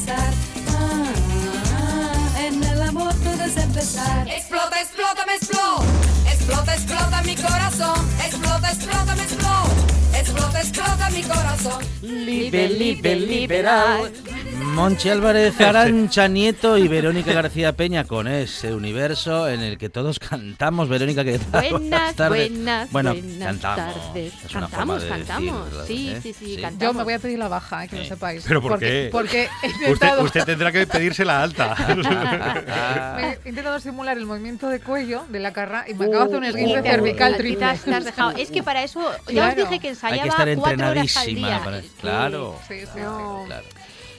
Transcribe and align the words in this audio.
Empezar. 0.00 0.32
Ah, 0.68 1.12
ah, 1.76 2.40
en 2.40 2.62
el 2.62 2.82
amor 2.82 3.12
todo 3.14 3.44
es 3.44 3.56
empezar. 3.56 4.28
Explota, 4.28 4.80
explota, 4.80 5.26
me 5.26 5.34
explota. 5.34 5.84
Explota, 6.32 6.74
explota 6.74 7.22
mi 7.22 7.36
corazón. 7.36 8.08
Explota, 8.24 8.70
explota, 8.70 9.14
me 9.14 9.22
explota. 9.22 10.18
Explota, 10.18 10.60
explota 10.60 11.10
mi 11.10 11.22
corazón. 11.22 11.84
Libe, 12.02 12.68
libe, 12.68 13.16
liberal. 13.16 14.12
Monchi 14.74 15.08
Álvarez 15.10 15.60
Arancha 15.60 16.28
Nieto 16.28 16.78
y 16.78 16.86
Verónica 16.88 17.32
García 17.32 17.72
Peña 17.74 18.04
con 18.04 18.28
ese 18.28 18.72
universo 18.74 19.48
en 19.48 19.60
el 19.60 19.76
que 19.78 19.88
todos 19.90 20.18
cantamos. 20.18 20.88
Verónica, 20.88 21.24
¿qué 21.24 21.38
tal? 21.38 21.70
Buenas, 21.70 22.14
tardes. 22.14 22.50
buenas, 22.50 22.90
bueno, 22.92 23.12
buenas 23.14 23.46
cantamos. 23.46 23.94
tardes. 24.06 24.32
Es 24.44 24.54
una 24.54 24.68
Cantamos, 24.68 24.70
forma 24.70 24.98
de 24.98 25.08
cantamos. 25.24 25.64
decirlo, 25.64 25.86
sí, 25.86 26.08
¿eh? 26.10 26.20
sí, 26.22 26.32
sí, 26.32 26.54
Sí. 26.56 26.62
cantamos. 26.62 26.80
Yo 26.94 26.98
me 26.98 27.04
voy 27.04 27.12
a 27.14 27.18
pedir 27.18 27.38
la 27.38 27.48
baja, 27.48 27.84
eh, 27.84 27.88
que 27.88 27.96
lo 27.96 28.02
Eh. 28.02 28.06
sepáis. 28.08 28.44
¿Pero 28.46 28.62
por 28.62 28.72
porque, 28.72 28.86
qué? 28.86 29.08
Porque 29.12 29.42
he 29.62 29.66
Usted, 29.68 29.80
intentado, 29.88 30.22
usted 30.22 30.44
tendrá 30.44 30.72
que 30.72 30.86
pedirse 30.86 31.24
la 31.24 31.42
alta. 31.42 31.74
he 33.44 33.48
intentado 33.48 33.80
simular 33.80 34.16
el 34.18 34.26
movimiento 34.26 34.68
de 34.68 34.80
cuello 34.80 35.24
de 35.28 35.40
la 35.40 35.52
carra 35.52 35.84
y 35.88 35.94
me 35.94 36.06
Uh, 36.06 36.10
acabo 36.10 36.24
de 36.24 36.26
hacer 36.26 36.38
un 36.38 36.44
y 36.44 36.48
esguince 36.48 36.82
cervical 36.90 37.36
triple. 37.36 37.64
has- 37.66 37.82
te 37.82 37.94
has 37.94 38.04
dejado. 38.04 38.30
Es 38.36 38.50
que 38.50 38.62
para 38.62 38.82
eso, 38.82 39.00
ya 39.28 39.48
os 39.48 39.56
dije 39.56 39.78
que 39.80 39.88
Hay 39.88 39.92
ensayaba 39.94 40.22
que 40.22 40.28
estar 40.28 40.54
cuatro 40.56 40.88
horas 40.90 41.16
al 41.16 41.28
entrenadísima. 41.28 41.48
día. 41.48 41.60
para- 41.64 41.80
Sí. 41.82 41.90
Claro. 42.00 42.58
Sí, 42.68 42.80
sí, 42.80 42.86
sí. 42.94 43.00
No. 43.00 43.42
Claro. 43.46 43.64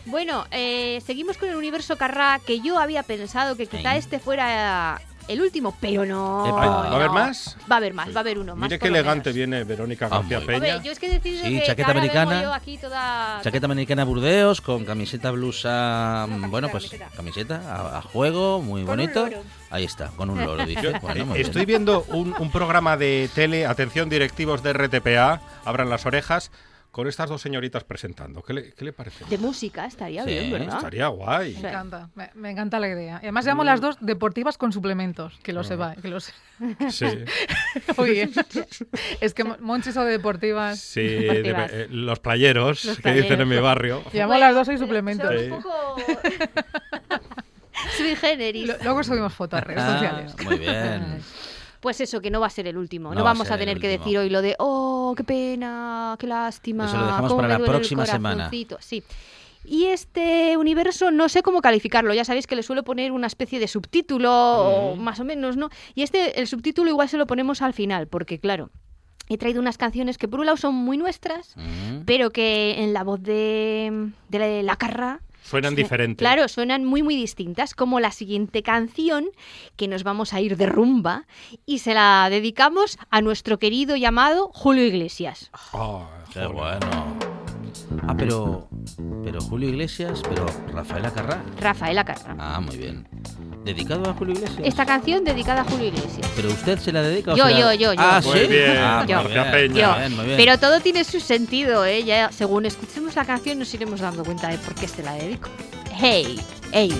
Bueno, 0.06 0.46
eh, 0.52 1.02
seguimos 1.06 1.38
con 1.38 1.50
el 1.50 1.56
universo 1.56 1.98
Carrá, 1.98 2.40
que 2.46 2.60
yo 2.60 2.80
había 2.80 3.04
pensado 3.04 3.56
que 3.56 3.68
quizá 3.68 3.92
Sí. 3.94 3.98
este 4.00 4.20
fuera 4.20 5.00
el 5.28 5.40
último, 5.42 5.76
pero 5.80 6.06
no. 6.06 6.46
Epa. 6.48 6.56
¿Va 6.58 6.88
a 6.90 6.96
haber 6.96 7.10
más? 7.12 7.56
Va 7.72 7.76
a 7.76 7.78
haber 7.78 7.94
más, 7.94 8.10
va 8.14 8.18
a 8.18 8.20
haber 8.22 8.40
uno 8.40 8.56
más. 8.56 8.68
Mire 8.68 8.80
qué 8.80 8.88
elegante 8.88 9.30
menos. 9.30 9.36
viene 9.36 9.64
Verónica 9.64 10.08
Ah, 10.08 10.18
García 10.18 10.40
muy 10.40 10.48
Peña. 10.48 10.82
Yo 10.84 10.92
es 10.92 11.00
que 11.00 11.06
he 11.06 11.10
decidido 11.12 11.46
Sí, 11.46 11.60
que 11.60 11.66
chaqueta 11.68 11.92
americana. 11.92 12.42
yo 12.42 12.52
aquí 12.54 12.78
toda... 12.80 13.40
Chaqueta 13.44 13.66
americana 13.68 14.04
Burdeos 14.04 14.60
con 14.60 14.84
camiseta 14.84 15.30
blusa, 15.32 16.26
camiseta, 16.28 16.48
bueno, 16.50 16.70
pues 16.70 16.86
camiseta. 16.90 17.10
camiseta 17.16 17.62
a, 17.72 17.98
a 18.00 18.02
juego, 18.02 18.60
muy 18.62 18.82
Con 18.84 19.00
un 19.00 19.06
bonito. 19.06 19.26
loro. 19.28 19.44
Ahí 19.70 19.84
está, 19.86 20.08
con 20.18 20.32
un 20.32 20.44
loro, 20.44 20.66
dice. 20.66 20.94
Bueno, 21.00 21.36
eh, 21.36 21.42
estoy 21.42 21.66
viendo 21.66 22.04
un, 22.10 22.34
un 22.38 22.52
programa 22.52 22.98
de 22.98 23.30
tele, 23.34 23.68
atención 23.68 24.10
directivos 24.10 24.64
de 24.64 24.74
RTPA, 24.74 25.40
abran 25.64 25.90
las 25.90 26.06
orejas, 26.08 26.52
con 26.92 27.08
estas 27.08 27.30
dos 27.30 27.42
señoritas 27.42 27.84
presentando. 27.86 28.44
¿Qué 28.44 28.54
le, 28.54 28.74
qué 28.74 28.84
le 28.86 28.92
parece? 28.94 29.24
De 29.26 29.38
música 29.38 29.86
estaría 29.86 30.24
Sí, 30.26 30.30
bien, 30.30 30.52
¿verdad? 30.52 30.76
Estaría 30.78 31.08
guay. 31.08 31.58
Me 31.62 31.70
encanta, 31.70 32.10
me, 32.16 32.30
me 32.36 32.52
encanta 32.52 32.80
la 32.80 32.90
idea. 32.90 33.16
Y 33.22 33.26
además 33.26 33.46
llamo 33.46 33.64
las 33.64 33.80
dos 33.80 33.98
deportivas 34.02 34.58
con 34.58 34.74
suplementos, 34.74 35.40
que 35.42 35.54
lo 35.54 35.64
sepáis. 35.64 36.00
Que 36.02 36.10
lo 36.10 36.20
se- 36.20 36.34
Sí, 36.90 37.06
Muy 37.98 38.10
bien. 38.12 38.32
es 39.22 39.34
que 39.34 39.44
Monchi 39.44 39.92
son 39.92 40.06
de 40.06 40.12
deportivas. 40.12 40.80
sí 40.80 41.02
de- 41.02 41.56
eh, 41.72 41.88
los 41.90 42.20
playeros 42.20 42.86
Los 42.86 43.00
que 43.00 43.14
dicen 43.14 43.42
en 43.42 43.48
mi 43.48 43.58
barrio. 43.58 44.04
Llamo 44.14 44.34
a 44.34 44.38
las 44.38 44.54
dos 44.54 44.68
y 44.68 44.78
suplementos. 44.78 45.30
Sí. 45.40 45.46
un 45.50 45.62
poco... 45.62 45.96
Sui 47.98 48.16
generis. 48.16 48.72
Luego 48.84 49.04
subimos 49.04 49.34
fotos 49.34 49.60
a 49.60 49.64
redes 49.64 49.82
Ah, 49.84 49.94
sociales. 49.94 50.36
muy 50.46 50.60
bien. 50.60 51.22
Pues 51.82 52.00
eso, 52.00 52.22
que 52.22 52.30
no 52.32 52.40
va 52.40 52.48
a 52.48 52.52
ser 52.52 52.68
el 52.68 52.78
último. 52.78 53.10
No, 53.10 53.16
No 53.16 53.24
va 53.24 53.32
a 53.32 53.34
vamos 53.34 53.52
a 53.52 53.58
tener 53.58 53.80
que 53.80 53.88
decir 53.90 54.18
hoy 54.18 54.30
lo 54.30 54.42
de, 54.42 54.56
oh, 54.60 55.14
qué 55.18 55.24
pena, 55.24 56.16
qué 56.20 56.28
lástima. 56.28 56.86
Eso 56.86 56.98
lo 56.98 57.06
dejamos 57.08 57.34
para 57.34 57.48
la 57.60 57.60
próxima 57.66 58.06
semana. 58.06 58.36
corazoncito". 58.46 58.78
Sí. 58.80 59.04
Y 59.66 59.86
este 59.86 60.58
universo 60.58 61.12
no 61.12 61.28
sé 61.30 61.44
cómo 61.44 61.62
calificarlo. 61.62 62.14
Ya 62.14 62.24
sabéis 62.26 62.48
que 62.48 62.56
le 62.56 62.64
suelo 62.64 62.84
poner 62.84 63.12
una 63.12 63.28
especie 63.28 63.60
de 63.60 63.68
subtítulo, 63.68 64.32
o 64.32 64.96
más 64.96 65.20
o 65.20 65.24
menos, 65.24 65.58
¿no? 65.58 65.70
Y 65.94 66.02
este, 66.04 66.40
el 66.40 66.48
subtítulo 66.48 66.90
igual 66.90 67.10
se 67.10 67.18
lo 67.18 67.28
ponemos 67.28 67.62
al 67.62 67.74
final, 67.74 68.08
porque 68.08 68.40
claro, 68.40 68.70
he 69.30 69.38
traído 69.38 69.60
unas 69.62 69.78
canciones 69.78 70.18
que 70.18 70.28
por 70.28 70.40
un 70.40 70.48
lado 70.48 70.58
son 70.58 70.74
muy 70.76 70.98
nuestras, 70.98 71.56
Mm. 71.58 72.02
pero 72.06 72.32
que 72.32 72.76
en 72.84 72.94
la 72.94 73.04
voz 73.04 73.22
de, 73.22 74.10
de 74.30 74.40
la, 74.40 74.64
la 74.64 74.76
Carra 74.78 75.22
Suenan 75.52 75.74
Sue- 75.74 75.84
diferentes. 75.84 76.18
Claro, 76.26 76.48
suenan 76.48 76.84
muy 76.86 77.04
muy 77.04 77.16
distintas, 77.16 77.76
como 77.76 78.00
la 78.00 78.12
siguiente 78.12 78.64
canción 78.64 79.26
que 79.76 79.88
nos 79.88 80.04
vamos 80.04 80.34
a 80.34 80.42
ir 80.42 80.58
de 80.58 80.66
rumba 80.66 81.26
y 81.66 81.80
se 81.80 81.94
la 81.94 82.28
dedicamos 82.32 82.98
a 83.10 83.22
nuestro 83.22 83.60
querido 83.60 83.96
llamado 83.96 84.50
Julio 84.54 84.86
Iglesias. 84.86 85.52
Ah, 85.74 86.08
Qué 86.34 86.46
bueno. 86.48 86.88
Ah, 88.08 88.16
pero, 88.18 88.68
pero 89.24 89.42
Julio 89.42 89.70
Iglesias, 89.70 90.22
pero 90.28 90.46
Rafael 90.74 91.06
Acarrá. 91.06 91.44
Rafael 91.60 91.98
Acarra. 91.98 92.36
Ah, 92.40 92.60
muy 92.62 92.78
bien. 92.78 93.08
¿Dedicado 93.64 94.10
a 94.10 94.14
Julio 94.16 94.34
Iglesias? 94.34 94.60
Esta 94.64 94.86
canción 94.88 95.24
dedicada 95.24 95.62
a 95.62 95.64
Julio 95.66 95.88
Iglesias. 95.90 96.28
¿Pero 96.36 96.50
usted 96.50 96.80
se 96.80 96.92
la 96.92 97.04
dedica 97.04 97.34
o 97.34 97.36
Yo, 97.38 97.46
se 97.46 97.52
la- 97.54 97.60
yo, 97.60 97.74
yo, 97.74 97.94
yo. 97.94 98.00
Ah, 98.02 98.20
Muy 98.24 98.40
¿sí? 98.40 98.48
bien, 98.48 98.78
Ah, 98.80 99.06
Yo. 99.08 99.22
muy 99.22 99.32
García 99.34 99.44
bien, 99.56 99.74
Peña. 99.74 99.90
muy 99.92 100.00
bien, 100.00 100.16
muy 100.16 100.26
bien. 100.26 100.38
Pero 100.38 100.58
todo 100.60 100.80
tiene 100.80 101.04
su 101.04 101.20
sentido, 101.20 101.86
¿eh? 101.86 102.04
Ya, 102.04 102.32
según 102.32 102.66
escuchemos 102.66 103.16
la 103.16 103.24
canción 103.26 103.60
nos 103.60 103.72
iremos 103.74 104.00
dando 104.00 104.24
cuenta 104.24 104.48
de 104.48 104.58
por 104.58 104.74
qué 104.74 104.88
se 104.88 105.04
la 105.04 105.14
dedico. 105.14 105.50
Hey, 105.96 106.40
hey. 106.72 106.92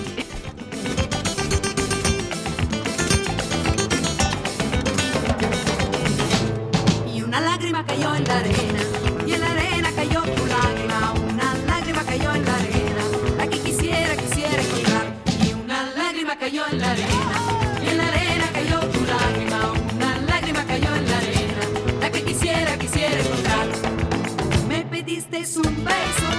Y 7.14 7.22
una 7.22 7.40
lágrima 7.40 7.84
cayó 7.84 8.14
en 8.14 8.24
la 8.24 8.38
arena, 8.38 8.80
en 16.70 16.78
la 16.80 16.90
arena, 16.90 17.32
y 17.82 17.88
en 17.88 17.98
la 17.98 18.08
arena 18.08 18.44
cayó 18.52 18.80
tu 18.80 19.00
lágrima. 19.04 19.72
Una 19.94 20.18
lágrima 20.18 20.64
cayó 20.64 20.94
en 20.94 21.10
la 21.10 21.16
arena, 21.16 21.62
la 22.00 22.10
que 22.10 22.22
quisiera, 22.22 22.78
quisiera 22.78 23.20
encontrar. 23.20 23.68
Me 24.68 24.84
pediste 24.84 25.38
un 25.38 25.84
beso, 25.84 26.31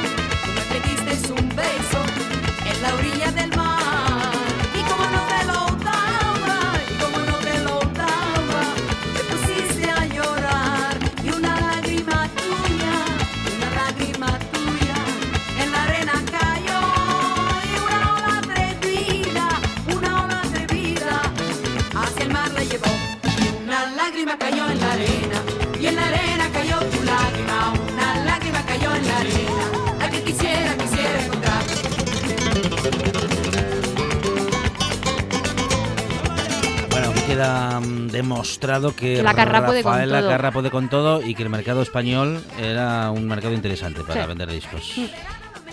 demostrado 38.64 38.96
que, 38.96 39.16
Que 39.16 39.24
la 39.24 39.34
Carrá 39.34 39.66
puede 39.66 39.84
con 39.84 39.94
todo. 39.94 40.30
Carrá 40.30 40.52
puede 40.52 40.72
con 40.72 40.90
todo 40.90 41.22
y 41.26 41.36
que 41.36 41.44
el 41.44 41.50
mercado 41.50 41.82
español 41.82 42.42
era 42.60 43.12
un 43.12 43.28
mercado 43.28 43.54
interesante 43.54 44.02
para 44.04 44.22
Sí. 44.24 44.28
vender 44.28 44.50
discos. 44.52 44.94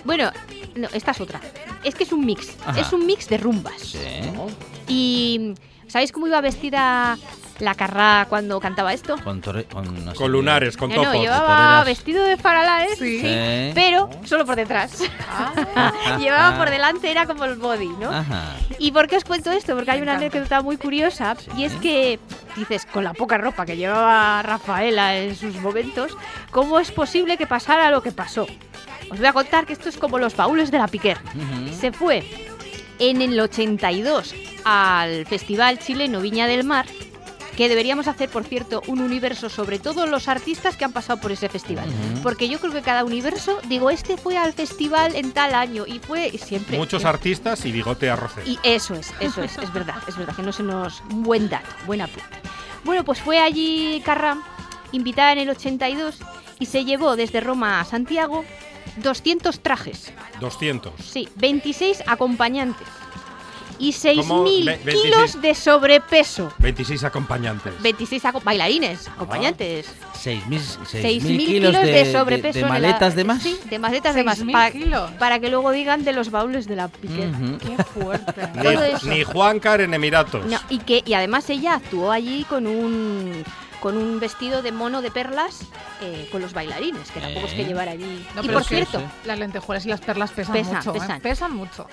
Bueno, 0.05 0.31
no, 0.77 0.89
esta 0.93 1.11
es 1.13 1.21
otra. 1.21 1.41
Es 1.85 1.95
que 1.95 2.05
es 2.05 2.13
un 2.13 2.25
mix. 2.25 2.57
Ajá. 2.67 2.81
Es 2.81 2.93
un 2.93 3.07
mix 3.07 3.29
de 3.29 3.39
rumbas. 3.39 3.81
Sí. 3.81 3.99
Y 4.89 5.55
¿sabéis 5.87 6.11
cómo 6.13 6.27
iba 6.27 6.41
vestida 6.41 7.17
la 7.61 7.75
Carrá 7.75 8.27
cuando 8.29 8.59
cantaba 8.61 8.93
esto? 8.93 9.17
Con, 9.23 9.41
torre- 9.41 9.65
con, 9.67 10.33
lunares, 10.33 10.77
con 10.77 10.91
No, 10.91 10.97
no, 10.97 11.03
topos. 11.05 11.21
llevaba 11.21 11.47
toreras. 11.47 11.85
vestido 11.87 12.25
de 12.25 12.37
faralaes, 12.37 12.99
Sí. 12.99 13.21
Sí. 13.21 13.71
pero 13.75 14.11
solo 14.25 14.45
por 14.47 14.57
detrás. 14.57 15.03
llevaba 16.19 16.57
por 16.59 16.71
delante, 16.71 17.11
era 17.11 17.27
como 17.27 17.45
el 17.45 17.57
body, 17.57 17.89
¿no? 18.01 18.11
Ajá. 18.11 18.57
¿Y 18.79 18.93
por 18.93 19.09
qué 19.09 19.17
os 19.17 19.25
cuento 19.25 19.51
esto? 19.51 19.75
Porque 19.75 19.91
hay 19.91 20.01
una 20.03 20.15
anécdota 20.15 20.63
muy 20.63 20.77
curiosa 20.77 21.37
y 21.57 21.65
es 21.65 21.73
que 21.77 22.19
dices, 22.57 22.87
con 22.87 23.05
la 23.05 23.13
poca 23.15 23.39
ropa 23.39 23.67
que 23.67 23.77
llevaba 23.77 24.43
Rafaela 24.43 25.17
en 25.17 25.37
sus 25.37 25.55
momentos, 25.57 26.17
¿cómo 26.51 26.81
es 26.81 26.91
posible 26.91 27.37
que 27.37 27.47
pasara 27.47 27.91
lo 27.91 28.03
que 28.03 28.13
pasó? 28.13 28.47
Os 29.11 29.19
voy 29.19 29.27
a 29.27 29.33
contar 29.33 29.67
que 29.67 29.73
esto 29.73 29.89
es 29.89 29.97
como 29.97 30.19
los 30.19 30.37
baúles 30.37 30.71
de 30.71 30.79
la 30.79 30.87
Piquer. 30.89 31.19
Se 31.79 31.91
fue 31.93 32.25
en 32.99 33.23
el 33.23 33.39
82 33.41 34.35
al 34.65 35.27
Festival 35.27 35.79
Chileno 35.79 36.21
Viña 36.21 36.47
del 36.47 36.65
Mar, 36.65 36.87
que 37.61 37.69
deberíamos 37.69 38.09
hacer, 38.09 38.31
por 38.31 38.45
cierto, 38.45 38.83
un 38.87 39.03
universo 39.03 39.51
sobre 39.51 39.79
todos 39.79 40.09
los 40.09 40.29
artistas 40.29 40.79
que 40.79 40.87
han 40.87 40.95
pasado 40.95 41.21
por 41.21 41.31
ese 41.31 41.51
festival. 41.51 41.85
Porque 42.23 42.49
yo 42.49 42.59
creo 42.59 42.73
que 42.73 42.81
cada 42.81 43.05
universo, 43.05 43.59
digo, 43.69 43.91
este 43.91 44.17
fue 44.17 44.39
al 44.39 44.55
festival 44.55 45.15
en 45.15 45.33
tal 45.33 45.55
año 45.55 45.85
y 45.87 45.99
fue 45.99 46.29
y 46.29 46.39
siempre... 46.39 46.79
Muchos 46.79 47.03
siempre- 47.03 47.19
artistas 47.19 47.67
y 47.67 47.71
bigote 47.73 48.09
arrocero. 48.09 48.47
y 48.47 48.59
eso 48.63 48.95
es, 48.95 49.13
eso 49.21 49.43
es, 49.43 49.59
es 49.59 49.71
verdad, 49.75 49.97
es 50.09 50.17
verdad, 50.17 50.35
que 50.35 50.41
no 50.41 50.53
se 50.53 50.63
nos... 50.63 51.03
Un 51.11 51.23
buen 51.23 51.51
dato, 51.51 51.69
buen 51.85 52.01
apunte. 52.01 52.25
Bueno, 52.83 53.05
pues 53.05 53.21
fue 53.21 53.39
allí 53.39 54.01
Carram, 54.07 54.43
invitada 54.93 55.33
en 55.33 55.41
el 55.41 55.51
82, 55.51 56.17
y 56.61 56.65
se 56.65 56.87
llevó 56.87 57.15
desde 57.15 57.41
Roma 57.43 57.79
a 57.79 57.85
Santiago 57.85 58.43
200 59.03 59.61
trajes, 59.61 60.15
200. 60.41 60.95
sí, 61.05 61.29
26 61.37 62.05
acompañantes 62.07 62.89
y 63.81 63.93
¿Cómo? 64.17 64.45
6.000 64.45 64.65
Ve- 64.67 64.81
26. 64.85 65.03
kilos 65.03 65.43
de 65.43 65.55
sobrepeso. 65.55 66.53
26 66.59 67.03
acompañantes. 67.05 67.73
26 67.83 68.25
aco- 68.27 68.41
bailarines, 68.45 69.09
acompañantes. 69.09 69.87
6.000 70.23 70.61
6.000 70.85 71.21
6.000 71.21 71.47
kilos 71.47 71.73
de, 71.73 72.13
sobrepeso. 72.13 72.59
de 72.59 72.63
la- 72.63 72.69
maletas 72.69 73.15
de 73.17 73.25
más. 73.25 73.43
Sí, 73.43 73.59
de 73.71 73.79
maletas 73.79 74.15
de 74.15 74.23
más. 74.25 74.39
6.000 74.39 74.53
Para, 74.53 75.19
para 75.19 75.39
que 75.41 75.49
luego 75.49 75.71
digan 75.73 76.05
de 76.05 76.13
los 76.13 76.31
baúles 76.31 76.67
de 76.69 76.77
la 76.77 76.89
Piquet. 76.89 77.31
Ujú. 77.35 77.59
Qué 77.59 77.83
fuerte. 77.85 78.49
Ni, 79.05 79.11
ni 79.17 79.25
Juancar 79.25 79.81
en 79.81 79.95
Emiratos. 79.95 80.45
No, 80.47 80.59
y 80.69 80.79
que 80.79 81.03
y 81.05 81.15
además 81.15 81.49
ella 81.51 81.75
actuó 81.75 82.13
allí 82.13 82.45
con 82.49 82.67
un 82.67 83.43
con 83.81 83.97
un 83.97 84.21
vestido 84.21 84.61
de 84.61 84.73
mono 84.73 85.01
de 85.01 85.11
perlas 85.11 85.61
eh, 86.03 86.29
con 86.31 86.43
los 86.43 86.53
bailarines, 86.53 87.11
que 87.11 87.19
tampoco 87.21 87.47
es 87.47 87.55
que 87.55 87.63
Eh. 87.63 87.65
llevar 87.65 87.89
allí. 87.89 88.27
No, 88.37 88.45
y 88.45 88.49
por 88.51 88.63
cierto, 88.63 88.99
sí. 88.99 89.05
Las 89.25 89.39
lentejuelas 89.39 89.87
y 89.87 89.89
las 89.89 90.01
perlas 90.03 90.33
pesan, 90.33 90.53
Pesan, 90.53 90.77
mucho. 90.77 90.91
¿eh? 90.91 91.01
pesan. 91.01 91.21
Pesan 91.23 91.53
mucho. 91.57 91.87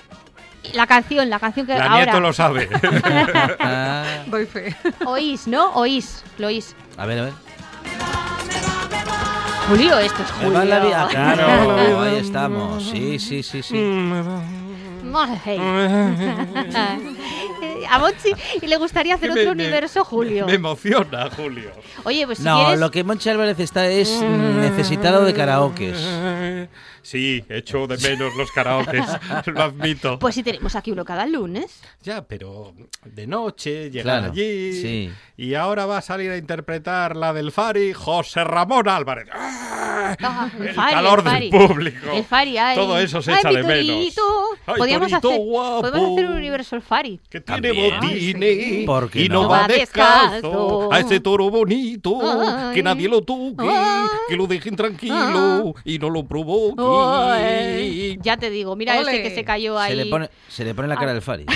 La 0.74 0.86
canción, 0.86 1.30
la 1.30 1.38
canción 1.38 1.66
que 1.66 1.74
La 1.74 1.84
ahora 1.86 2.04
nieto 2.04 2.20
lo 2.20 2.32
sabe. 2.32 2.68
Ah, 3.60 4.04
Doy 4.26 4.46
fe. 4.46 4.74
oís, 5.06 5.46
¿no? 5.46 5.70
Oís, 5.74 6.22
lo 6.38 6.48
oís. 6.48 6.74
a 6.96 7.06
ver, 7.06 7.18
a 7.20 7.24
ver. 7.24 7.32
Julio, 9.68 9.98
esto 9.98 10.22
es 10.22 10.28
Me 10.38 10.44
Julio. 10.44 10.58
va 10.58 10.64
la 10.64 10.78
vida. 10.80 11.08
Claro, 11.10 12.00
ahí 12.00 12.16
estamos. 12.16 12.82
Sí, 12.84 13.18
sí, 13.18 13.42
sí, 13.42 13.62
sí. 13.62 13.76
A 17.90 17.98
Monchi 17.98 18.30
y 18.60 18.66
le 18.66 18.76
gustaría 18.76 19.14
hacer 19.14 19.30
otro 19.30 19.44
me- 19.44 19.50
universo 19.50 20.04
Julio. 20.04 20.46
Me 20.46 20.54
emociona, 20.54 21.28
Julio. 21.34 21.70
Oye, 22.04 22.26
pues 22.26 22.38
si 22.38 22.44
No, 22.44 22.58
quieres 22.60 22.80
lo 22.80 22.90
que 22.90 23.04
Monchi 23.04 23.28
Álvarez 23.30 23.58
está 23.60 23.86
es 23.86 24.20
necesitado 24.22 25.24
de 25.24 25.32
karaokes. 25.34 25.96
Sí, 27.08 27.42
echo 27.48 27.86
de 27.86 27.96
menos 27.96 28.36
los 28.36 28.52
karaokes, 28.52 29.02
lo 29.46 29.62
admito. 29.62 30.18
pues 30.18 30.34
si 30.34 30.42
tenemos 30.42 30.76
aquí 30.76 30.90
uno 30.90 31.06
cada 31.06 31.24
lunes. 31.24 31.80
Ya, 32.02 32.20
pero 32.26 32.74
de 33.06 33.26
noche, 33.26 33.90
llegar 33.90 34.18
Claro, 34.18 34.32
allí. 34.34 34.72
sí. 34.74 35.10
Y 35.38 35.54
ahora 35.54 35.86
va 35.86 35.98
a 35.98 36.02
salir 36.02 36.30
a 36.30 36.36
interpretar 36.36 37.16
la 37.16 37.32
del 37.32 37.50
Fari, 37.50 37.94
José 37.94 38.44
Ramón 38.44 38.88
Álvarez. 38.90 39.26
¡Ah! 39.32 40.14
Ah, 40.20 40.50
el 40.58 40.68
el 40.68 40.74
Fari, 40.74 40.94
calor 40.94 41.22
el 41.26 41.40
del 41.40 41.50
público. 41.50 42.10
El 42.12 42.24
Fari, 42.24 42.56
ay. 42.58 42.76
Todo 42.76 42.98
eso 42.98 43.20
se 43.22 43.32
Ay, 43.32 43.38
echa 43.40 43.50
de 43.52 43.62
menos. 43.62 44.14
Ay, 44.66 44.74
podríamos, 44.78 45.12
hacer, 45.12 45.38
guapo. 45.38 45.80
podemos 45.82 46.12
hacer 46.12 46.26
un 46.26 46.36
universo 46.36 46.76
el 46.76 46.82
Fari. 46.82 47.20
Que 47.28 47.40
tiene 47.40 47.72
botines 47.72 48.86
¿Por 48.86 49.10
qué 49.10 49.22
y 49.24 49.28
no? 49.28 49.42
no 49.42 49.48
va 49.48 49.60
Va 49.62 49.68
descalzo 49.68 50.92
a 50.92 51.00
ese 51.00 51.20
toro 51.20 51.50
bonito 51.50 52.18
Ay. 52.22 52.74
que 52.74 52.82
nadie 52.82 53.08
lo 53.08 53.22
toque, 53.22 53.66
Ay. 53.68 54.08
que 54.28 54.36
lo 54.36 54.46
dejen 54.46 54.76
tranquilo 54.76 55.74
y 55.84 55.98
no 55.98 56.10
lo 56.10 56.24
provoque. 56.26 56.82
Ya 58.22 58.36
te 58.36 58.50
digo, 58.50 58.76
mira 58.76 58.98
Ole. 58.98 59.12
ese 59.12 59.22
que 59.22 59.34
se 59.34 59.44
cayó 59.44 59.78
ahí. 59.78 59.90
Se 59.92 59.96
le 59.96 60.06
pone, 60.06 60.30
se 60.48 60.64
le 60.64 60.74
pone 60.74 60.88
la 60.88 60.96
cara 60.96 61.12
del 61.12 61.22
Fari. 61.22 61.46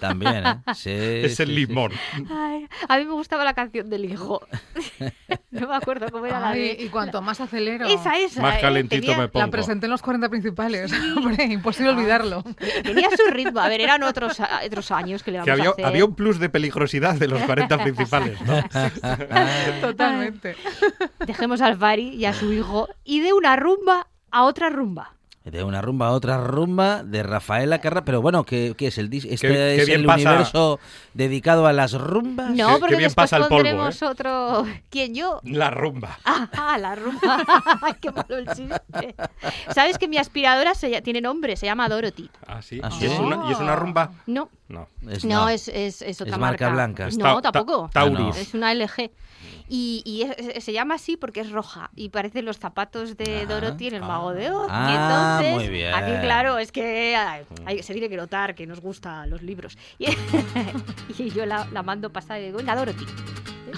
También, 0.00 0.46
¿eh? 0.46 0.56
Sí, 0.74 0.90
Es 0.90 1.40
el 1.40 1.48
sí, 1.48 1.54
sí. 1.54 1.66
limón. 1.66 1.92
Ay, 2.30 2.68
a 2.88 2.98
mí 2.98 3.04
me 3.04 3.12
gustaba 3.12 3.44
la 3.44 3.54
canción 3.54 3.90
del 3.90 4.04
hijo. 4.04 4.40
no 5.50 5.68
me 5.68 5.74
acuerdo 5.74 6.06
cómo 6.10 6.26
era 6.26 6.40
la 6.40 6.52
de... 6.52 6.76
y 6.78 6.88
cuanto 6.88 7.20
más 7.22 7.40
acelero. 7.40 7.86
Esa, 7.86 8.16
esa. 8.18 8.42
Más 8.42 8.58
¿eh? 8.58 8.60
calentito 8.60 9.00
tenía, 9.02 9.18
me 9.18 9.28
pongo. 9.28 9.44
La 9.44 9.50
presenté 9.50 9.86
en 9.86 9.90
los 9.90 10.02
40 10.02 10.28
principales. 10.28 10.92
Hombre, 11.16 11.44
imposible 11.44 11.90
olvidarlo. 11.90 12.42
tenía 12.82 13.08
su 13.10 13.30
ritmo. 13.32 13.60
A 13.60 13.68
ver, 13.68 13.80
eran 13.80 14.02
otros, 14.02 14.38
otros 14.64 14.90
años 14.90 15.22
que 15.22 15.32
le 15.32 15.42
Que 15.42 15.50
vamos 15.50 15.58
había, 15.60 15.70
a 15.70 15.72
hacer. 15.72 15.84
había 15.86 16.04
un 16.04 16.14
plus 16.14 16.38
de 16.38 16.48
peligrosidad 16.48 17.14
de 17.16 17.28
los 17.28 17.42
40 17.42 17.82
principales, 17.82 18.40
¿no? 18.42 18.62
Totalmente. 19.80 20.56
Dejemos 21.26 21.60
al 21.60 21.76
Fari 21.76 22.10
y 22.10 22.24
a 22.24 22.32
su 22.32 22.52
hijo. 22.52 22.88
Y 23.04 23.20
de 23.20 23.32
una 23.32 23.56
rumba 23.56 24.06
a 24.32 24.42
otra 24.44 24.68
rumba. 24.70 25.12
De 25.44 25.64
una 25.64 25.82
rumba 25.82 26.06
a 26.06 26.10
otra 26.12 26.38
rumba 26.38 27.02
de 27.02 27.24
Rafaela 27.24 27.80
Carrá, 27.80 28.04
pero 28.04 28.22
bueno, 28.22 28.44
¿qué, 28.44 28.74
qué 28.78 28.86
es 28.86 28.98
el 28.98 29.10
dis- 29.10 29.26
Este 29.28 29.48
Qué- 29.48 29.74
es 29.82 29.88
el 29.88 30.04
pasa- 30.06 30.30
universo 30.30 30.78
dedicado 31.14 31.66
a 31.66 31.72
las 31.72 31.94
rumbas. 31.94 32.50
No, 32.50 32.74
qué 32.74 32.78
porque 32.78 32.94
bien 32.94 33.08
después 33.08 33.24
pasa 33.28 33.38
el 33.38 33.42
polvo, 33.48 33.56
pondremos 33.56 34.00
otro... 34.04 34.64
¿Quién, 34.88 35.16
yo? 35.16 35.40
La 35.42 35.70
rumba. 35.72 36.16
Ah, 36.24 36.76
la 36.78 36.94
rumba. 36.94 37.44
Ay, 37.82 37.94
qué 38.00 38.12
malo 38.12 38.38
el 38.38 38.46
chiste. 38.54 39.16
¿Sabes 39.74 39.98
que 39.98 40.06
mi 40.06 40.16
aspiradora 40.16 40.76
se, 40.76 41.02
tiene 41.02 41.20
nombre? 41.20 41.56
Se 41.56 41.66
llama 41.66 41.88
Dorothy. 41.88 42.30
Ah, 42.46 42.62
sí. 42.62 42.78
Ah, 42.80 42.90
¿Y, 42.92 42.98
sí. 43.00 43.06
es 43.06 43.18
una, 43.18 43.48
¿Y 43.48 43.52
es 43.52 43.58
una 43.58 43.74
rumba? 43.74 44.12
No, 44.28 44.48
No. 44.68 44.86
Es- 45.10 45.24
no, 45.24 45.48
es, 45.48 45.66
es, 45.66 46.02
es 46.02 46.20
otra 46.20 46.34
Es 46.34 46.40
marca 46.40 46.68
blanca. 46.68 47.08
No, 47.18 47.40
ta- 47.42 47.50
ta- 47.50 47.52
tampoco. 47.52 47.90
Tauris. 47.92 48.36
Es 48.36 48.54
una 48.54 48.72
LG. 48.72 49.10
Y, 49.74 50.02
y 50.04 50.22
es- 50.22 50.62
se 50.64 50.72
llama 50.74 50.96
así 50.96 51.16
porque 51.16 51.40
es 51.40 51.50
roja 51.50 51.90
y 51.96 52.10
parecen 52.10 52.44
los 52.44 52.58
zapatos 52.58 53.16
de 53.16 53.40
Ah, 53.44 53.46
Dorothy 53.46 53.86
en 53.86 53.94
el 53.94 54.02
mago 54.02 54.34
de 54.34 54.50
Oz. 54.50 54.66
Ah, 54.68 54.88
y 54.90 54.94
entonces, 55.46 55.54
muy 55.66 55.68
bien. 55.74 55.94
aquí 55.94 56.12
claro, 56.20 56.58
es 56.58 56.70
que 56.72 57.16
ay, 57.16 57.44
hay- 57.64 57.82
se 57.82 57.94
tiene 57.94 58.10
que 58.10 58.18
notar 58.18 58.54
que 58.54 58.66
nos 58.66 58.80
gustan 58.82 59.30
los 59.30 59.40
libros. 59.40 59.78
Y, 59.98 60.08
y 61.18 61.30
yo 61.30 61.46
la, 61.46 61.66
la 61.72 61.82
mando 61.82 62.12
pasar 62.12 62.38
y 62.42 62.44
digo, 62.46 62.58
venga, 62.58 62.76
Dorothy. 62.76 63.06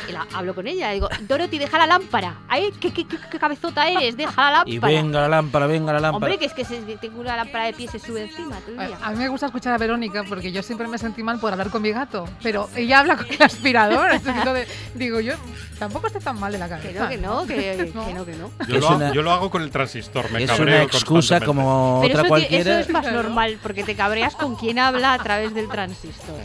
Y 0.08 0.12
la- 0.12 0.26
hablo 0.34 0.54
con 0.54 0.66
ella, 0.66 0.90
digo, 0.90 1.08
Dorothy, 1.22 1.58
deja 1.58 1.78
la 1.78 1.86
lámpara. 1.86 2.34
Ay, 2.48 2.70
¿qué, 2.80 2.92
qué, 2.92 3.06
qué- 3.06 3.18
qué 3.30 3.38
cabezota 3.38 3.88
eres? 3.88 4.16
Deja 4.16 4.50
la 4.50 4.62
Y 4.66 4.72
lámpara. 4.72 4.92
venga 4.94 5.20
la 5.22 5.28
lámpara, 5.28 5.66
venga 5.66 5.92
la 5.92 6.00
lámpara. 6.00 6.16
Hombre, 6.32 6.38
que 6.38 6.46
es 6.46 6.52
que 6.52 6.64
se- 6.64 6.80
tengo 6.96 7.20
una 7.20 7.36
lámpara 7.36 7.64
de 7.66 7.72
pie 7.72 7.86
y 7.86 7.88
se 7.88 7.98
sube 7.98 8.22
encima 8.22 8.56
todo 8.60 8.72
el 8.74 8.80
A 8.80 8.86
día. 8.88 8.98
a 9.02 9.10
mí 9.10 9.16
me 9.18 9.28
gusta 9.28 9.46
escuchar 9.46 9.72
a 9.74 9.78
Verónica 9.78 10.24
porque 10.28 10.52
yo 10.52 10.62
siempre 10.62 10.86
me 10.88 10.98
sentí 10.98 11.22
mal 11.22 11.38
por 11.38 11.52
hablar 11.52 11.70
con 11.70 11.82
mi 11.82 11.90
gato, 11.92 12.28
pero 12.42 12.68
ella 12.76 13.00
habla 13.00 13.16
con 13.16 13.26
el 13.30 13.42
aspirador. 13.42 14.10
entonces 14.26 14.68
digo, 14.94 15.20
yo 15.20 15.34
tampoco 15.78 16.06
estoy 16.08 16.22
tan 16.22 16.38
mal 16.38 16.52
de 16.52 16.58
la 16.58 16.66
Que 16.66 16.92
cabeza. 16.92 17.02
no, 17.04 17.08
que 17.08 17.16
no, 17.18 17.46
que, 17.46 17.92
No. 17.94 18.06
que 18.06 18.14
no, 18.14 18.24
que 18.24 18.32
no. 18.36 18.50
Yo, 18.68 18.76
Es 18.76 18.82
lo, 18.82 18.96
una- 18.96 19.12
yo 19.12 19.22
lo 19.22 19.30
hago 19.32 19.50
con 19.50 19.62
el 19.62 19.70
transistor, 19.70 20.30
me 20.30 20.42
es 20.44 20.50
cabreo 20.50 20.74
una 20.76 20.82
excusa 20.84 21.40
como 21.40 22.00
Pero 22.02 22.14
otra 22.14 22.22
eso, 22.22 22.28
cualquiera. 22.28 22.70
eso 22.72 22.80
es 22.80 22.90
más 22.90 23.12
normal, 23.12 23.58
porque 23.62 23.84
te 23.84 23.94
cabreas 23.94 24.34
con 24.36 24.56
quien 24.56 24.78
habla 24.78 25.12
a 25.14 25.18
través 25.18 25.54
del 25.54 25.68
transistor. 25.68 26.40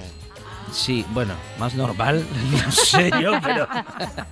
Sí, 0.72 1.06
bueno, 1.12 1.34
más 1.58 1.74
normal, 1.76 2.24
no 2.66 2.72
sé 2.72 3.12
yo, 3.22 3.32
pero 3.42 3.68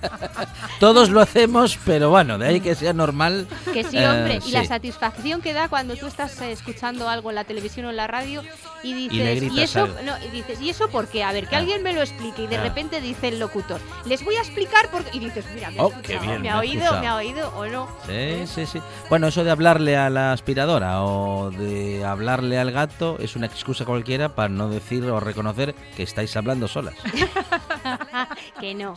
todos 0.80 1.10
lo 1.10 1.20
hacemos, 1.20 1.78
pero 1.84 2.10
bueno, 2.10 2.38
de 2.38 2.46
ahí 2.46 2.60
que 2.60 2.74
sea 2.74 2.92
normal. 2.92 3.46
Que 3.72 3.84
sí, 3.84 3.98
eh, 3.98 4.08
hombre. 4.08 4.40
y 4.46 4.50
la 4.52 4.64
satisfacción 4.64 5.40
que 5.40 5.52
da 5.52 5.68
cuando 5.68 5.96
tú 5.96 6.06
estás 6.06 6.40
eh, 6.40 6.52
escuchando 6.52 7.08
algo 7.08 7.30
en 7.30 7.36
la 7.36 7.44
televisión 7.44 7.86
o 7.86 7.90
en 7.90 7.96
la 7.96 8.06
radio 8.06 8.42
y 8.82 8.94
dices, 8.94 9.36
gritas 9.40 9.58
eso, 9.70 9.84
algo. 9.84 9.96
no, 10.04 10.12
y 10.24 10.28
dices, 10.30 10.60
¿y 10.60 10.70
eso 10.70 10.88
por 10.88 11.08
qué? 11.08 11.24
A 11.24 11.32
ver, 11.32 11.48
que 11.48 11.56
Ah. 11.56 11.58
alguien 11.58 11.82
me 11.82 11.92
lo 11.92 12.00
explique. 12.02 12.42
Y 12.44 12.46
de 12.46 12.56
Ah. 12.58 12.62
repente 12.62 13.00
dice 13.00 13.28
el 13.28 13.38
locutor, 13.40 13.80
les 14.06 14.24
voy 14.24 14.36
a 14.36 14.40
explicar 14.40 14.88
por 14.90 15.04
qué. 15.04 15.16
Y 15.16 15.20
dices, 15.20 15.44
mira, 15.54 15.70
me, 15.70 15.80
Oh, 15.80 15.92
bien, 16.06 16.42
me 16.42 16.50
ha 16.50 16.54
ha 16.54 16.58
oído, 16.60 16.74
escuchado. 16.84 17.00
me 17.00 17.08
ha 17.08 17.16
oído 17.16 17.52
o 17.56 17.66
no. 17.66 17.88
Sí, 18.06 18.46
sí, 18.46 18.66
sí. 18.66 18.80
Bueno, 19.10 19.26
eso 19.28 19.42
de 19.44 19.50
hablarle 19.50 19.96
a 19.96 20.08
la 20.10 20.32
aspiradora 20.32 21.02
o 21.02 21.50
de 21.50 22.04
hablarle 22.04 22.58
al 22.58 22.70
gato 22.70 23.16
es 23.18 23.34
una 23.36 23.46
excusa 23.46 23.84
cualquiera 23.84 24.34
para 24.34 24.48
no 24.48 24.68
decir 24.68 25.04
o 25.04 25.18
reconocer 25.20 25.74
que 25.96 26.02
estáis 26.04 26.27
hablando 26.36 26.68
solas. 26.68 26.94
que 28.60 28.74
no. 28.74 28.94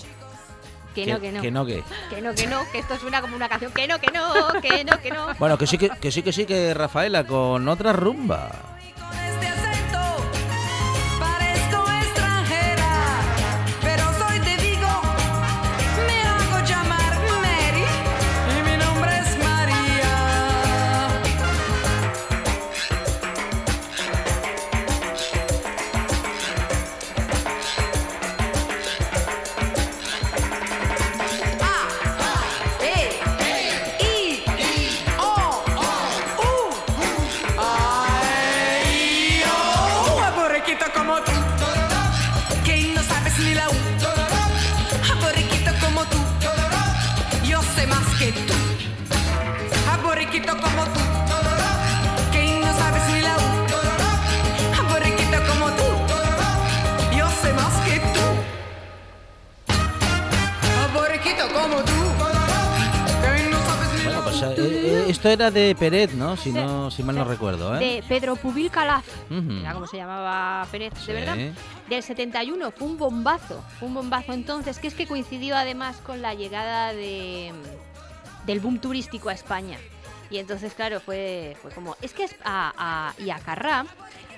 Que 0.93 1.05
no, 1.05 1.19
que 1.21 1.31
no. 1.31 1.41
Que 1.41 1.51
no, 1.51 1.65
que. 1.65 1.83
Que 2.09 2.21
no, 2.21 2.33
que 2.33 2.47
no, 2.47 2.69
que 2.71 2.79
esto 2.79 2.97
suena 2.97 3.21
como 3.21 3.35
una 3.35 3.47
canción. 3.47 3.71
Que 3.71 3.87
no, 3.87 3.99
que 3.99 4.11
no, 4.11 4.61
que 4.61 4.83
no, 4.83 4.99
que 4.99 5.11
no. 5.11 5.33
Bueno, 5.35 5.57
que 5.57 5.65
sí, 5.65 5.77
que, 5.77 5.89
que 5.89 6.11
sí, 6.11 6.21
que 6.21 6.33
sí, 6.33 6.45
que 6.45 6.73
Rafaela 6.73 7.25
con 7.25 7.67
otra 7.67 7.93
rumba. 7.93 8.49
loquito 40.71 40.91
como. 40.93 41.30
Esto 65.11 65.29
era 65.29 65.51
de 65.51 65.75
Peret, 65.77 66.11
¿no? 66.13 66.35
Si 66.37 66.51
no, 66.51 66.89
si 66.89 67.03
mal 67.03 67.15
no 67.15 67.23
recuerdo, 67.25 67.75
¿eh? 67.75 67.79
de 67.79 68.03
Pedro 68.07 68.35
Pubil 68.35 68.71
Calaf, 68.71 69.05
Ujú. 69.29 69.59
era 69.61 69.73
como 69.73 69.85
se 69.87 69.97
llamaba 69.97 70.65
Pérez, 70.71 70.93
Sí. 70.99 71.07
de 71.07 71.13
verdad. 71.13 71.37
Del 71.89 72.01
71, 72.03 72.71
fue 72.71 72.87
un 72.87 72.97
bombazo, 72.97 73.63
fue 73.79 73.87
un 73.89 73.93
bombazo 73.93 74.33
entonces, 74.33 74.79
que 74.79 74.87
es 74.87 74.93
que 74.95 75.05
coincidió 75.07 75.55
además 75.55 75.97
con 75.97 76.21
la 76.21 76.33
llegada 76.33 76.93
de, 76.93 77.51
del 78.45 78.59
boom 78.59 78.79
turístico 78.79 79.29
a 79.29 79.33
España. 79.33 79.77
Y 80.29 80.37
entonces, 80.37 80.73
claro, 80.73 81.01
fue, 81.01 81.57
fue 81.61 81.71
como... 81.71 81.97
Es 82.01 82.13
que 82.13 82.25
a, 82.45 82.73
a- 82.77 83.13
y 83.21 83.29
a 83.31 83.39
Carrá, 83.39 83.85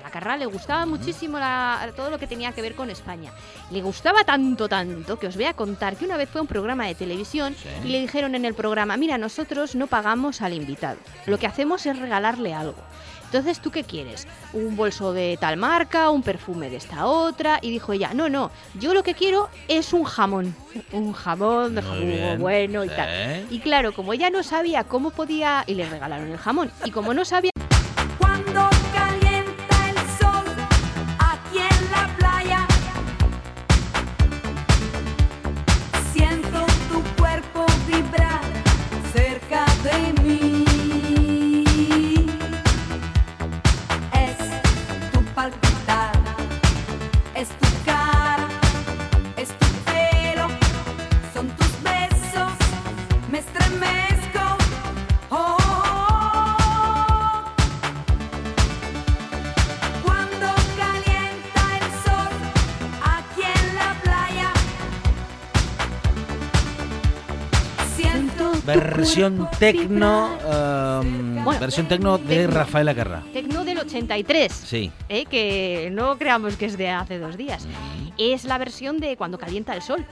a 0.04 0.10
Carrá 0.10 0.38
le 0.38 0.46
gustaba 0.46 0.86
muchísimo 0.86 1.40
la- 1.40 1.90
todo 1.96 2.10
lo 2.10 2.20
que 2.20 2.28
tenía 2.28 2.52
que 2.52 2.62
ver 2.62 2.76
con 2.76 2.90
España. 2.90 3.32
Le 3.72 3.82
gustaba 3.82 4.24
tanto, 4.24 4.68
tanto, 4.68 5.18
que 5.18 5.28
os 5.28 5.36
voy 5.36 5.46
a 5.46 5.54
contar 5.54 5.96
que 5.96 6.06
una 6.06 6.18
vez 6.18 6.30
fue 6.30 6.40
a 6.40 6.42
un 6.44 6.48
programa 6.48 6.86
de 6.88 6.96
televisión 6.96 7.56
Sí. 7.56 7.70
y 7.86 7.88
le 7.90 8.02
dijeron 8.02 8.36
en 8.36 8.46
el 8.46 8.54
programa, 8.54 8.98
mira, 8.98 9.18
nosotros 9.18 9.76
no 9.76 9.88
pagamos 9.88 10.42
al 10.42 10.54
invitado, 10.54 10.98
lo 11.26 11.38
que 11.40 11.48
hacemos 11.48 11.86
es 11.86 11.98
regalarle 11.98 12.54
algo. 12.54 12.76
Entonces, 13.26 13.60
¿tú 13.62 13.72
qué 13.72 13.84
quieres? 13.84 14.28
¿Un 14.54 14.76
bolso 14.76 15.12
de 15.12 15.38
tal 15.42 15.58
marca? 15.58 16.12
¿Un 16.12 16.22
perfume 16.22 16.70
de 16.70 16.76
esta 16.76 17.08
otra? 17.08 17.58
Y 17.64 17.72
dijo 17.72 17.92
ella, 17.92 18.12
no, 18.14 18.30
no, 18.30 18.52
yo 18.80 18.94
lo 18.94 19.02
que 19.02 19.16
quiero 19.16 19.50
es 19.68 19.92
un 19.92 20.04
jamón. 20.04 20.56
Un 20.92 21.14
jamón 21.14 21.74
de 21.74 21.82
jugo 21.82 22.38
bueno 22.38 22.84
y 22.86 22.90
tal. 22.90 23.48
Y 23.50 23.60
claro, 23.60 23.92
como 23.94 24.14
ella 24.14 24.30
no 24.30 24.44
sabía 24.44 24.84
cómo 24.84 25.10
podía... 25.10 25.64
Y 25.66 25.74
le 25.74 25.90
regalaron 25.90 26.30
el 26.30 26.38
jamón. 26.38 26.70
Y 26.86 26.92
como 26.92 27.16
no 27.16 27.26
sabía 27.26 27.50
Versión 69.04 69.50
tecno, 69.60 70.30
um, 70.38 71.44
Bueno, 71.44 71.60
versión 71.60 71.90
tecno 71.90 72.18
de 72.18 72.38
tecno. 72.38 72.54
Rafaela 72.56 72.96
Carrá. 72.96 73.22
Tecno 73.34 73.66
del 73.66 73.80
83. 73.80 74.54
Sí. 74.54 74.94
¿eh? 75.10 75.26
que 75.26 75.90
no 75.92 76.18
creamos 76.18 76.56
que 76.56 76.68
es 76.68 76.78
de 76.78 76.90
hace 76.90 77.20
dos 77.20 77.36
días. 77.36 77.68
Es 78.18 78.46
la 78.46 78.58
versión 78.58 79.00
de 79.00 79.18
Cuando 79.18 79.38
calienta 79.38 79.76
el 79.76 79.82
sol. 79.82 80.06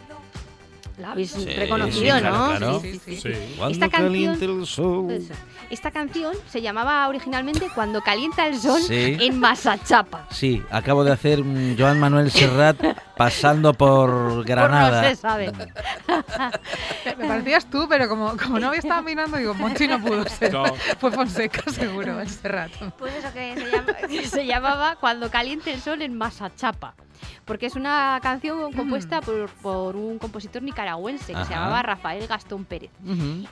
La 0.97 1.11
habéis 1.13 1.31
Sí, 1.31 1.45
reconocido, 1.45 2.15
sí, 2.15 2.21
claro, 2.21 2.37
¿no? 2.37 2.47
claro. 2.57 2.79
Sí, 2.81 2.93
sí, 2.93 2.99
sí. 3.17 3.33
Sí. 3.33 3.55
Cuando 3.57 3.73
Esta 3.73 3.89
canción- 3.89 4.11
caliente 4.13 4.45
el 4.45 4.65
sol. 4.67 5.11
Eso. 5.11 5.33
Esta 5.69 5.91
canción 5.91 6.35
se 6.49 6.61
llamaba 6.61 7.07
originalmente 7.07 7.67
Cuando 7.73 8.01
calienta 8.01 8.45
el 8.47 8.57
sol 8.59 8.81
Sí. 8.81 9.17
en 9.19 9.39
Masachapa. 9.39 10.27
Sí, 10.29 10.61
acabo 10.69 11.03
de 11.03 11.11
hacer 11.13 11.41
Joan 11.77 11.99
Manuel 11.99 12.29
Serrat 12.29 12.77
pasando 13.15 13.73
por 13.73 14.09
Por 14.09 14.35
no 14.37 14.43
Granada. 14.43 15.03
se 15.09 15.15
sabe. 15.15 15.51
Me 17.17 17.27
parecías 17.27 17.65
tú, 17.69 17.87
pero 17.89 18.07
como, 18.09 18.35
como 18.37 18.59
no 18.59 18.67
había 18.67 18.79
estado 18.79 19.01
mirando, 19.03 19.37
digo, 19.37 19.53
Monchi 19.53 19.87
no 19.87 19.99
pudo 20.01 20.25
ser. 20.27 20.51
No. 20.53 20.63
Fue 20.99 21.11
Fonseca, 21.11 21.63
seguro, 21.71 22.19
ese 22.21 22.47
rato. 22.47 22.91
Pues 22.97 23.13
eso 23.15 23.33
que 23.33 23.55
se, 23.55 23.71
llama- 23.71 23.93
que 24.07 24.27
se 24.27 24.45
llamaba 24.45 24.95
Cuando 24.99 25.29
caliente 25.29 25.73
el 25.73 25.81
sol 25.81 26.01
en 26.01 26.17
Masachapa. 26.17 26.95
Porque 27.45 27.67
es 27.67 27.75
una 27.75 28.19
canción 28.23 28.73
compuesta 28.73 29.21
por, 29.21 29.47
por 29.61 29.95
un 29.95 30.17
compositor 30.17 30.63
nicaragüense 30.63 30.90
que 30.97 31.17
se 31.45 31.53
llamaba 31.53 31.81
Rafael 31.83 32.25
Gastón 32.27 32.65
Pérez. 32.65 32.91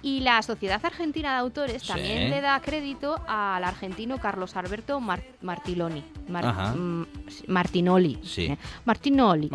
Y 0.02 0.20
la 0.22 0.42
Sociedad 0.42 0.80
Argentina 0.84 1.34
de 1.34 1.38
Autores 1.40 1.82
Sí. 1.82 1.88
también 1.90 2.30
le 2.30 2.42
da 2.42 2.60
crédito 2.62 3.20
al 3.28 3.64
argentino 3.64 4.18
Carlos 4.20 4.56
Alberto 4.56 5.00
Mar- 5.00 5.24
Martiloni. 5.42 6.04
Mar- 6.28 6.46
Ajá. 6.46 6.74
mm, 6.76 7.06
Martinoli. 7.48 8.20
Sí. 8.24 8.46
Eh, 8.46 8.58
Martinoli. 8.86 9.50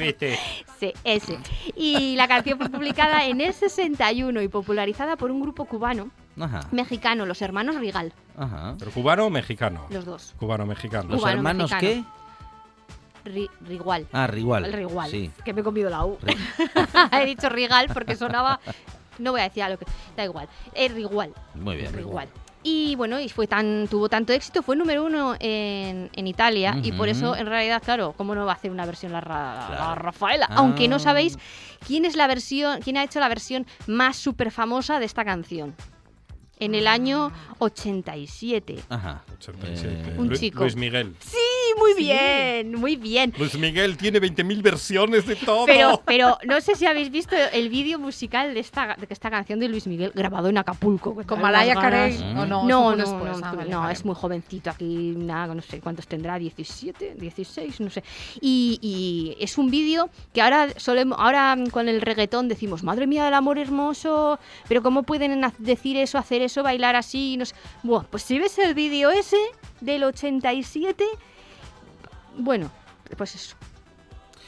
Viste. 0.00 0.38
Sí, 0.78 0.92
ese. 1.04 1.38
Y 1.76 2.16
la 2.16 2.28
canción 2.28 2.58
fue 2.58 2.68
publicada 2.68 3.26
en 3.26 3.40
el 3.40 3.52
61 3.52 4.42
y 4.42 4.48
popularizada 4.48 5.16
por 5.16 5.30
un 5.30 5.40
grupo 5.40 5.64
cubano, 5.64 6.10
Ajá, 6.40 6.60
mexicano, 6.72 7.26
los 7.26 7.42
hermanos 7.42 7.76
Rigal, 7.76 8.12
ajá. 8.36 8.74
¿Pero 8.78 8.90
cubano 8.90 9.26
o 9.26 9.30
mexicano? 9.30 9.86
los 9.90 10.04
dos. 10.04 10.34
Cubano-mexicano. 10.38 11.08
¿Los 11.10 11.20
Cubano, 11.20 11.36
hermanos 11.38 11.70
mexicano. 11.70 12.04
qué? 12.04 12.21
Ri- 13.24 13.50
Rigual. 13.66 14.06
Ah, 14.12 14.26
Rigual. 14.26 14.64
El 14.64 14.72
Rigual. 14.72 15.10
Sí. 15.10 15.30
Que 15.44 15.52
me 15.52 15.60
he 15.60 15.64
comido 15.64 15.88
la 15.90 16.04
U. 16.04 16.18
He 17.12 17.26
dicho 17.26 17.48
Rigal 17.48 17.88
porque 17.92 18.16
sonaba. 18.16 18.60
No 19.18 19.32
voy 19.32 19.40
a 19.40 19.44
decir 19.44 19.62
a 19.62 19.68
lo 19.68 19.78
que. 19.78 19.86
Da 20.16 20.24
igual. 20.24 20.48
Es 20.74 20.92
Rigual. 20.92 21.32
Muy 21.54 21.76
bien. 21.76 21.92
Rigual. 21.92 22.28
Y 22.64 22.94
bueno, 22.94 23.18
y 23.18 23.28
fue 23.28 23.48
tan, 23.48 23.88
tuvo 23.88 24.08
tanto 24.08 24.32
éxito, 24.32 24.62
fue 24.62 24.76
número 24.76 25.04
uno 25.04 25.34
en, 25.40 26.08
en 26.12 26.26
Italia 26.28 26.78
y 26.80 26.92
por 26.92 27.08
eso, 27.08 27.34
en 27.34 27.46
realidad, 27.46 27.82
claro, 27.84 28.14
¿cómo 28.16 28.36
no 28.36 28.46
va 28.46 28.52
a 28.52 28.54
hacer 28.54 28.70
una 28.70 28.86
versión 28.86 29.10
la, 29.10 29.20
Ra- 29.20 29.66
la 29.68 29.76
Claro. 29.76 29.94
Rafaela? 29.96 30.46
Ah. 30.48 30.54
Aunque 30.58 30.86
no 30.86 31.00
sabéis 31.00 31.40
quién 31.84 32.04
es 32.04 32.14
la 32.14 32.28
versión, 32.28 32.80
quién 32.80 32.98
ha 32.98 33.02
hecho 33.02 33.18
la 33.18 33.28
versión 33.28 33.66
más 33.88 34.16
súper 34.16 34.52
famosa 34.52 35.00
de 35.00 35.06
esta 35.06 35.24
canción. 35.24 35.74
En 36.64 36.74
el 36.74 36.86
año 36.86 37.32
87. 37.58 38.76
Ajá. 38.88 39.22
87. 39.38 39.92
Eh, 39.92 40.14
Un 40.18 40.28
Lu- 40.28 40.36
chico. 40.36 40.60
Luis 40.60 40.76
Miguel. 40.76 41.14
Sí, 41.20 41.36
muy 41.78 41.94
bien, 41.94 42.74
muy 42.74 42.96
bien. 42.96 43.32
Luis 43.38 43.56
Miguel 43.58 43.96
tiene 43.96 44.20
20.000 44.20 44.62
versiones 44.62 45.26
de 45.26 45.36
todo. 45.36 45.64
Pero, 45.66 46.02
pero 46.04 46.38
no 46.46 46.60
sé 46.60 46.74
si 46.74 46.86
habéis 46.86 47.10
visto 47.10 47.34
el 47.52 47.68
vídeo 47.68 47.98
musical 47.98 48.54
de 48.54 48.60
esta, 48.60 48.94
de 48.96 49.06
esta 49.08 49.30
canción 49.30 49.58
de 49.58 49.68
Luis 49.68 49.86
Miguel 49.86 50.12
grabado 50.14 50.48
en 50.48 50.58
Acapulco. 50.58 51.16
Con 51.26 51.40
Malaya. 51.40 51.74
Carey. 51.74 52.12
Mm. 52.18 52.38
¿O 52.38 52.46
no? 52.46 52.64
No, 52.64 52.66
no, 52.66 52.90
no, 52.90 52.96
después. 52.96 53.38
no, 53.40 53.46
Ah, 53.46 53.52
vale, 53.54 53.70
no, 53.70 53.80
vale. 53.80 53.92
es 53.94 54.04
muy 54.04 54.14
jovencito 54.14 54.70
aquí, 54.70 55.14
nada, 55.16 55.54
no 55.54 55.62
sé 55.62 55.80
cuántos 55.80 56.06
tendrá, 56.06 56.38
17, 56.38 57.14
16, 57.18 57.80
no 57.80 57.90
sé. 57.90 58.04
Y, 58.40 58.78
y 58.82 59.36
es 59.42 59.56
un 59.58 59.70
vídeo 59.70 60.10
que 60.32 60.42
ahora 60.42 60.68
solemos, 60.76 61.18
ahora 61.18 61.56
con 61.70 61.88
el 61.88 62.00
reggaetón 62.00 62.48
decimos, 62.48 62.82
madre 62.82 63.06
mía 63.06 63.24
del 63.24 63.34
amor 63.34 63.58
hermoso, 63.58 64.38
pero 64.68 64.82
¿cómo 64.82 65.02
pueden 65.02 65.40
decir 65.58 65.96
eso, 65.96 66.18
hacer 66.18 66.42
eso, 66.42 66.51
bailar 66.60 66.96
así? 66.96 67.36
No 67.38 67.46
sé. 67.46 67.54
Buah, 67.82 68.02
pues 68.10 68.24
si 68.24 68.38
ves 68.38 68.58
el 68.58 68.74
vídeo 68.74 69.10
ese 69.10 69.38
del 69.80 70.04
87, 70.04 71.04
bueno, 72.36 72.70
pues 73.16 73.34
eso. 73.34 73.56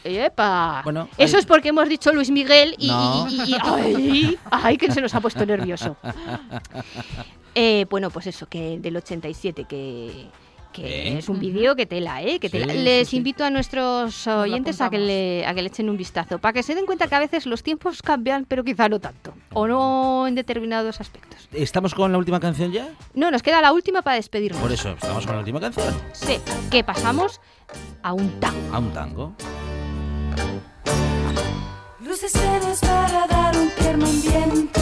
¡Epa! 0.07 0.83
Bueno, 0.85 1.09
Eso 1.17 1.37
hay- 1.37 1.41
es 1.41 1.47
porque 1.47 1.71
hemos 1.71 1.89
dicho 1.89 2.13
Luis 2.13 2.31
Miguel 2.31 2.75
y, 2.79 2.89
No. 2.89 3.27
y- 3.31 3.41
y- 3.41 3.55
y- 3.55 3.59
¡ay! 3.63 4.39
¡Ay, 4.51 4.77
que 4.77 4.93
se 4.93 5.01
nos 5.01 5.15
ha 5.15 5.21
puesto 5.21 5.47
nervioso! 5.47 5.97
Eh, 7.57 7.87
bueno, 7.89 8.11
pues 8.11 8.27
eso, 8.27 8.47
que 8.49 8.81
del 8.81 8.97
87, 8.97 9.65
que, 9.65 10.27
que 10.75 11.19
es 11.19 11.29
un 11.29 11.39
vídeo 11.39 11.77
que 11.77 11.87
tela, 11.87 12.21
¿eh? 12.21 12.41
Que 12.41 12.51
tela. 12.51 12.73
sí, 12.73 12.79
Les 12.81 13.09
sí. 13.09 13.17
invito 13.17 13.45
a 13.45 13.51
nuestros 13.51 14.27
oyentes 14.27 14.81
a 14.81 14.91
que, 14.91 14.99
le, 14.99 15.47
a 15.47 15.55
que 15.55 15.63
le 15.63 15.69
echen 15.69 15.89
un 15.89 15.97
vistazo, 15.97 16.39
para 16.39 16.53
que 16.53 16.63
se 16.65 16.75
den 16.75 16.85
cuenta 16.85 17.07
que 17.07 17.15
a 17.15 17.21
veces 17.21 17.47
los 17.47 17.63
tiempos 17.63 18.03
cambian, 18.03 18.45
pero 18.45 18.65
quizá 18.65 18.89
no 18.89 18.99
tanto, 18.99 19.33
o 19.53 19.69
no 19.69 20.27
en 20.27 20.35
determinados 20.35 21.01
aspectos. 21.01 21.49
¿Estamos 21.53 21.95
con 21.95 22.11
la 22.11 22.19
última 22.19 22.41
canción 22.41 22.73
ya? 22.73 22.89
No, 23.15 23.31
nos 23.31 23.43
queda 23.43 23.61
la 23.63 23.73
última 23.73 24.03
para 24.03 24.17
despedirnos. 24.17 24.61
Por 24.61 24.73
eso, 24.73 24.91
estamos 24.91 25.25
con 25.25 25.37
la 25.37 25.41
última 25.41 25.61
canción. 25.61 25.95
Sí, 26.13 26.39
que 26.71 26.83
pasamos 26.83 27.41
a 28.03 28.13
un 28.13 28.41
tango. 28.41 28.75
A 28.75 28.79
un 28.81 28.93
tango. 28.93 29.33
Luces 32.01 32.33
para 32.81 33.27
dar 33.29 33.57
un 33.57 33.71
tierno 33.71 34.07
ambiente 34.07 34.74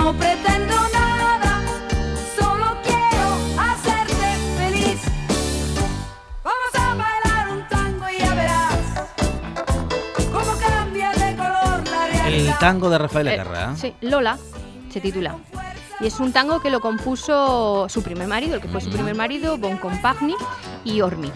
no 0.00 0.12
pretendo 0.14 0.74
nada, 0.92 1.60
solo 2.38 2.76
quiero 2.82 3.60
hacerte 3.60 4.36
feliz. 4.56 5.00
Vamos 6.42 6.74
a 6.74 6.94
bailar 6.94 7.48
un 7.52 7.68
tango 7.68 8.08
y 8.08 8.18
ya 8.18 8.34
verás 8.34 8.76
cómo 10.32 10.52
cambia 10.58 11.10
de 11.12 11.36
color 11.36 11.88
la 11.90 12.06
El 12.06 12.12
realidad. 12.22 12.58
tango 12.60 12.90
de 12.90 12.98
Rafaela 12.98 13.34
Eh, 13.34 13.36
Carrá. 13.36 13.76
sí, 13.76 13.94
Lola 14.00 14.38
se 14.90 15.00
titula. 15.00 15.36
Y 16.00 16.06
es 16.06 16.18
un 16.18 16.32
tango 16.32 16.60
que 16.60 16.70
lo 16.70 16.80
compuso 16.80 17.86
su 17.90 18.02
primer 18.02 18.26
marido, 18.26 18.54
el 18.54 18.62
que 18.62 18.68
fue 18.68 18.80
su 18.80 18.88
primer 18.90 19.14
marido, 19.14 19.58
Bon 19.58 19.76
Compagni 19.76 20.34
y 20.82 21.02
Ormi. 21.02 21.30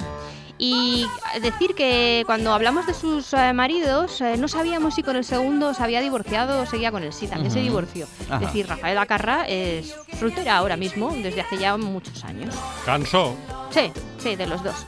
Y 0.58 1.06
decir 1.42 1.74
que 1.74 2.22
cuando 2.26 2.52
hablamos 2.52 2.86
de 2.86 2.94
sus 2.94 3.32
eh, 3.32 3.52
maridos, 3.52 4.20
eh, 4.20 4.36
no 4.38 4.46
sabíamos 4.46 4.94
si 4.94 5.02
con 5.02 5.16
el 5.16 5.24
segundo 5.24 5.74
se 5.74 5.82
había 5.82 6.00
divorciado 6.00 6.62
o 6.62 6.66
seguía 6.66 6.92
con 6.92 7.02
él. 7.02 7.12
Sí, 7.12 7.26
también 7.26 7.50
se 7.50 7.60
divorció. 7.60 8.06
Ajá. 8.26 8.36
Es 8.36 8.40
decir, 8.40 8.68
Rafael 8.68 8.98
Acarra 8.98 9.46
es 9.48 9.94
soltera 10.18 10.56
ahora 10.56 10.76
mismo, 10.76 11.10
desde 11.10 11.40
hace 11.40 11.58
ya 11.58 11.76
muchos 11.76 12.22
años. 12.24 12.54
Cansó. 12.84 13.34
Sí, 13.70 13.90
sí, 14.18 14.36
de 14.36 14.46
los 14.46 14.62
dos. 14.62 14.86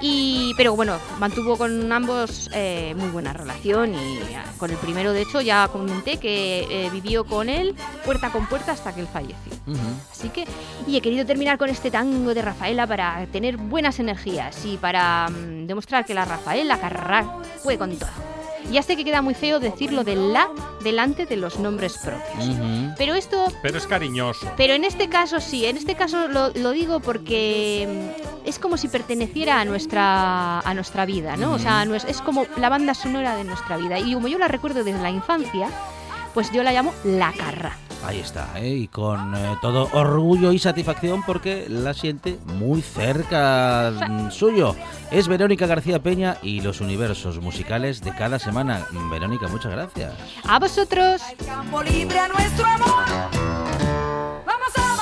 Y, 0.00 0.54
pero 0.56 0.74
bueno, 0.74 0.98
mantuvo 1.18 1.58
con 1.58 1.92
ambos 1.92 2.48
eh, 2.54 2.94
muy 2.96 3.08
buena 3.08 3.32
relación 3.32 3.94
y 3.94 4.34
ah, 4.34 4.44
con 4.56 4.70
el 4.70 4.76
primero, 4.78 5.12
de 5.12 5.22
hecho, 5.22 5.40
ya 5.40 5.68
comenté 5.68 6.16
que 6.16 6.66
eh, 6.70 6.90
vivió 6.90 7.24
con 7.24 7.48
él 7.48 7.74
puerta 8.04 8.30
con 8.30 8.46
puerta 8.46 8.72
hasta 8.72 8.94
que 8.94 9.02
él 9.02 9.08
falleció. 9.08 9.52
Así 10.10 10.30
que, 10.30 10.46
y 10.86 10.96
he 10.96 11.00
querido 11.00 11.26
terminar 11.26 11.58
con 11.58 11.68
este 11.68 11.90
tango 11.90 12.32
de 12.32 12.42
Rafaela 12.42 12.86
para 12.86 13.26
tener 13.26 13.58
buenas 13.58 13.98
energías 13.98 14.64
y 14.64 14.78
para 14.78 15.28
mm, 15.28 15.66
demostrar 15.66 16.04
que 16.04 16.14
la 16.14 16.24
Rafaela 16.24 16.80
Carrá 16.80 17.38
puede 17.62 17.78
con 17.78 17.94
todo. 17.96 18.08
Ya 18.70 18.82
sé 18.82 18.96
que 18.96 19.04
queda 19.04 19.20
muy 19.22 19.34
feo 19.34 19.58
decirlo 19.60 20.04
de 20.04 20.16
la 20.16 20.48
delante 20.82 21.26
de 21.26 21.36
los 21.36 21.58
nombres 21.58 21.98
propios. 21.98 22.56
Pero 22.96 23.14
esto 23.14 23.46
Pero 23.62 23.78
es 23.78 23.86
cariñoso. 23.86 24.50
pero 24.56 24.74
en 24.74 24.84
este 24.84 25.08
caso 25.08 25.40
sí, 25.40 25.66
en 25.66 25.76
este 25.76 25.94
caso 25.94 26.28
lo, 26.28 26.50
lo 26.50 26.70
digo 26.70 27.00
porque 27.00 28.12
mm, 28.44 28.48
es 28.48 28.58
como 28.58 28.76
si 28.76 28.88
perteneciera 28.88 29.60
a 29.60 29.64
nuestra, 29.64 30.60
a 30.60 30.74
nuestra 30.74 31.04
vida, 31.06 31.36
¿no? 31.36 31.52
O 31.52 31.58
sea, 31.58 31.84
no 31.84 31.94
es, 31.94 32.04
es 32.04 32.20
como 32.22 32.46
la 32.56 32.68
banda 32.68 32.94
sonora 32.94 33.36
de 33.36 33.44
nuestra 33.44 33.76
vida. 33.76 33.98
Y 33.98 34.14
como 34.14 34.28
yo 34.28 34.38
la 34.38 34.48
recuerdo 34.48 34.84
desde 34.84 35.00
la 35.02 35.10
infancia, 35.10 35.68
pues 36.34 36.50
yo 36.52 36.62
la 36.62 36.72
llamo 36.72 36.92
La 37.04 37.32
Carra. 37.32 37.76
Ahí 38.04 38.18
está, 38.18 38.48
¿eh? 38.56 38.68
y 38.68 38.88
con 38.88 39.34
eh, 39.34 39.56
todo 39.60 39.88
orgullo 39.92 40.52
y 40.52 40.58
satisfacción 40.58 41.22
porque 41.22 41.66
la 41.68 41.92
siente 41.92 42.38
muy 42.58 42.80
cerca 42.80 43.92
mm, 44.08 44.30
suyo. 44.30 44.74
Es 45.10 45.28
Verónica 45.28 45.66
García 45.66 46.02
Peña 46.02 46.38
y 46.42 46.60
los 46.60 46.80
universos 46.80 47.40
musicales 47.40 48.00
de 48.00 48.14
cada 48.14 48.38
semana. 48.38 48.86
Verónica, 49.10 49.48
muchas 49.48 49.72
gracias. 49.72 50.12
A 50.48 50.58
vosotros. 50.58 51.22
campo 51.44 51.82
libre 51.82 52.18
a 52.18 52.28
nuestro 52.28 52.64
amor. 52.64 53.04
Vamos 54.46 54.76
a 54.76 54.99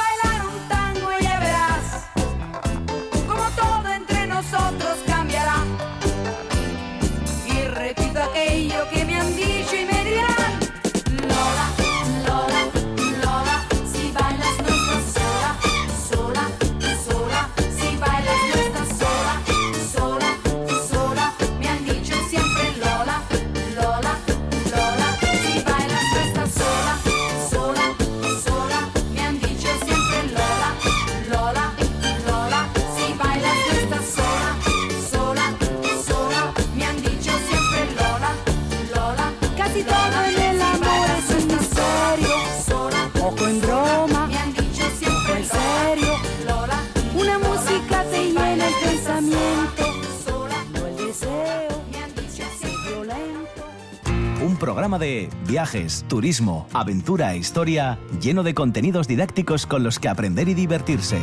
programa 54.98 55.04
de 55.04 55.28
viajes, 55.46 56.04
turismo, 56.08 56.66
aventura 56.72 57.32
e 57.34 57.38
historia 57.38 57.98
lleno 58.20 58.42
de 58.42 58.54
contenidos 58.54 59.06
didácticos 59.06 59.66
con 59.66 59.82
los 59.82 59.98
que 59.98 60.08
aprender 60.08 60.48
y 60.48 60.54
divertirse. 60.54 61.18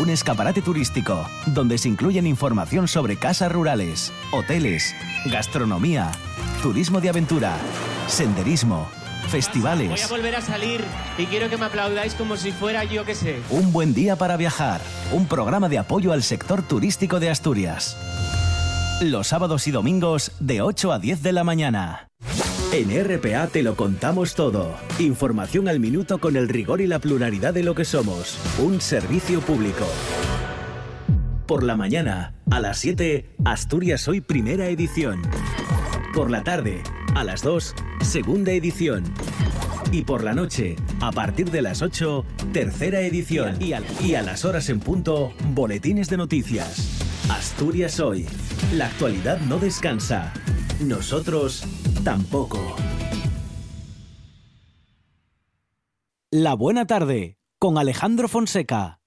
Un 0.00 0.10
escaparate 0.10 0.60
turístico 0.60 1.24
donde 1.46 1.78
se 1.78 1.88
incluyen 1.88 2.26
información 2.26 2.88
sobre 2.88 3.16
casas 3.16 3.52
rurales, 3.52 4.12
hoteles, 4.32 4.94
gastronomía, 5.26 6.10
turismo 6.62 7.00
de 7.00 7.10
aventura, 7.10 7.56
senderismo, 8.08 8.88
Voy 9.22 9.30
festivales. 9.30 10.04
a 10.04 10.08
volver 10.08 10.34
a 10.36 10.40
salir 10.40 10.84
y 11.16 11.26
quiero 11.26 11.48
que 11.48 11.56
me 11.56 11.66
aplaudáis 11.66 12.14
como 12.14 12.36
si 12.36 12.52
fuera 12.52 12.84
yo 12.84 13.04
que 13.04 13.14
sé. 13.14 13.40
Un 13.50 13.72
buen 13.72 13.94
día 13.94 14.16
para 14.16 14.36
viajar. 14.36 14.80
Un 15.12 15.26
programa 15.26 15.68
de 15.68 15.78
apoyo 15.78 16.12
al 16.12 16.22
sector 16.22 16.62
turístico 16.62 17.20
de 17.20 17.30
Asturias. 17.30 17.96
Los 19.00 19.28
sábados 19.28 19.66
y 19.66 19.70
domingos 19.70 20.32
de 20.40 20.62
8 20.62 20.92
a 20.92 20.98
10 20.98 21.22
de 21.22 21.32
la 21.32 21.42
mañana. 21.44 22.08
En 22.74 22.90
RPA 22.90 23.46
te 23.46 23.62
lo 23.62 23.76
contamos 23.76 24.34
todo. 24.34 24.74
Información 24.98 25.68
al 25.68 25.78
minuto 25.78 26.18
con 26.18 26.34
el 26.34 26.48
rigor 26.48 26.80
y 26.80 26.88
la 26.88 26.98
pluralidad 26.98 27.54
de 27.54 27.62
lo 27.62 27.76
que 27.76 27.84
somos. 27.84 28.36
Un 28.58 28.80
servicio 28.80 29.40
público. 29.40 29.86
Por 31.46 31.62
la 31.62 31.76
mañana, 31.76 32.34
a 32.50 32.58
las 32.58 32.80
7, 32.80 33.36
Asturias 33.44 34.08
Hoy 34.08 34.20
Primera 34.20 34.66
Edición. 34.66 35.22
Por 36.14 36.32
la 36.32 36.42
tarde, 36.42 36.82
a 37.14 37.22
las 37.22 37.42
2, 37.42 37.76
Segunda 38.00 38.50
Edición. 38.50 39.04
Y 39.92 40.02
por 40.02 40.24
la 40.24 40.34
noche, 40.34 40.74
a 41.00 41.12
partir 41.12 41.52
de 41.52 41.62
las 41.62 41.80
8, 41.80 42.24
tercera 42.52 43.02
edición. 43.02 43.56
Y 43.62 43.74
a, 44.14 44.22
las 44.22 44.44
horas 44.44 44.68
en 44.68 44.80
punto, 44.80 45.32
boletines 45.50 46.08
de 46.08 46.16
noticias. 46.16 47.04
Asturias 47.30 48.00
hoy. 48.00 48.26
La 48.72 48.86
actualidad 48.86 49.38
no 49.42 49.58
descansa. 49.58 50.32
Nosotros 50.80 51.64
tampoco. 52.04 52.58
La 56.30 56.54
buena 56.54 56.86
tarde, 56.86 57.38
con 57.58 57.78
Alejandro 57.78 58.28
Fonseca. 58.28 59.00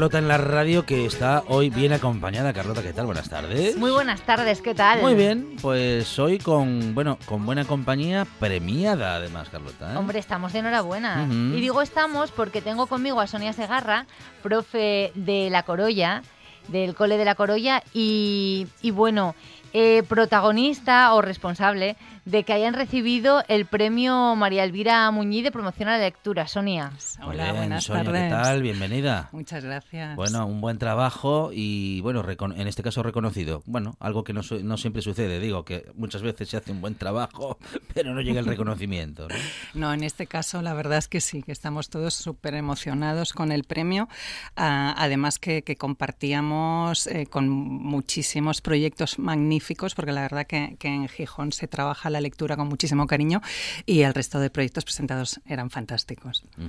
Carlota 0.00 0.18
en 0.18 0.28
la 0.28 0.38
radio 0.38 0.86
que 0.86 1.04
está 1.04 1.44
hoy 1.48 1.68
bien 1.68 1.92
acompañada. 1.92 2.54
Carlota, 2.54 2.82
¿qué 2.82 2.94
tal? 2.94 3.04
Buenas 3.04 3.28
tardes. 3.28 3.76
Muy 3.76 3.90
buenas 3.90 4.22
tardes, 4.22 4.62
¿qué 4.62 4.74
tal? 4.74 5.02
Muy 5.02 5.12
bien, 5.14 5.56
pues 5.60 6.18
hoy 6.18 6.38
con 6.38 6.94
bueno 6.94 7.18
con 7.26 7.44
buena 7.44 7.66
compañía 7.66 8.26
premiada 8.38 9.16
además, 9.16 9.50
Carlota. 9.50 9.92
¿eh? 9.92 9.96
Hombre, 9.98 10.18
estamos 10.18 10.54
de 10.54 10.60
enhorabuena. 10.60 11.26
Ujú. 11.26 11.54
Y 11.54 11.60
digo 11.60 11.82
estamos 11.82 12.30
porque 12.30 12.62
tengo 12.62 12.86
conmigo 12.86 13.20
a 13.20 13.26
Sonia 13.26 13.52
Segarra, 13.52 14.06
profe 14.42 15.12
de 15.16 15.50
La 15.50 15.64
Corolla, 15.64 16.22
del 16.68 16.94
Cole 16.94 17.18
de 17.18 17.26
La 17.26 17.34
Corolla, 17.34 17.82
y, 17.92 18.68
y 18.80 18.92
bueno, 18.92 19.34
eh, 19.72 20.02
protagonista 20.08 21.14
o 21.14 21.22
responsable 21.22 21.96
de 22.26 22.44
que 22.44 22.52
hayan 22.52 22.74
recibido 22.74 23.42
el 23.48 23.64
premio 23.66 24.36
María 24.36 24.62
Elvira 24.64 25.10
Muñiz 25.10 25.42
de 25.42 25.50
promoción 25.50 25.88
a 25.88 25.92
la 25.92 26.04
lectura. 26.04 26.46
Sonia. 26.46 26.92
Hola, 27.24 27.44
bien, 27.44 27.56
buenas 27.56 27.84
Sonia, 27.84 28.04
tardes. 28.04 28.22
¿qué 28.24 28.30
tal? 28.30 28.62
Bienvenida. 28.62 29.28
Muchas 29.32 29.64
gracias. 29.64 30.16
Bueno, 30.16 30.46
un 30.46 30.60
buen 30.60 30.78
trabajo 30.78 31.50
y, 31.52 32.00
bueno, 32.02 32.24
en 32.56 32.66
este 32.68 32.82
caso 32.82 33.02
reconocido. 33.02 33.62
Bueno, 33.66 33.96
algo 34.00 34.22
que 34.22 34.32
no, 34.32 34.42
su- 34.42 34.62
no 34.62 34.76
siempre 34.76 35.02
sucede. 35.02 35.40
Digo 35.40 35.64
que 35.64 35.90
muchas 35.94 36.22
veces 36.22 36.48
se 36.50 36.56
hace 36.58 36.72
un 36.72 36.80
buen 36.80 36.94
trabajo, 36.94 37.58
pero 37.94 38.12
no 38.14 38.20
llega 38.20 38.40
el 38.40 38.46
reconocimiento. 38.46 39.28
¿no? 39.28 39.34
No, 39.74 39.94
en 39.94 40.04
este 40.04 40.26
caso 40.26 40.62
la 40.62 40.74
verdad 40.74 40.98
es 40.98 41.08
que 41.08 41.20
sí, 41.20 41.42
que 41.42 41.52
estamos 41.52 41.88
todos 41.90 42.14
súper 42.14 42.54
emocionados 42.54 43.32
con 43.32 43.50
el 43.50 43.64
premio. 43.64 44.08
Ah, 44.56 44.94
además 44.98 45.38
que, 45.38 45.62
que 45.62 45.76
compartíamos 45.76 47.06
eh, 47.06 47.26
con 47.26 47.48
muchísimos 47.48 48.60
proyectos 48.60 49.18
magníficos 49.18 49.59
magníficos, 49.60 49.94
porque 49.94 50.12
la 50.12 50.22
verdad 50.22 50.46
que, 50.46 50.76
que 50.78 50.88
en 50.88 51.08
Gijón 51.08 51.52
se 51.52 51.68
trabaja 51.68 52.08
la 52.10 52.20
lectura 52.20 52.56
con 52.56 52.68
muchísimo 52.68 53.06
cariño 53.06 53.40
y 53.86 54.00
el 54.02 54.14
resto 54.14 54.40
de 54.40 54.48
proyectos 54.50 54.84
presentados 54.84 55.40
eran 55.46 55.70
fantásticos. 55.70 56.44
Ujú, 56.56 56.68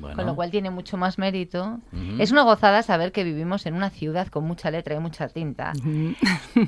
bueno. 0.00 0.16
Con 0.16 0.26
lo 0.26 0.34
cual 0.34 0.50
tiene 0.50 0.70
mucho 0.70 0.96
más 0.96 1.18
mérito. 1.18 1.80
Ujú. 1.92 2.20
Es 2.22 2.32
una 2.32 2.42
gozada 2.42 2.82
saber 2.82 3.12
que 3.12 3.22
vivimos 3.24 3.64
en 3.66 3.74
una 3.74 3.90
ciudad 3.90 4.26
con 4.28 4.44
mucha 4.44 4.70
letra 4.70 4.96
y 4.96 4.98
mucha 4.98 5.28
tinta. 5.28 5.72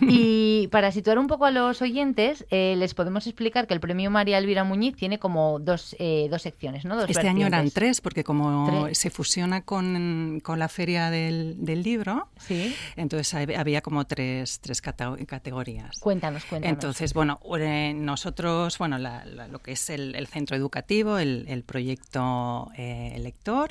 Y 0.02 0.68
para 0.68 0.92
situar 0.92 1.18
un 1.18 1.26
poco 1.26 1.44
a 1.44 1.50
los 1.50 1.82
oyentes, 1.82 2.46
eh, 2.50 2.74
les 2.76 2.94
podemos 2.94 3.26
explicar 3.26 3.66
que 3.66 3.74
el 3.74 3.80
premio 3.80 4.10
María 4.10 4.38
Elvira 4.38 4.64
Muñiz 4.64 4.96
tiene 4.96 5.18
como 5.18 5.58
dos, 5.58 5.96
eh, 5.98 6.28
dos 6.30 6.42
secciones, 6.42 6.84
¿no? 6.84 6.96
Dos 6.96 7.10
Este 7.10 7.28
año 7.28 7.46
eran 7.46 7.64
vertientes. 7.64 7.74
tres, 7.74 8.00
porque 8.00 8.24
como 8.24 8.84
Tres. 8.86 8.98
se 8.98 9.10
fusiona 9.10 9.62
con, 9.62 10.40
con 10.42 10.58
la 10.58 10.68
feria 10.68 11.10
del, 11.10 11.56
del 11.64 11.82
libro, 11.82 12.28
Sí. 12.38 12.74
entonces 12.96 13.32
hab- 13.34 13.56
había 13.58 13.80
como 13.82 14.06
tres, 14.06 14.60
tres 14.60 14.80
cata- 14.80 15.16
categorías. 15.64 15.98
Cuéntanos, 16.00 16.44
cuéntanos. 16.44 16.74
Entonces, 16.74 17.14
bueno, 17.14 17.40
eh, 17.58 17.92
nosotros, 17.94 18.76
bueno, 18.78 18.98
la- 18.98 19.24
la- 19.24 19.48
lo 19.48 19.58
que 19.60 19.72
es 19.72 19.90
el, 19.90 20.14
el 20.14 20.26
centro 20.26 20.56
educativo, 20.56 21.18
el, 21.18 21.46
el 21.48 21.62
proyecto 21.62 22.70
eh, 22.76 23.16
lector, 23.20 23.70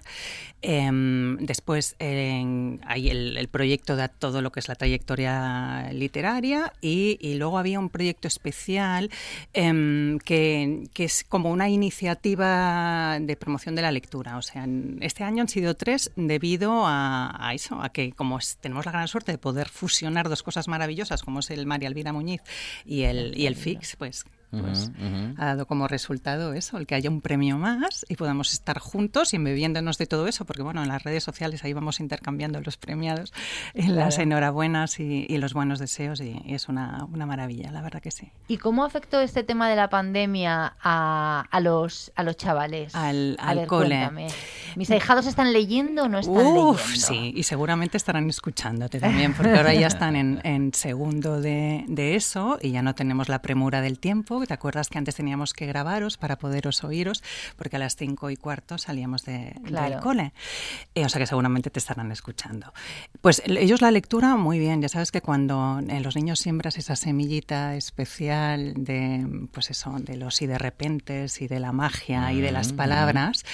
em, 0.62 1.38
después 1.38 1.96
en- 2.00 2.82
hay 2.86 3.10
el, 3.10 3.38
el 3.38 3.48
proyecto 3.48 3.96
de 3.96 4.08
todo 4.10 4.42
lo 4.42 4.52
que 4.52 4.60
es 4.60 4.68
la 4.68 4.76
trayectoria 4.76 5.90
literaria 5.94 6.74
y, 6.82 7.18
y 7.22 7.36
luego 7.36 7.58
había 7.58 7.80
un 7.80 7.90
proyecto 7.90 8.28
especial 8.28 9.10
em, 9.54 10.18
que, 10.20 10.86
que 10.94 11.04
es 11.06 11.24
como 11.24 11.52
una 11.52 11.70
iniciativa 11.70 13.18
de 13.20 13.36
promoción 13.36 13.76
de 13.76 13.82
la 13.82 13.92
lectura. 13.92 14.38
O 14.38 14.42
sea, 14.42 14.66
este 15.02 15.24
año 15.24 15.42
han 15.42 15.50
sido 15.50 15.76
tres 15.76 16.12
debido 16.16 16.86
a, 16.86 17.36
a 17.40 17.54
eso, 17.54 17.82
a 17.82 17.90
que 17.90 18.12
como 18.14 18.40
tenemos 18.62 18.86
la 18.86 18.92
gran 18.92 19.08
suerte 19.08 19.32
de 19.32 19.38
poder 19.38 19.70
fusionar 19.70 20.30
dos 20.30 20.44
cosas 20.44 20.68
maravillosas 20.68 21.24
como 21.24 21.40
es 21.40 21.50
el 21.52 21.66
María 21.84 21.90
Elvira 21.90 22.14
Muñiz 22.14 22.42
y 22.86 23.04
el, 23.04 23.38
y 23.38 23.46
el 23.48 23.56
FIX, 23.56 23.96
pues, 23.98 24.26
pues 24.60 24.92
ha 25.38 25.46
dado 25.46 25.66
como 25.66 25.88
resultado 25.88 26.54
eso, 26.54 26.78
el 26.78 26.86
que 26.88 26.96
haya 26.96 27.10
un 27.10 27.22
premio 27.22 27.58
más 27.58 28.06
y 28.10 28.16
podamos 28.16 28.54
estar 28.54 28.80
juntos 28.80 29.34
y 29.34 29.38
bebiéndonos 29.38 29.98
de 29.98 30.06
todo 30.08 30.28
eso, 30.28 30.46
porque 30.46 30.62
bueno, 30.62 30.82
en 30.84 30.88
las 30.90 31.04
redes 31.04 31.24
sociales 31.24 31.64
ahí 31.64 31.74
vamos 31.74 32.00
intercambiando 32.00 32.62
los 32.62 32.78
premiados, 32.78 33.34
en 33.74 33.96
las 33.96 34.16
Claro. 34.16 34.24
enhorabuenas 34.24 35.00
y, 35.00 35.26
y 35.28 35.38
los 35.38 35.54
buenos 35.54 35.80
deseos 35.80 36.22
y, 36.22 36.40
y 36.46 36.54
es 36.56 36.70
una, 36.70 37.06
una 37.12 37.26
maravilla, 37.26 37.72
la 37.72 37.82
verdad 37.82 38.02
que 38.02 38.12
sí. 38.12 38.32
¿Y 38.48 38.58
cómo 38.58 38.84
afectó 38.86 39.20
este 39.22 39.44
tema 39.44 39.70
de 39.70 39.76
la 39.76 39.90
pandemia 39.90 40.76
a, 40.82 41.46
a 41.50 41.60
los, 41.60 42.12
a 42.16 42.24
los 42.24 42.38
chavales? 42.38 42.94
Al- 42.96 43.38
a 43.40 43.50
al 43.50 43.58
ver, 43.60 43.68
cole. 43.68 43.88
cuéntame. 43.90 44.28
¿Mis 44.76 44.90
ahijados 44.92 45.26
están 45.28 45.54
leyendo 45.54 46.04
o 46.04 46.08
no 46.10 46.20
están 46.20 46.36
Uf, 46.36 46.46
leyendo? 46.48 47.06
sí, 47.08 47.34
y 47.36 47.44
seguramente 47.44 47.98
estarán 47.98 48.30
escuchándote 48.30 49.00
también, 49.00 49.34
porque 49.34 49.52
ahora 49.52 49.74
ya 49.74 49.88
están 49.94 50.16
en, 50.16 50.40
en 50.44 50.74
segundo 50.74 51.42
de, 51.42 51.86
de 51.88 52.16
eso 52.16 52.58
y 52.62 52.72
ya 52.72 52.82
no 52.82 52.96
tenemos 52.96 53.30
la 53.30 53.42
premura 53.42 53.82
del 53.82 54.00
tiempo. 54.00 54.43
¿Te 54.48 54.54
acuerdas 54.54 54.90
que 54.90 54.98
antes 54.98 55.16
teníamos 55.16 55.54
que 55.54 55.66
grabaros 55.66 56.18
para 56.18 56.38
poderos 56.38 56.84
oíros? 56.84 57.24
Porque 57.58 57.76
a 57.76 57.80
las 57.80 57.96
cinco 57.96 58.30
y 58.30 58.36
cuarto 58.38 58.78
salíamos 58.78 59.24
de, 59.26 59.56
Claro. 59.66 59.90
del 59.92 60.00
cole. 60.00 60.34
Eh, 60.96 61.06
o 61.06 61.10
sea 61.10 61.20
que 61.20 61.28
seguramente 61.28 61.70
te 61.70 61.80
estarán 61.80 62.12
escuchando. 62.12 62.74
Pues 63.22 63.42
el- 63.46 63.58
ellos 63.58 63.82
la 63.82 63.92
lectura, 63.92 64.36
muy 64.36 64.60
bien. 64.60 64.82
Ya 64.82 64.90
sabes 64.90 65.12
que 65.12 65.22
cuando 65.22 65.80
en 65.80 66.04
los 66.04 66.16
niños 66.16 66.40
siembras 66.40 66.78
esa 66.78 66.96
semillita 66.96 67.76
especial 67.76 68.74
de, 68.76 69.48
pues 69.52 69.70
eso, 69.72 69.92
de 70.00 70.18
los 70.18 70.42
y 70.42 70.48
de 70.48 70.58
repentes 70.58 71.42
y 71.42 71.48
de 71.48 71.60
la 71.60 71.72
magia 71.72 72.32
y 72.34 72.42
de 72.42 72.52
las 72.52 72.74
Mm, 72.74 72.76
palabras, 72.76 73.46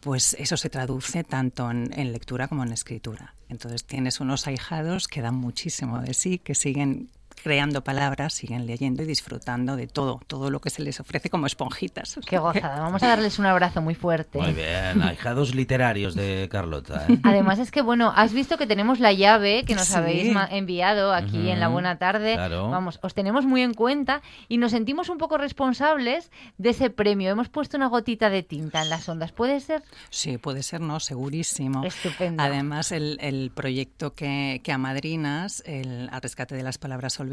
pues 0.00 0.34
eso 0.38 0.56
se 0.56 0.70
traduce 0.70 1.24
tanto 1.24 1.70
en, 1.70 1.90
en 1.98 2.12
lectura 2.12 2.48
como 2.48 2.62
en 2.62 2.72
escritura. 2.72 3.34
Entonces 3.48 3.84
tienes 3.84 4.20
unos 4.20 4.46
ahijados 4.46 5.08
que 5.08 5.20
dan 5.20 5.34
muchísimo 5.34 6.00
de 6.00 6.14
sí, 6.14 6.38
que 6.38 6.54
siguen 6.54 7.10
creando 7.42 7.82
palabras, 7.82 8.34
siguen 8.34 8.66
leyendo 8.66 9.02
y 9.02 9.06
disfrutando 9.06 9.76
de 9.76 9.86
todo, 9.86 10.20
todo 10.26 10.50
lo 10.50 10.60
que 10.60 10.70
se 10.70 10.82
les 10.82 11.00
ofrece 11.00 11.30
como 11.30 11.46
esponjitas. 11.46 12.18
Qué 12.26 12.38
gozada. 12.38 12.80
Vamos 12.80 13.02
a 13.02 13.08
darles 13.08 13.38
un 13.38 13.46
abrazo 13.46 13.80
muy 13.82 13.94
fuerte. 13.94 14.38
Muy 14.38 14.52
bien, 14.52 15.02
ahijados 15.02 15.54
literarios 15.54 16.14
de 16.14 16.48
Carlota. 16.50 17.06
¿eh? 17.08 17.18
Además 17.22 17.58
es 17.58 17.70
que, 17.70 17.82
bueno, 17.82 18.12
has 18.14 18.32
visto 18.32 18.58
que 18.58 18.66
tenemos 18.66 19.00
la 19.00 19.12
llave 19.12 19.64
que 19.66 19.74
nos 19.74 19.86
Sí. 19.88 19.94
habéis 19.96 20.36
enviado 20.50 21.12
aquí 21.12 21.38
Ujú, 21.38 21.48
en 21.48 21.60
La 21.60 21.68
Buena 21.68 21.98
Tarde. 21.98 22.34
claro. 22.34 22.70
Vamos, 22.70 22.98
os 23.02 23.14
tenemos 23.14 23.44
muy 23.46 23.62
en 23.62 23.74
cuenta 23.74 24.22
y 24.48 24.58
nos 24.58 24.70
sentimos 24.72 25.08
un 25.08 25.18
poco 25.18 25.38
responsables 25.38 26.30
de 26.58 26.70
ese 26.70 26.90
premio. 26.90 27.30
Hemos 27.30 27.48
puesto 27.48 27.76
una 27.76 27.88
gotita 27.88 28.30
de 28.30 28.42
tinta 28.42 28.82
en 28.82 28.90
las 28.90 29.08
ondas. 29.08 29.32
¿Puede 29.32 29.60
ser? 29.60 29.82
Sí, 30.10 30.38
puede 30.38 30.62
ser, 30.62 30.80
no, 30.80 31.00
segurísimo. 31.00 31.84
Estupendo. 31.84 32.42
Además, 32.42 32.92
el, 32.92 33.18
el 33.20 33.50
proyecto 33.54 34.12
que, 34.12 34.60
que 34.64 34.72
amadrinas, 34.72 35.62
el 35.66 36.08
Al 36.12 36.20
rescate 36.22 36.54
de 36.54 36.62
las 36.62 36.78
palabras 36.78 37.18
olvidadas, 37.20 37.29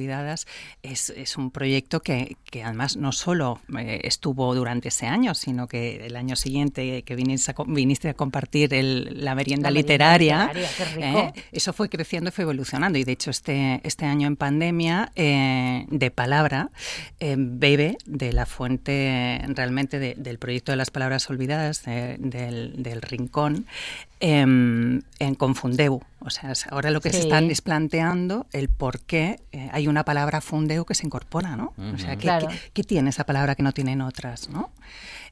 es, 0.84 1.10
es 1.10 1.38
un 1.38 1.52
proyecto 1.52 2.02
que, 2.02 2.38
que 2.50 2.64
además 2.64 2.96
no 2.98 3.12
solo 3.12 3.60
eh, 3.78 4.02
estuvo 4.04 4.54
durante 4.56 4.88
ese 4.90 5.08
año, 5.08 5.34
sino 5.36 5.68
que 5.68 6.06
el 6.06 6.16
año 6.16 6.36
siguiente 6.36 7.02
que 7.04 7.16
viniste 7.16 7.52
a, 7.52 7.54
co- 7.54 7.66
viniste 7.66 8.10
a 8.10 8.14
compartir 8.14 8.74
el- 8.74 9.24
la 9.26 9.36
merienda 9.36 9.70
La 9.72 9.76
literaria. 9.80 10.52
¿eh? 10.98 11.34
eso 11.52 11.74
fue 11.74 11.90
creciendo 11.90 12.30
y 12.30 12.32
fue 12.32 12.44
evolucionando. 12.44 12.98
Y 12.98 13.04
de 13.04 13.12
hecho, 13.12 13.32
este, 13.32 13.82
este 13.84 14.06
año 14.06 14.28
en 14.28 14.36
pandemia, 14.36 15.12
eh, 15.16 15.86
de 15.90 16.12
palabra, 16.12 16.70
bebe 17.20 17.98
de 18.06 18.34
la 18.34 18.46
fuente 18.46 19.42
realmente 19.48 20.00
de- 20.00 20.16
del 20.16 20.38
proyecto 20.38 20.72
de 20.72 20.76
las 20.78 20.92
palabras 20.92 21.30
olvidadas, 21.30 21.84
de- 21.84 22.18
del, 22.20 22.84
del 22.84 23.02
rincón, 23.02 23.66
em, 24.20 25.02
en 25.20 25.36
Confundeu. 25.36 26.02
O 26.20 26.30
sea, 26.30 26.52
ahora 26.72 26.90
lo 26.92 27.00
que 27.02 27.10
se 27.12 27.18
Sí. 27.18 27.24
están 27.24 27.50
es 27.52 27.62
planteando 27.62 28.48
el 28.52 28.68
por 28.70 29.00
qué 29.00 29.40
eh, 29.52 29.70
hay 29.72 29.88
una 29.88 30.04
palabra 30.04 30.42
fundeu 30.42 30.84
que 30.86 30.96
se 30.96 31.06
incorpora, 31.06 31.56
¿no? 31.56 31.74
O 31.94 31.98
sea. 31.98 32.16
¿qué, 32.16 32.24
Claro. 32.24 32.48
qué- 32.48 32.60
qué 32.74 32.84
tiene 32.84 33.10
esa 33.12 33.26
palabra 33.26 33.56
que 33.56 33.64
no 33.64 33.72
tienen 33.72 34.02
otras, 34.02 34.50
¿no? 34.50 34.72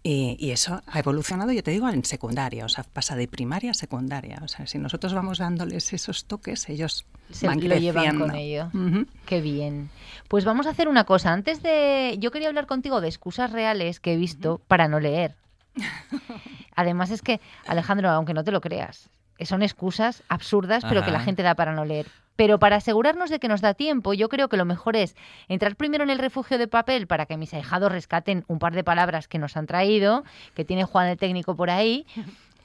Y, 0.04 0.38
y 0.40 0.52
eso 0.52 0.84
ha 0.86 1.00
evolucionado, 1.00 1.52
yo 1.52 1.64
te 1.64 1.72
digo, 1.72 1.90
en 1.90 2.06
secundaria, 2.06 2.64
o 2.66 2.70
sea, 2.70 2.84
pasa 2.84 3.16
de 3.16 3.28
primaria 3.28 3.72
a 3.72 3.74
secundaria. 3.74 4.40
O 4.44 4.48
sea, 4.48 4.68
si 4.68 4.78
nosotros 4.78 5.14
vamos 5.16 5.40
dándoles 5.40 5.92
esos 5.94 6.26
toques, 6.26 6.70
ellos 6.70 7.06
Se 7.32 7.48
van 7.48 7.60
lo 7.68 7.76
llevan 7.76 8.20
con 8.20 8.36
ello. 8.36 8.68
Ujú. 8.74 9.08
Qué 9.26 9.42
bien. 9.42 9.90
Pues 10.28 10.46
vamos 10.46 10.68
a 10.68 10.70
hacer 10.70 10.88
una 10.88 11.06
cosa. 11.06 11.34
Antes 11.34 11.64
de. 11.64 12.18
Yo 12.20 12.30
quería 12.32 12.50
hablar 12.50 12.68
contigo 12.68 13.02
de 13.02 13.08
excusas 13.08 13.52
reales 13.52 14.00
que 14.00 14.14
he 14.14 14.18
visto 14.18 14.62
para 14.68 14.88
no 14.88 15.00
leer. 15.00 15.34
Además, 16.76 17.12
es 17.12 17.22
que, 17.22 17.40
Alejandro, 17.68 18.10
aunque 18.10 18.34
no 18.34 18.44
te 18.44 18.52
lo 18.52 18.62
creas, 18.62 19.10
son 19.44 19.64
excusas 19.64 20.24
absurdas, 20.30 20.84
pero 20.88 21.04
que 21.04 21.12
la 21.12 21.20
gente 21.20 21.44
da 21.44 21.56
para 21.56 21.74
no 21.74 21.86
leer. 21.86 22.08
Pero 22.36 22.60
para 22.60 22.78
asegurarnos 22.78 23.30
de 23.30 23.40
que 23.40 23.48
nos 23.48 23.62
da 23.62 23.74
tiempo, 23.74 24.14
yo 24.14 24.28
creo 24.28 24.50
que 24.50 24.58
lo 24.58 24.66
mejor 24.66 24.96
es 24.96 25.16
entrar 25.48 25.76
primero 25.76 26.04
en 26.04 26.10
el 26.10 26.20
refugio 26.20 26.58
de 26.58 26.68
papel 26.68 27.08
para 27.08 27.26
que 27.26 27.38
mis 27.38 27.54
ahijados 27.54 27.92
rescaten 27.92 28.44
un 28.48 28.60
par 28.60 28.74
de 28.74 28.84
palabras 28.84 29.28
que 29.28 29.40
nos 29.40 29.56
han 29.56 29.68
traído, 29.68 30.24
que 30.54 30.66
tiene 30.66 30.84
Juan 30.84 31.08
el 31.08 31.18
técnico 31.18 31.56
por 31.56 31.70
ahí. 31.70 32.06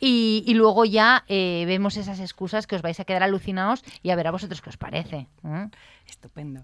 Y, 0.01 0.42
y 0.46 0.55
luego 0.55 0.87
ya 0.87 1.25
eh, 1.29 1.64
vemos 1.66 1.96
esas 1.96 2.20
excusas 2.20 2.66
que 2.66 2.75
os 2.75 2.83
vais 2.83 2.99
a 2.99 3.05
quedar 3.05 3.23
alucinados 3.23 3.85
y 4.03 4.11
a 4.11 4.16
ver 4.16 4.27
a 4.27 4.31
vosotros 4.31 4.61
qué 4.62 4.70
os 4.70 4.77
parece. 4.77 5.29
¿eh? 5.44 5.68
Estupendo. 6.09 6.62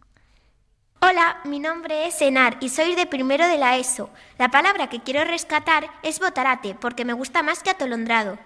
Hola, 1.08 1.36
mi 1.44 1.60
nombre 1.60 2.08
es 2.08 2.20
Enar 2.20 2.56
y 2.60 2.68
soy 2.68 2.96
de 2.96 3.06
primero 3.06 3.46
de 3.46 3.58
la 3.58 3.76
ESO. 3.76 4.10
La 4.40 4.50
palabra 4.50 4.88
que 4.88 5.02
quiero 5.02 5.22
rescatar 5.22 5.88
es 6.02 6.18
botarate, 6.18 6.74
porque 6.74 7.04
me 7.04 7.12
gusta 7.12 7.44
más 7.44 7.62
que 7.62 7.70
atolondrado. 7.70 8.36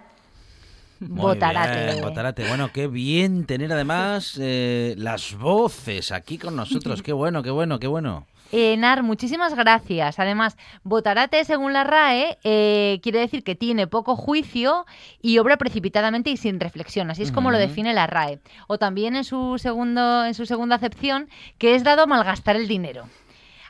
Muy 0.99 1.23
Botarate. 1.23 1.87
bien, 1.87 2.05
Botarate. 2.05 2.47
Bueno, 2.47 2.71
qué 2.71 2.87
bien 2.87 3.47
tener 3.47 3.73
además 3.73 4.37
eh, 4.39 4.95
las 4.99 5.39
voces 5.39 6.13
aquí 6.13 6.37
con 6.37 6.55
nosotros. 6.55 7.01
Qué 7.05 7.15
bueno, 7.15 7.43
qué 7.43 7.51
bueno, 7.51 7.79
qué 7.79 7.87
bueno. 7.87 8.27
Enar, 8.53 9.03
muchísimas 9.03 9.55
gracias. 9.55 10.19
Además, 10.19 10.57
botarate, 10.83 11.45
según 11.45 11.73
la 11.73 11.85
RAE, 11.85 12.39
eh, 12.43 12.99
quiere 13.03 13.21
decir 13.21 13.45
que 13.45 13.55
tiene 13.55 13.87
poco 13.87 14.17
juicio 14.17 14.87
y 15.23 15.39
obra 15.39 15.57
precipitadamente 15.57 16.31
y 16.31 16.37
sin 16.37 16.59
reflexión. 16.59 17.11
Así 17.11 17.23
es 17.23 17.33
como 17.33 17.51
lo 17.51 17.59
define 17.59 17.95
la 17.95 18.07
RAE. 18.07 18.41
O 18.67 18.79
también 18.79 19.15
en 19.15 19.25
su, 19.25 19.59
segundo, 19.59 20.25
en 20.25 20.35
su 20.35 20.47
segunda 20.47 20.77
acepción, 20.77 21.29
que 21.59 21.75
es 21.75 21.85
dado 21.85 22.03
a 22.03 22.07
malgastar 22.07 22.57
el 22.57 22.67
dinero. 22.67 23.09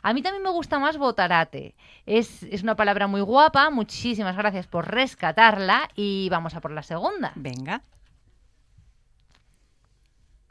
A 0.02 0.14
mí 0.14 0.22
también 0.22 0.42
me 0.42 0.50
gusta 0.50 0.78
más 0.78 0.96
botarate. 0.96 1.74
Es, 2.06 2.42
es 2.44 2.62
una 2.62 2.74
palabra 2.74 3.06
muy 3.06 3.20
guapa. 3.20 3.68
Muchísimas 3.70 4.36
gracias 4.36 4.66
por 4.66 4.90
rescatarla 4.90 5.90
y 5.94 6.28
vamos 6.30 6.54
a 6.54 6.60
por 6.60 6.70
la 6.70 6.82
segunda. 6.82 7.32
Venga. 7.34 7.82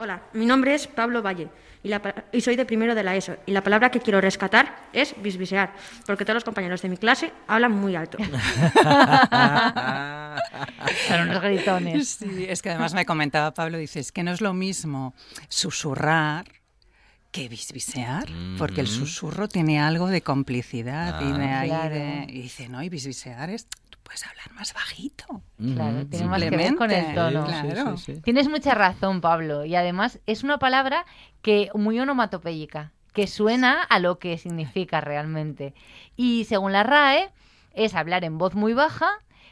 Hola, 0.02 0.22
mi 0.32 0.46
nombre 0.46 0.74
es 0.74 0.86
Pablo 0.86 1.20
Valle 1.22 1.48
y, 1.82 1.88
la 1.88 2.00
pa- 2.00 2.14
y 2.32 2.40
soy 2.40 2.56
de 2.56 2.64
primero 2.64 2.94
de 2.94 3.02
la 3.02 3.14
ESO. 3.16 3.36
Y 3.44 3.52
la 3.52 3.62
palabra 3.62 3.90
que 3.90 4.00
quiero 4.00 4.18
rescatar 4.20 4.86
es 4.94 5.14
bisbisear, 5.22 5.72
porque 6.06 6.24
todos 6.24 6.36
los 6.36 6.44
compañeros 6.44 6.80
de 6.80 6.88
mi 6.88 6.96
clase 6.96 7.32
hablan 7.46 7.72
muy 7.72 7.94
alto. 7.96 8.16
Son 11.08 11.20
unos 11.28 11.42
gritones. 11.42 12.08
Sí, 12.08 12.46
es 12.48 12.62
que 12.62 12.70
además 12.70 12.94
me 12.94 13.04
comentaba 13.04 13.52
Pablo, 13.52 13.76
dices 13.76 14.10
que 14.10 14.22
no 14.22 14.32
es 14.32 14.40
lo 14.40 14.54
mismo 14.54 15.14
susurrar 15.50 16.46
que 17.30 17.48
bisbisear, 17.48 18.26
porque 18.58 18.80
el 18.80 18.86
susurro 18.88 19.46
tiene 19.48 19.80
algo 19.80 20.08
de 20.08 20.20
complicidad 20.22 21.20
y 21.20 21.32
de 21.32 21.44
Ah. 21.44 21.60
ahí 21.60 21.68
Claro. 21.68 21.94
de- 21.94 22.26
y 22.28 22.42
dice, 22.42 22.68
no, 22.68 22.82
y 22.82 22.88
bisbisear 22.88 23.50
es, 23.50 23.66
tú 23.68 23.98
puedes 24.02 24.26
hablar 24.26 24.52
más 24.54 24.74
bajito. 24.74 25.42
Claro, 25.56 26.06
tiene 26.06 26.26
más 26.26 26.42
que 26.42 26.50
ver 26.50 26.74
con 26.74 26.90
el 26.90 27.14
tono. 27.14 27.44
claro. 27.46 27.94
Tienes 28.24 28.48
mucha 28.48 28.74
razón, 28.74 29.20
Pablo. 29.20 29.64
Y 29.64 29.76
además 29.76 30.18
es 30.26 30.42
una 30.42 30.58
palabra 30.58 31.06
que 31.42 31.70
muy 31.74 32.00
onomatopéyica, 32.00 32.92
que 33.12 33.26
suena 33.28 33.82
a 33.84 33.98
lo 34.00 34.18
que 34.18 34.36
significa 34.38 35.00
realmente. 35.00 35.74
Y 36.16 36.44
según 36.46 36.72
la 36.72 36.82
RAE, 36.82 37.30
es 37.74 37.94
hablar 37.94 38.24
en 38.24 38.38
voz 38.38 38.54
muy 38.56 38.72
baja, 38.74 39.08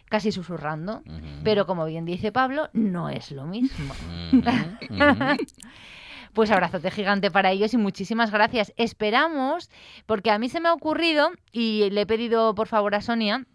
casi 0.07 0.33
susurrando. 0.33 1.03
Pero 1.45 1.67
como 1.67 1.85
bien 1.85 2.05
dice 2.05 2.33
Pablo, 2.33 2.71
no 2.73 3.09
es 3.09 3.31
lo 3.31 3.45
mismo. 3.45 3.95
Pues 6.33 6.51
abrazote 6.51 6.91
gigante 6.91 7.31
para 7.31 7.51
ellos 7.51 7.75
y 7.75 7.79
muchísimas 7.79 8.31
gracias. 8.31 8.73
Esperamos, 8.77 9.71
porque 10.07 10.31
a 10.31 10.39
mí 10.39 10.49
se 10.49 10.61
me 10.61 10.69
ha 10.69 10.75
ocurrido 10.75 11.31
y 11.53 11.91
le 11.91 12.03
he 12.03 12.07
pedido 12.07 12.55
por 12.55 12.69
favor 12.69 12.95
a 12.95 13.01
Sonia 13.01 13.47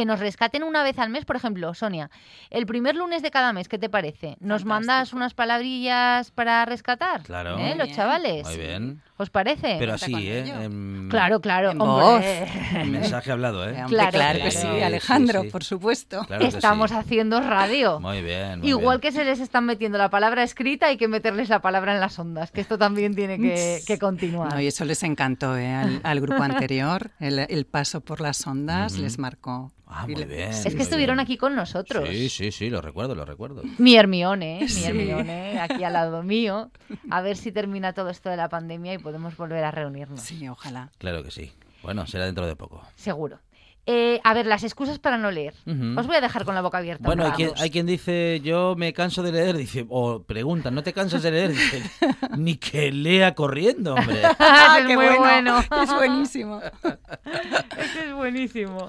que 0.00 0.06
nos 0.06 0.18
rescaten 0.18 0.62
una 0.62 0.82
vez 0.82 0.98
al 0.98 1.10
mes, 1.10 1.26
por 1.26 1.36
ejemplo, 1.36 1.74
Sonia, 1.74 2.10
el 2.48 2.64
primer 2.64 2.96
lunes 2.96 3.20
de 3.20 3.30
cada 3.30 3.52
mes, 3.52 3.68
¿qué 3.68 3.76
te 3.78 3.90
parece? 3.90 4.38
¿Nos 4.40 4.64
mandas 4.64 5.12
unas 5.12 5.34
palabrillas 5.34 6.30
para 6.30 6.64
rescatar? 6.64 7.22
Claro. 7.24 7.58
¿Eh? 7.58 7.74
Los 7.76 7.92
chavales. 7.92 8.46
Muy 8.46 8.56
bien. 8.56 9.02
¿Os 9.18 9.28
parece? 9.28 9.76
Pero 9.78 9.92
así, 9.92 10.14
¿eh? 10.16 10.48
En- 10.48 11.08
Claro, 11.10 11.40
claro. 11.42 11.72
En 11.72 12.80
en 12.80 12.92
mensaje 12.92 13.30
hablado, 13.30 13.68
¿eh? 13.68 13.74
Claro, 13.88 14.10
claro, 14.12 14.38
que 14.42 14.50
sí, 14.52 14.66
Alejandro, 14.66 15.40
sí, 15.42 15.46
sí. 15.48 15.52
por 15.52 15.64
supuesto. 15.64 16.24
Claro 16.24 16.46
que 16.46 16.50
sí. 16.50 16.56
Estamos 16.56 16.92
haciendo 16.92 17.40
radio. 17.42 18.00
Muy 18.00 18.22
bien. 18.22 18.60
muy 18.60 18.68
Igual 18.70 19.00
bien. 19.00 19.12
que 19.12 19.18
se 19.18 19.24
les 19.26 19.40
están 19.40 19.66
metiendo 19.66 19.98
la 19.98 20.08
palabra 20.08 20.42
escrita, 20.44 20.86
hay 20.86 20.96
que 20.96 21.08
meterles 21.08 21.50
la 21.50 21.60
palabra 21.60 21.92
en 21.92 22.00
las 22.00 22.18
ondas, 22.18 22.50
que 22.52 22.62
esto 22.62 22.78
también 22.78 23.14
tiene 23.14 23.36
que, 23.38 23.80
que 23.86 23.98
continuar. 23.98 24.54
No, 24.54 24.60
y 24.62 24.66
eso 24.68 24.86
les 24.86 25.02
encantó 25.02 25.58
¿eh? 25.58 25.74
al, 25.74 26.00
al 26.02 26.20
grupo 26.22 26.42
anterior. 26.42 27.10
El, 27.20 27.40
el 27.40 27.66
paso 27.66 28.00
por 28.00 28.22
las 28.22 28.46
ondas 28.46 28.96
les 28.96 29.18
marcó. 29.18 29.72
Ah, 29.92 30.06
muy 30.06 30.24
bien. 30.24 30.50
es 30.50 30.62
que 30.74 30.82
estuvieron 30.82 31.16
bien. 31.16 31.20
aquí 31.24 31.36
con 31.36 31.56
nosotros. 31.56 32.08
Sí, 32.08 32.28
sí, 32.28 32.52
sí, 32.52 32.70
lo 32.70 32.80
recuerdo, 32.80 33.14
lo 33.14 33.24
recuerdo. 33.24 33.62
Mi 33.78 33.96
Hermione, 33.96 34.58
mi 34.62 34.68
Sí. 34.68 34.84
Hermione, 34.84 35.58
aquí 35.60 35.82
al 35.82 35.94
lado 35.94 36.22
mío. 36.22 36.70
A 37.10 37.20
ver 37.22 37.36
si 37.36 37.50
termina 37.50 37.92
todo 37.92 38.08
esto 38.10 38.30
de 38.30 38.36
la 38.36 38.48
pandemia 38.48 38.94
y 38.94 38.98
podemos 38.98 39.36
volver 39.36 39.64
a 39.64 39.70
reunirnos. 39.72 40.20
Sí, 40.20 40.48
ojalá. 40.48 40.90
Claro 40.98 41.24
que 41.24 41.30
sí. 41.30 41.52
Bueno, 41.82 42.06
será 42.06 42.26
dentro 42.26 42.46
de 42.46 42.54
poco. 42.56 42.82
Seguro. 42.94 43.40
Eh, 43.86 44.20
a 44.22 44.34
ver, 44.34 44.46
las 44.46 44.62
excusas 44.62 44.98
para 44.98 45.16
no 45.18 45.30
leer. 45.32 45.54
Os 45.96 46.06
voy 46.06 46.14
a 46.14 46.20
dejar 46.20 46.44
con 46.44 46.54
la 46.54 46.60
boca 46.60 46.78
abierta. 46.78 47.02
Bueno, 47.04 47.24
hay 47.24 47.32
quien, 47.32 47.48
rato. 47.48 47.62
hay 47.62 47.70
quien 47.70 47.86
dice, 47.86 48.40
yo 48.44 48.74
me 48.76 48.92
canso 48.92 49.22
de 49.22 49.32
leer, 49.32 49.56
dice, 49.56 49.86
o 49.88 50.22
preguntan, 50.22 50.74
¿no 50.74 50.82
te 50.82 50.92
cansas 50.92 51.22
de 51.22 51.30
leer? 51.32 51.50
Dice, 51.50 51.82
ni 52.36 52.56
que 52.56 52.92
lea 52.92 53.34
corriendo, 53.34 53.94
hombre. 53.94 54.20
Ah, 54.38 54.76
es 54.80 54.86
qué 54.86 54.96
muy 54.96 55.16
bueno. 55.16 55.58
Es 55.82 55.92
buenísimo. 55.92 56.60
Ese 57.78 58.06
es 58.08 58.12
buenísimo. 58.14 58.86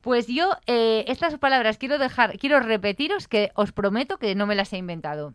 Pues 0.00 0.26
yo 0.26 0.50
eh, 0.66 1.04
estas 1.08 1.36
palabras 1.38 1.76
quiero 1.78 1.98
dejar, 1.98 2.38
quiero 2.38 2.60
repetiros 2.60 3.28
que 3.28 3.50
os 3.54 3.72
prometo 3.72 4.16
que 4.18 4.34
no 4.34 4.46
me 4.46 4.54
las 4.54 4.72
he 4.72 4.78
inventado. 4.78 5.34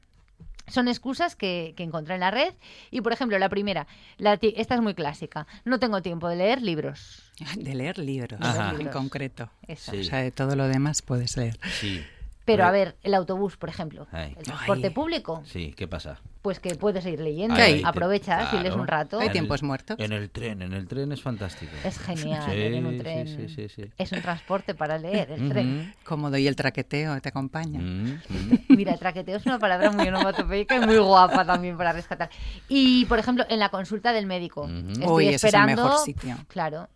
Son 0.67 0.88
excusas 0.88 1.36
que, 1.36 1.73
que 1.78 1.84
encontré 1.84 2.15
en 2.15 2.21
la 2.21 2.32
red 2.32 2.56
y, 2.89 3.01
por 3.01 3.13
ejemplo, 3.13 3.38
la 3.38 3.49
primera, 3.49 3.86
la 4.17 4.38
ti- 4.38 4.56
esta 4.58 4.73
es 4.73 4.82
muy 4.82 4.95
clásica. 4.95 5.45
No 5.63 5.78
tengo 5.80 6.01
tiempo 6.01 6.28
de 6.28 6.38
leer 6.38 6.63
libros. 6.63 7.21
De 7.56 7.75
leer 7.75 7.99
libros, 7.99 8.39
en 8.80 8.88
concreto. 8.88 9.51
Eso. 9.67 9.91
Sí. 9.91 9.99
O 9.99 10.04
sea, 10.06 10.19
de 10.21 10.32
todo 10.32 10.56
lo 10.56 10.67
demás 10.67 11.04
puedes 11.04 11.38
leer. 11.38 11.60
Sí. 11.80 12.04
Pero 12.45 12.63
a 12.65 12.71
ver, 12.71 12.95
el 13.01 13.13
autobús, 13.15 13.58
por 13.58 13.69
ejemplo, 13.69 14.08
Ay. 14.12 14.36
el 14.38 14.43
transporte 14.43 14.88
Ay. 14.88 14.93
público, 14.93 15.41
Sí, 15.45 15.73
¿qué 15.75 15.88
pasa? 15.88 16.19
pues 16.43 16.60
que 16.60 16.75
puedes 16.75 17.03
ir 17.08 17.19
leyendo, 17.19 17.55
te- 17.55 17.81
aprovechas 17.84 18.53
y 18.53 18.60
lees 18.60 18.75
un 18.75 18.86
rato. 18.86 19.19
Hay 19.19 19.27
En 19.27 19.31
tiempos 19.34 19.62
el- 19.63 19.67
muertos. 19.67 19.99
En 19.99 20.12
el 20.12 20.29
tren, 20.29 20.62
en 20.62 20.73
el 20.73 20.88
tren 20.88 21.12
es 21.12 21.19
fantástico. 21.23 21.71
Es 21.84 21.97
genial 21.97 22.43
Sí, 22.45 22.51
ir 22.51 22.73
en 22.75 22.86
un 22.86 22.97
tren. 22.99 23.27
sí, 23.27 23.49
sí, 23.49 23.67
sí. 23.67 23.89
Es 23.97 24.12
un 24.12 24.21
transporte 24.21 24.75
para 24.75 24.99
leer, 24.99 25.31
el 25.31 25.49
tren. 25.49 25.95
Cómodo 26.03 26.38
y 26.38 26.45
el 26.45 26.55
traqueteo 26.55 27.19
te 27.19 27.29
acompaña. 27.29 27.79
Mm, 27.79 28.19
mm. 28.29 28.60
Mira, 28.69 28.95
traqueteo 28.97 29.38
es 29.38 29.45
una 29.47 29.58
palabra 29.58 29.89
muy 29.89 30.08
onomatopeica 30.08 30.75
y 30.75 30.81
muy 30.86 30.97
guapa 30.99 31.45
también 31.45 31.77
para 31.77 31.93
rescatar. 31.93 32.29
Y, 32.69 33.05
por 33.05 33.17
ejemplo, 33.17 33.43
en 33.49 33.58
la 33.60 33.69
consulta 33.69 34.13
del 34.13 34.27
médico. 34.27 34.65
Ujú. 34.65 34.91
Estoy 34.91 35.08
Uy, 35.08 35.25
ese 35.29 35.36
es 35.36 35.43
el 35.45 35.47
esperando. 35.47 35.84
mejor 35.86 35.99
sitio. 36.05 36.38
Claro. 36.47 36.89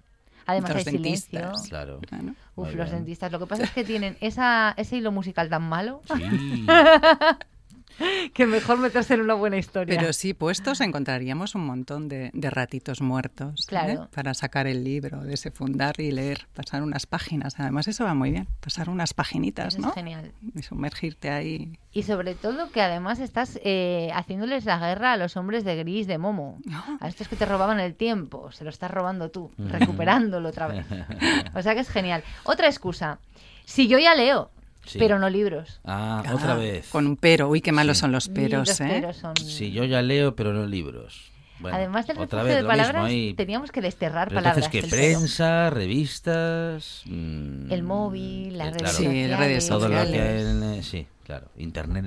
Además 0.52 0.70
Los 0.72 0.78
hay 0.78 0.84
silencio. 0.86 1.40
dentistas. 1.40 1.68
Claro. 1.70 2.00
Claro. 2.08 2.26
Uf, 2.56 2.68
Muy 2.68 2.76
los 2.76 2.86
bien. 2.88 2.98
dentistas. 3.00 3.32
Lo 3.32 3.40
que 3.40 3.46
pasa 3.46 3.64
es 3.64 3.72
que 3.72 3.84
tienen 3.84 4.18
esa, 4.22 4.74
ese 4.78 4.98
hilo 4.98 5.12
musical 5.12 5.50
tan 5.50 5.64
malo 5.64 6.02
Sí. 6.16 6.66
que 8.34 8.46
mejor 8.46 8.78
meterse 8.78 9.14
en 9.14 9.22
una 9.22 9.34
buena 9.34 9.58
historia. 9.58 9.98
Pero 10.00 10.14
sí, 10.14 10.34
puestos 10.34 10.82
encontraríamos 10.82 11.56
un 11.56 11.66
montón 11.66 12.08
de, 12.08 12.32
de 12.34 12.50
ratitos 12.50 13.02
muertos 13.02 13.68
¿eh? 13.72 14.00
Para 14.14 14.34
sacar 14.34 14.68
el 14.68 14.84
libro, 14.84 15.22
desefundar 15.22 16.00
y 16.00 16.12
leer, 16.12 16.48
pasar 16.54 16.82
unas 16.82 17.06
páginas. 17.06 17.60
Además, 17.60 17.88
eso 17.88 18.04
va 18.04 18.14
muy 18.14 18.32
bien, 18.32 18.48
pasar 18.60 18.90
unas 18.90 19.14
paginitas, 19.14 19.76
Eso 19.76 19.82
¿no? 19.82 19.90
es 19.90 19.96
genial. 19.96 20.32
Y 20.56 20.62
sumergirte 20.62 21.30
ahí. 21.30 21.78
Y 21.92 22.04
sobre 22.04 22.36
todo 22.36 22.72
que 22.72 22.82
además 22.82 23.20
estás 23.20 23.60
eh, 23.64 24.12
haciéndoles 24.14 24.66
la 24.66 24.80
guerra 24.80 25.14
a 25.14 25.18
los 25.18 25.38
hombres 25.38 25.64
de 25.64 25.76
gris 25.76 26.08
de 26.08 26.18
Momo. 26.18 26.60
A 27.00 27.08
estos 27.08 27.28
que 27.28 27.36
te 27.36 27.46
robaban 27.46 27.80
el 27.80 27.96
tiempo, 27.96 28.52
se 28.52 28.64
lo 28.64 28.70
estás 28.70 28.92
robando 28.92 29.30
tú, 29.30 29.52
recuperándolo 29.58 30.50
otra 30.50 30.68
vez. 30.68 30.86
O 31.56 31.62
sea 31.62 31.74
que 31.74 31.82
es 31.82 31.90
genial. 31.90 32.24
Otra 32.44 32.68
excusa. 32.68 33.20
Si 33.66 33.88
yo 33.88 34.00
ya 34.00 34.16
leo, 34.16 34.52
Sí. 34.92 35.00
pero 35.00 35.20
no 35.20 35.30
libros. 35.30 35.80
Ah, 35.86 36.24
otra 36.34 36.54
Ah, 36.54 36.58
vez. 36.58 36.90
Con 36.90 37.08
un 37.08 37.16
pero. 37.18 37.48
Uy, 37.50 37.62
qué 37.62 37.72
malos 37.72 37.98
Sí. 37.98 38.02
son 38.02 38.12
los 38.12 38.28
peros, 38.30 38.68
Los 38.68 38.82
¿eh? 38.82 38.88
peros 38.88 39.18
son- 39.18 39.38
Sí, 39.38 39.72
yo 39.72 39.84
ya 39.86 40.02
leo, 40.02 40.36
pero 40.36 40.54
no 40.54 40.66
libros. 40.66 41.32
Bueno, 41.60 41.76
Además 41.76 42.08
del 42.08 42.18
otra 42.20 42.40
refugio 42.44 42.56
vez 42.56 42.64
de 42.64 42.68
palabras, 42.70 43.04
ahí. 43.06 43.34
teníamos 43.34 43.72
que 43.72 43.82
desterrar 43.82 44.30
Pero 44.30 44.42
palabras. 44.42 44.66
entonces, 44.68 44.90
pero. 44.90 45.02
Prensa, 45.18 45.70
revistas... 45.70 47.02
mm, 47.06 47.72
El 47.72 47.84
móvil, 47.84 48.58
las 48.58 48.68
eh, 48.68 48.72
redes 48.72 48.82
claro, 48.98 48.98
Sí, 49.12 49.28
las 49.28 49.40
redes 49.40 49.68
Todo 49.68 49.88
lo 49.90 49.94
que 49.96 50.00
hay 50.00 50.08
sociales. 50.08 50.46
en... 50.48 50.64
eh, 50.64 50.84
Sí, 50.84 51.08
claro. 51.26 51.48
Internet... 51.58 52.06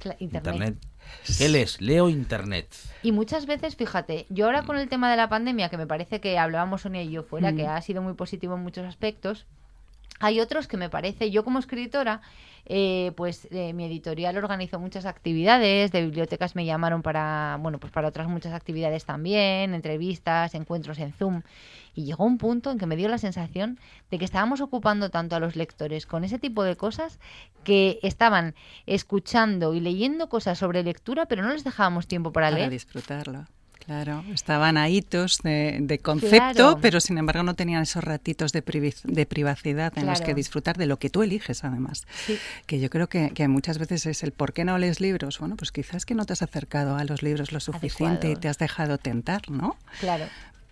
Cla- 0.00 0.16
Internet. 0.18 0.46
Internet. 0.54 0.76
¿Qué 1.38 1.48
lees? 1.48 1.80
Leo 1.80 2.08
Internet. 2.08 2.68
Y 3.02 3.12
muchas 3.12 3.46
veces, 3.46 3.76
fíjate, 3.76 4.26
yo 4.30 4.46
ahora 4.46 4.62
con 4.62 4.76
el 4.78 4.88
tema 4.88 5.10
de 5.10 5.16
la 5.16 5.28
pandemia, 5.28 5.68
que 5.68 5.76
me 5.76 5.86
parece 5.86 6.20
que 6.20 6.38
hablábamos 6.38 6.82
Sonia 6.82 7.02
y 7.02 7.10
yo 7.10 7.22
fuera, 7.22 7.52
Mm. 7.52 7.56
que 7.56 7.66
ha 7.66 7.80
sido 7.82 8.00
muy 8.02 8.14
positivo 8.14 8.54
en 8.54 8.62
muchos 8.62 8.86
aspectos, 8.86 9.46
hay 10.20 10.38
otros 10.38 10.68
que 10.68 10.76
me 10.76 10.90
parece, 10.90 11.30
yo 11.30 11.44
como 11.44 11.58
escritora, 11.58 12.20
eh, 12.66 13.12
pues 13.16 13.48
eh, 13.50 13.72
mi 13.72 13.84
editorial 13.86 14.36
organizó 14.36 14.78
muchas 14.78 15.06
actividades, 15.06 15.90
de 15.92 16.02
bibliotecas 16.02 16.54
me 16.54 16.66
llamaron 16.66 17.02
para, 17.02 17.58
bueno, 17.60 17.78
pues 17.80 17.90
para 17.90 18.08
otras 18.08 18.28
muchas 18.28 18.52
actividades 18.52 19.06
también, 19.06 19.74
entrevistas, 19.74 20.54
encuentros 20.54 20.98
en 20.98 21.12
Zoom. 21.12 21.42
Y 21.94 22.04
llegó 22.04 22.24
un 22.24 22.38
punto 22.38 22.70
en 22.70 22.78
que 22.78 22.86
me 22.86 22.96
dio 22.96 23.08
la 23.08 23.18
sensación 23.18 23.80
de 24.10 24.18
que 24.18 24.24
estábamos 24.24 24.60
ocupando 24.60 25.08
tanto 25.08 25.36
a 25.36 25.40
los 25.40 25.56
lectores 25.56 26.06
con 26.06 26.22
ese 26.22 26.38
tipo 26.38 26.62
de 26.62 26.76
cosas 26.76 27.18
que 27.64 27.98
estaban 28.02 28.54
escuchando 28.86 29.74
y 29.74 29.80
leyendo 29.80 30.28
cosas 30.28 30.58
sobre 30.58 30.82
lectura, 30.84 31.26
pero 31.26 31.42
no 31.42 31.52
les 31.52 31.64
dejábamos 31.64 32.06
tiempo 32.06 32.30
para, 32.30 32.48
Para 32.48 32.58
leer. 32.58 32.70
disfrutarlo. 32.70 33.46
Claro, 33.84 34.22
estaban 34.32 34.76
a 34.76 34.88
hitos 34.88 35.38
de, 35.42 35.78
de 35.80 35.98
concepto, 35.98 36.36
Claro. 36.54 36.78
pero 36.80 37.00
sin 37.00 37.18
embargo 37.18 37.42
no 37.42 37.54
tenían 37.54 37.82
esos 37.82 38.04
ratitos 38.04 38.52
de, 38.52 38.64
privi- 38.64 38.94
de 39.02 39.26
privacidad 39.26 39.92
en 39.98 40.06
los 40.06 40.20
que 40.20 40.34
disfrutar 40.34 40.76
de 40.76 40.86
lo 40.86 40.98
que 40.98 41.10
tú 41.10 41.22
eliges, 41.22 41.64
además. 41.64 42.06
Sí. 42.26 42.38
Que 42.66 42.78
yo 42.78 42.88
creo 42.90 43.08
que, 43.08 43.30
que 43.30 43.48
muchas 43.48 43.78
veces 43.78 44.06
es 44.06 44.22
el 44.22 44.32
por 44.32 44.52
qué 44.52 44.64
no 44.64 44.78
lees 44.78 45.00
libros. 45.00 45.38
Bueno, 45.40 45.56
pues 45.56 45.72
quizás 45.72 46.04
que 46.06 46.14
no 46.14 46.24
te 46.24 46.34
has 46.34 46.42
acercado 46.42 46.96
a 46.96 47.04
los 47.04 47.22
libros 47.22 47.52
lo 47.52 47.58
suficiente 47.60 48.30
y 48.30 48.36
te 48.36 48.48
has 48.48 48.58
dejado 48.58 48.98
tentar, 48.98 49.50
¿no? 49.50 49.76
Claro. 49.98 50.26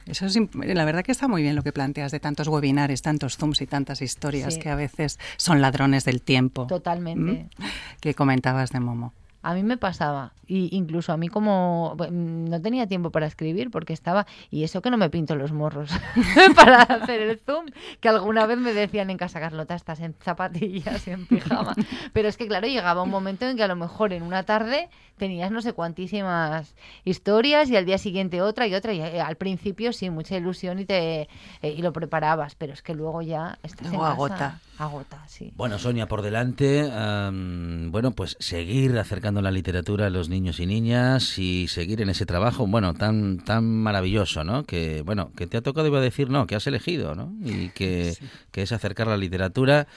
Eso 0.07 0.25
es, 0.27 0.39
la 0.55 0.85
verdad 0.87 1.03
que 1.03 1.13
está 1.13 1.29
muy 1.29 1.43
bien 1.43 1.55
lo 1.57 1.63
que 1.63 1.73
planteas 1.73 2.13
de 2.13 2.21
tantos 2.21 2.49
webinares, 2.49 3.03
tantos 3.03 3.37
zooms 3.37 3.61
y 3.61 3.67
tantas 3.67 4.01
historias 4.01 4.55
Sí. 4.55 4.61
que 4.61 4.71
a 4.71 4.75
veces 4.75 5.19
son 5.37 5.61
ladrones 5.61 6.05
del 6.05 6.23
tiempo. 6.23 6.67
Totalmente. 6.67 7.47
¿Mm? 7.59 7.65
Que 8.01 8.15
comentabas 8.15 8.71
de 8.71 8.81
Momo. 8.81 9.13
A 9.49 9.55
mí 9.55 9.63
me 9.63 9.79
pasaba, 9.79 10.35
y 10.47 10.77
incluso 10.77 11.11
a 11.11 11.17
mí 11.17 11.29
como 11.29 11.97
mm, 11.97 12.51
no 12.51 12.61
tenía 12.61 12.87
tiempo 12.87 13.11
para 13.11 13.27
escribir 13.27 13.71
porque 13.71 13.95
estaba, 13.95 14.27
y 14.51 14.63
eso 14.65 14.83
que 14.83 14.91
no 14.91 14.99
me 14.99 15.09
pinto 15.09 15.37
los 15.37 15.53
morros 15.53 15.91
para 16.55 16.83
hacer 16.83 17.23
el 17.23 17.39
zoom, 17.39 17.65
que 18.01 18.11
alguna 18.11 18.45
vez 18.45 18.59
me 18.59 18.75
decían 18.75 19.09
en 19.09 19.17
casa, 19.17 19.41
Carlota, 19.41 19.75
estás 19.75 20.01
en 20.01 20.13
zapatillas 20.21 21.09
y 21.09 21.13
en 21.13 21.25
pijama. 21.27 21.75
Pero 22.13 22.29
es 22.29 22.37
que 22.37 22.47
claro, 22.47 22.67
llegaba 22.67 23.03
un 23.03 23.09
momento 23.09 23.49
en 23.49 23.57
que 23.57 23.63
a 23.63 23.69
lo 23.69 23.77
mejor 23.77 24.13
en 24.13 24.23
una 24.23 24.43
tarde 24.43 24.91
tenías 25.17 25.51
no 25.51 25.63
sé 25.63 25.73
cuantísimas 25.73 26.75
historias 27.05 27.71
y 27.71 27.77
al 27.77 27.87
día 27.87 27.97
siguiente 27.97 28.43
otra 28.43 28.67
y 28.67 28.75
otra, 28.75 28.93
y 28.93 29.01
eh, 29.01 29.23
al 29.23 29.37
principio 29.37 29.95
sí, 29.95 30.11
mucha 30.11 30.37
ilusión 30.37 30.79
y 30.79 30.85
te 30.85 31.23
eh, 31.63 31.75
y 31.75 31.81
lo 31.81 31.95
preparabas, 31.95 32.55
pero 32.55 32.75
es 32.75 32.83
que 32.83 32.93
luego 32.95 33.23
ya 33.23 33.59
estás 33.63 33.89
Luego 33.89 34.05
en 34.05 34.11
casa. 34.11 34.13
agota. 34.13 34.61
Agota, 34.79 35.25
sí. 35.27 35.53
Bueno, 35.57 35.79
Sonia, 35.79 36.07
por 36.07 36.23
delante, 36.23 36.91
am, 36.93 37.91
bueno, 37.91 38.13
pues 38.13 38.37
seguir 38.39 38.97
acercando 38.99 39.43
la 39.43 39.51
literatura 39.51 40.07
a 40.07 40.11
los 40.11 40.29
niños 40.29 40.61
y 40.61 40.67
niñas 40.67 41.39
y 41.39 41.67
seguir 41.67 42.01
en 42.01 42.11
ese 42.11 42.27
trabajo, 42.27 42.67
bueno, 42.67 42.95
tan 42.95 43.39
tan 43.39 43.65
maravilloso, 43.65 44.45
¿no? 44.45 44.65
Que, 44.65 45.03
bueno, 45.03 45.33
que 45.37 45.49
te 45.49 45.57
ha 45.57 45.63
tocado, 45.63 45.89
iba 45.89 45.99
a 45.99 46.03
decir, 46.03 46.31
no, 46.31 46.47
que 46.47 46.55
has 46.55 46.67
elegido, 46.69 47.17
¿no? 47.17 47.33
Y 47.45 47.71
que, 47.71 48.17
que 48.53 48.63
es 48.63 48.73
acercar 48.73 49.09
la 49.09 49.17
literatura 49.17 49.89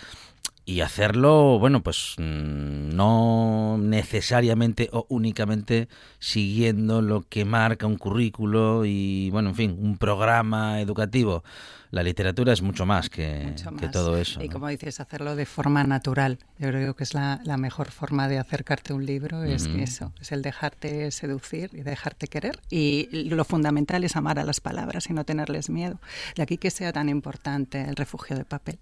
y 0.66 0.82
hacerlo, 0.82 1.60
bueno, 1.60 1.82
pues 1.82 2.16
mm, 2.18 2.96
no 2.96 3.78
necesariamente 3.80 4.90
o 4.92 5.06
únicamente 5.10 5.90
siguiendo 6.20 7.02
lo 7.02 7.24
que 7.24 7.46
marca 7.46 7.88
un 7.88 7.98
currículo 7.98 8.86
y, 8.86 9.30
bueno, 9.32 9.50
en 9.50 9.56
fin, 9.56 9.78
un 9.80 9.98
programa 9.98 10.80
educativo. 10.82 11.44
La 11.92 12.04
literatura 12.04 12.54
es 12.54 12.62
mucho 12.62 12.86
más 12.86 13.10
que, 13.10 13.44
Mucho 13.46 13.70
que 13.76 13.86
más. 13.86 13.92
todo 13.92 14.18
eso. 14.18 14.42
Y 14.42 14.48
¿no? 14.48 14.54
como 14.54 14.68
dices, 14.70 15.00
hacerlo 15.00 15.36
de 15.36 15.46
forma 15.46 15.84
natural. 15.84 16.40
Yo 16.58 16.70
creo 16.70 16.96
que 16.96 17.04
es 17.04 17.14
la, 17.14 17.42
la 17.44 17.58
mejor 17.58 17.92
forma 17.92 18.28
de 18.30 18.40
acercarte 18.40 18.94
a 18.94 18.96
un 18.96 19.06
libro, 19.06 19.44
es 19.44 19.66
eso, 19.66 20.14
es 20.22 20.32
el 20.32 20.42
dejarte 20.42 21.12
seducir 21.12 21.70
y 21.74 21.82
dejarte 21.82 22.28
querer. 22.28 22.60
Y 22.70 23.10
lo 23.30 23.44
fundamental 23.44 24.04
es 24.06 24.16
amar 24.16 24.40
a 24.40 24.46
las 24.46 24.62
palabras 24.62 25.10
y 25.10 25.14
no 25.14 25.26
tenerles 25.26 25.70
miedo. 25.70 26.00
De 26.36 26.44
aquí 26.44 26.58
que 26.58 26.72
sea 26.72 26.94
tan 26.94 27.10
importante 27.10 27.82
el 27.82 27.96
refugio 27.98 28.38
de 28.38 28.46
papel. 28.46 28.78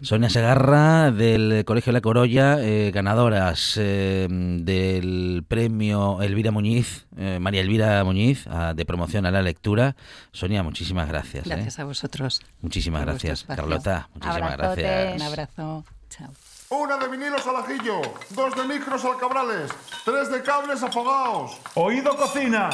Sonia 0.00 0.30
Segarra 0.30 1.10
del 1.10 1.64
Colegio 1.64 1.92
La 1.92 2.00
Corolla, 2.00 2.58
eh, 2.60 2.90
ganadoras 2.92 3.74
eh, 3.76 4.28
del 4.30 5.44
premio 5.46 6.22
Elvira 6.22 6.52
Muñiz, 6.52 7.06
eh, 7.16 7.38
María 7.40 7.60
Elvira 7.60 8.02
Muñiz, 8.04 8.46
de 8.74 8.84
promoción 8.86 9.26
a 9.26 9.30
la 9.30 9.42
lectura. 9.42 9.96
Sonia, 10.32 10.62
muchísimas 10.62 11.08
gracias. 11.08 11.44
Gracias 11.44 11.78
a 11.78 11.84
vosotros. 11.84 12.19
Muchísimas 12.60 13.02
gracias. 13.02 13.44
Carlota, 13.44 14.08
muchísimas 14.14 14.52
Abrazotes. 14.52 14.84
gracias. 14.84 15.16
Un 15.16 15.22
abrazo. 15.22 15.84
Chao. 16.08 16.30
Una 16.70 16.96
de 16.98 17.08
vinilos 17.08 17.44
al 17.46 17.56
ajillo, 17.56 18.00
dos 18.30 18.54
de 18.54 18.64
micros 18.64 19.04
al 19.04 19.16
cabrales, 19.18 19.70
tres 20.04 20.30
de 20.30 20.42
cables 20.42 20.82
afogados. 20.82 21.58
Oído 21.74 22.16
cocina. 22.16 22.70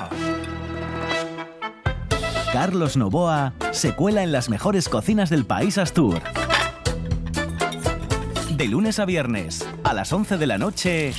Carlos 2.52 2.96
Novoa 2.96 3.52
se 3.72 3.94
cuela 3.94 4.22
en 4.22 4.32
las 4.32 4.48
mejores 4.48 4.88
cocinas 4.88 5.30
del 5.30 5.44
país 5.46 5.78
Astur. 5.78 6.20
De 8.50 8.66
lunes 8.66 8.98
a 8.98 9.04
viernes, 9.04 9.66
a 9.84 9.92
las 9.92 10.12
11 10.12 10.38
de 10.38 10.46
la 10.46 10.56
noche, 10.58 11.12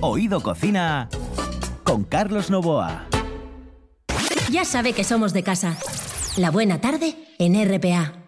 Oído 0.00 0.40
Cocina 0.40 1.08
con 1.82 2.04
Carlos 2.04 2.50
Novoa. 2.50 3.06
Ya 4.50 4.64
sabe 4.64 4.92
que 4.92 5.02
somos 5.02 5.32
de 5.32 5.42
casa. 5.42 5.76
La 6.38 6.52
buena 6.52 6.80
tarde 6.80 7.16
en 7.40 7.56
RPA. 7.56 8.27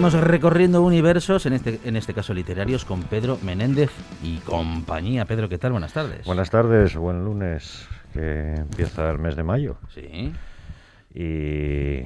Seguimos 0.00 0.26
recorriendo 0.28 0.80
universos, 0.80 1.44
en 1.44 1.52
este, 1.52 1.78
en 1.84 1.94
este 1.94 2.14
caso 2.14 2.32
literarios, 2.32 2.86
con 2.86 3.02
Pedro 3.02 3.38
Menéndez 3.42 3.90
y 4.22 4.38
compañía. 4.38 5.26
Pedro, 5.26 5.46
¿qué 5.50 5.58
tal? 5.58 5.72
Buenas 5.72 5.92
tardes. 5.92 6.24
Buenas 6.24 6.48
tardes, 6.48 6.96
buen 6.96 7.22
lunes, 7.22 7.86
que 8.14 8.54
empieza 8.54 9.10
el 9.10 9.18
mes 9.18 9.36
de 9.36 9.42
mayo. 9.42 9.76
Sí. 9.92 10.32
Y, 11.14 11.98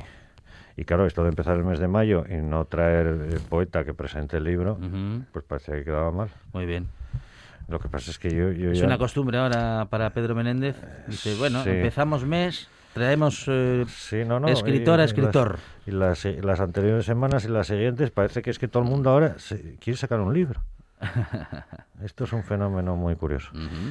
y 0.76 0.84
claro, 0.84 1.06
esto 1.06 1.22
de 1.22 1.28
empezar 1.28 1.56
el 1.56 1.62
mes 1.64 1.78
de 1.78 1.86
mayo 1.86 2.24
y 2.28 2.34
no 2.42 2.64
traer 2.64 3.06
el 3.06 3.40
poeta 3.48 3.84
que 3.84 3.94
presente 3.94 4.38
el 4.38 4.44
libro, 4.44 4.76
pues 5.32 5.44
parece 5.44 5.72
que 5.72 5.84
quedaba 5.84 6.10
mal. 6.10 6.30
Muy 6.52 6.66
bien. 6.66 6.88
Lo 7.68 7.78
que 7.78 7.88
pasa 7.88 8.10
es 8.10 8.18
que 8.18 8.28
yo, 8.34 8.50
yo 8.50 8.72
Es 8.72 8.80
ya- 8.80 8.86
una 8.86 8.98
costumbre 8.98 9.38
ahora 9.38 9.86
para 9.88 10.10
Pedro 10.10 10.34
Menéndez. 10.34 10.74
Dice, 11.06 11.36
bueno, 11.36 11.62
sí. 11.62 11.70
empezamos 11.70 12.24
mes, 12.26 12.68
traemos 12.94 13.44
eh, 13.48 13.84
No, 14.26 14.40
no, 14.40 14.48
escritor 14.48 14.98
y- 14.98 15.02
a 15.02 15.04
escritor. 15.04 15.58
Las, 15.86 16.24
y 16.24 16.32
las, 16.32 16.44
las 16.44 16.60
anteriores 16.60 17.04
semanas 17.04 17.44
y 17.44 17.48
las 17.48 17.66
siguientes 17.66 18.10
parece 18.10 18.40
que 18.40 18.50
es 18.50 18.58
que 18.58 18.68
todo 18.68 18.82
el 18.82 18.88
mundo 18.88 19.10
ahora 19.10 19.34
se- 19.38 19.76
quiere 19.76 19.96
sacar 19.98 20.20
un 20.20 20.32
libro. 20.32 20.62
Esto 22.02 22.24
es 22.24 22.32
un 22.32 22.42
fenómeno 22.44 22.96
muy 22.96 23.16
curioso. 23.16 23.50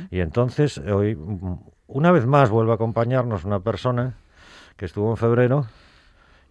Y 0.09 0.19
entonces, 0.19 0.77
hoy, 0.79 1.17
una 1.87 2.11
vez 2.11 2.25
más, 2.25 2.49
vuelve 2.49 2.71
a 2.71 2.75
acompañarnos 2.75 3.43
una 3.43 3.59
persona 3.59 4.13
que 4.77 4.85
estuvo 4.85 5.11
en 5.11 5.17
febrero 5.17 5.67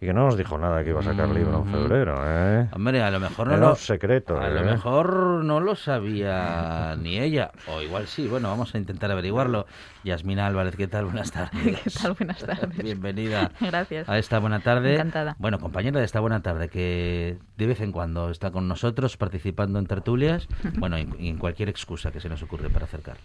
y 0.01 0.05
que 0.07 0.13
no 0.13 0.25
nos 0.25 0.37
dijo 0.37 0.57
nada 0.57 0.83
que 0.83 0.89
iba 0.89 0.99
a 0.99 1.03
sacar 1.03 1.29
libro 1.29 1.51
en 1.63 1.69
Ujú. 1.69 1.71
febrero. 1.71 2.17
¿eh? 2.25 2.67
Hombre, 2.73 3.01
a 3.01 3.09
lo 3.11 3.19
mejor 3.21 3.47
no 3.47 3.53
Era 3.53 3.67
lo, 3.69 3.75
secreto. 3.75 4.37
a 4.39 4.49
lo 4.49 4.61
¿eh? 4.61 4.65
mejor 4.65 5.15
no 5.45 5.59
lo 5.61 5.75
sabía 5.75 6.95
ni 6.99 7.19
ella, 7.19 7.51
o 7.67 7.81
igual 7.81 8.07
sí. 8.07 8.27
Bueno, 8.27 8.49
vamos 8.49 8.75
a 8.75 8.77
intentar 8.77 9.11
averiguarlo. 9.11 9.65
Yasmina 10.03 10.45
Álvarez, 10.47 10.75
¿qué 10.75 10.87
tal? 10.87 11.05
Buenas 11.05 11.31
tardes. 11.31 11.79
¿Qué 11.83 11.89
tal? 11.89 12.13
Buenas 12.19 12.39
tardes. 12.39 12.77
Bienvenida 12.77 13.51
Gracias. 13.61 14.09
a 14.09 14.17
esta 14.17 14.39
buena 14.39 14.59
tarde. 14.59 14.93
Encantada. 14.95 15.35
Bueno, 15.39 15.59
compañera 15.59 15.99
de 15.99 16.05
esta 16.05 16.19
buena 16.19 16.41
tarde 16.41 16.67
que 16.67 17.37
de 17.57 17.67
vez 17.67 17.79
en 17.79 17.91
cuando 17.93 18.29
está 18.29 18.51
con 18.51 18.67
nosotros 18.67 19.15
participando 19.15 19.79
en 19.79 19.85
tertulias, 19.85 20.47
bueno, 20.77 20.97
y 20.99 21.07
y 21.19 21.29
en 21.29 21.37
cualquier 21.37 21.69
excusa 21.69 22.11
que 22.11 22.19
se 22.19 22.27
nos 22.27 22.41
ocurre 22.43 22.69
para 22.69 22.85
acercarla. 22.85 23.21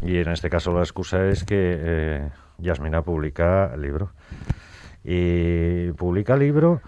Y 0.00 0.16
en 0.18 0.28
este 0.28 0.48
caso 0.48 0.72
la 0.72 0.80
excusa 0.80 1.26
es 1.26 1.44
que 1.44 1.56
eh, 1.78 2.30
Yasmina 2.58 3.02
publica 3.02 3.76
libro. 3.76 4.12
Y 5.04 5.90
publica 5.92 6.36
libro, 6.36 6.80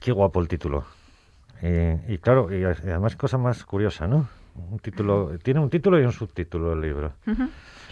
qué 0.00 0.12
guapo 0.12 0.40
el 0.40 0.48
título. 0.48 0.84
Y, 1.62 2.14
y 2.14 2.18
claro, 2.18 2.48
y 2.56 2.64
además 2.64 3.16
cosa 3.16 3.38
más 3.38 3.64
curiosa, 3.64 4.06
¿no? 4.06 4.28
Un 4.70 4.78
título, 4.80 5.32
tiene 5.42 5.60
un 5.60 5.70
título 5.70 6.00
y 6.00 6.04
un 6.04 6.12
subtítulo 6.12 6.72
el 6.72 6.80
libro. 6.80 7.12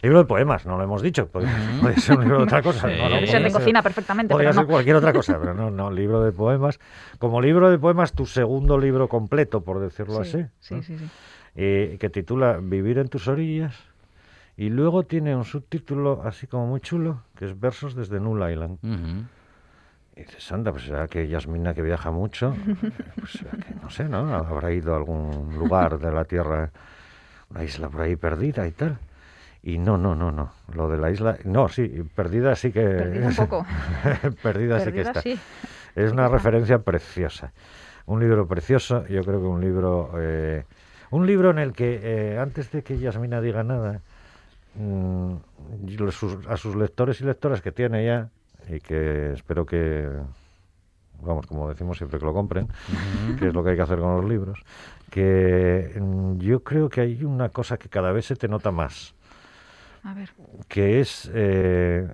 Libro 0.02 0.18
de 0.18 0.24
poemas, 0.24 0.64
no 0.66 0.76
lo 0.76 0.84
hemos 0.84 1.02
dicho. 1.02 1.26
Puede, 1.28 1.46
puede 1.80 2.00
ser 2.00 2.16
un 2.16 2.22
libro 2.24 2.38
de 2.38 2.44
otra 2.44 2.62
cosa. 2.62 2.88
Sí. 2.88 2.94
no, 2.96 3.08
Puede 3.08 3.26
ser 3.26 3.42
de 3.42 3.48
podría 3.48 3.52
cocina 3.52 3.82
perfectamente, 3.82 4.32
Podría 4.32 4.50
pero 4.50 4.60
ser 4.60 4.66
no. 4.66 4.70
cualquier 4.72 4.96
otra 4.96 5.12
cosa, 5.12 5.38
pero 5.40 5.54
no, 5.54 5.70
no, 5.70 5.90
libro 5.90 6.22
de 6.22 6.32
poemas. 6.32 6.78
Como 7.18 7.40
libro 7.40 7.70
de 7.70 7.78
poemas, 7.78 8.12
tu 8.12 8.26
segundo 8.26 8.78
libro 8.78 9.08
completo, 9.08 9.62
por 9.62 9.80
decirlo 9.80 10.24
Sí, 10.24 10.38
así. 10.38 10.46
sí, 10.60 10.74
¿no? 10.74 10.82
sí, 10.82 10.98
sí. 10.98 11.08
Eh, 11.56 11.96
que 11.98 12.08
titula 12.10 12.58
Vivir 12.62 12.98
en 12.98 13.08
tus 13.08 13.26
orillas. 13.28 13.74
Y 14.58 14.70
luego 14.70 15.04
tiene 15.04 15.36
un 15.36 15.44
subtítulo 15.44 16.22
así 16.24 16.48
como 16.48 16.66
muy 16.66 16.80
chulo, 16.80 17.22
que 17.36 17.44
es 17.44 17.58
Versos 17.58 17.94
desde 17.94 18.18
Null 18.18 18.50
Island. 18.50 18.78
Y 20.16 20.20
dices, 20.22 20.50
anda, 20.50 20.72
pues 20.72 20.82
será 20.84 21.06
que 21.06 21.28
Yasmina, 21.28 21.74
que 21.74 21.82
viaja 21.82 22.10
mucho, 22.10 22.54
pues 23.20 23.30
será 23.32 23.52
que, 23.52 23.72
no 23.80 23.88
sé, 23.88 24.08
¿no? 24.08 24.34
Habrá 24.34 24.72
ido 24.72 24.94
a 24.94 24.96
algún 24.96 25.54
lugar 25.56 26.00
de 26.00 26.10
la 26.10 26.24
Tierra, 26.24 26.70
una 27.50 27.62
isla 27.62 27.88
por 27.88 28.00
ahí 28.00 28.16
perdida 28.16 28.66
y 28.66 28.72
tal. 28.72 28.98
Y 29.62 29.78
no, 29.78 29.96
no, 29.96 30.16
no, 30.16 30.32
no. 30.32 30.50
Lo 30.74 30.88
de 30.88 30.98
la 30.98 31.10
isla, 31.12 31.38
no, 31.44 31.68
sí, 31.68 32.04
perdida 32.14 32.56
sí 32.56 32.72
que... 32.72 32.82
Perdida 32.82 33.28
un 33.28 33.36
poco. 33.36 33.64
perdida, 34.42 34.80
sí 34.80 34.90
que 34.92 35.02
está. 35.02 35.22
sí. 35.22 35.38
Es 35.94 36.10
una 36.10 36.26
referencia 36.28 36.80
preciosa. 36.80 37.52
Un 38.06 38.18
libro 38.20 38.48
precioso, 38.48 39.06
yo 39.06 39.22
creo 39.22 39.40
que 39.40 39.46
un 39.46 39.60
libro... 39.60 40.10
eh, 40.16 40.64
Un 41.10 41.26
libro 41.26 41.50
en 41.50 41.58
el 41.58 41.72
que, 41.74 42.00
eh, 42.02 42.38
antes 42.38 42.72
de 42.72 42.82
que 42.82 42.98
Yasmina 42.98 43.40
diga 43.40 43.62
nada, 43.62 44.00
mm, 44.74 45.34
a 46.48 46.56
sus 46.56 46.76
lectores 46.76 47.20
y 47.20 47.24
lectoras 47.24 47.60
que 47.60 47.72
tiene 47.72 48.04
ya, 48.04 48.30
y 48.68 48.80
que 48.80 49.32
espero 49.32 49.64
que, 49.64 50.08
vamos, 51.20 51.46
como 51.46 51.68
decimos 51.68 51.96
siempre, 51.98 52.18
que 52.18 52.24
lo 52.26 52.32
compren, 52.32 52.68
que 53.38 53.48
es 53.48 53.54
lo 53.54 53.62
que 53.64 53.70
hay 53.70 53.76
que 53.76 53.82
hacer 53.82 53.98
con 53.98 54.16
los 54.16 54.24
libros, 54.28 54.62
que 55.10 55.98
mm, 56.00 56.38
yo 56.38 56.62
creo 56.62 56.88
que 56.88 57.00
hay 57.00 57.24
una 57.24 57.48
cosa 57.48 57.76
que 57.76 57.88
cada 57.88 58.12
vez 58.12 58.26
se 58.26 58.36
te 58.36 58.48
nota 58.48 58.70
más 58.70 59.14
A 60.04 60.14
ver. 60.14 60.30
que 60.68 61.00
es 61.00 61.30
eh, 61.34 62.06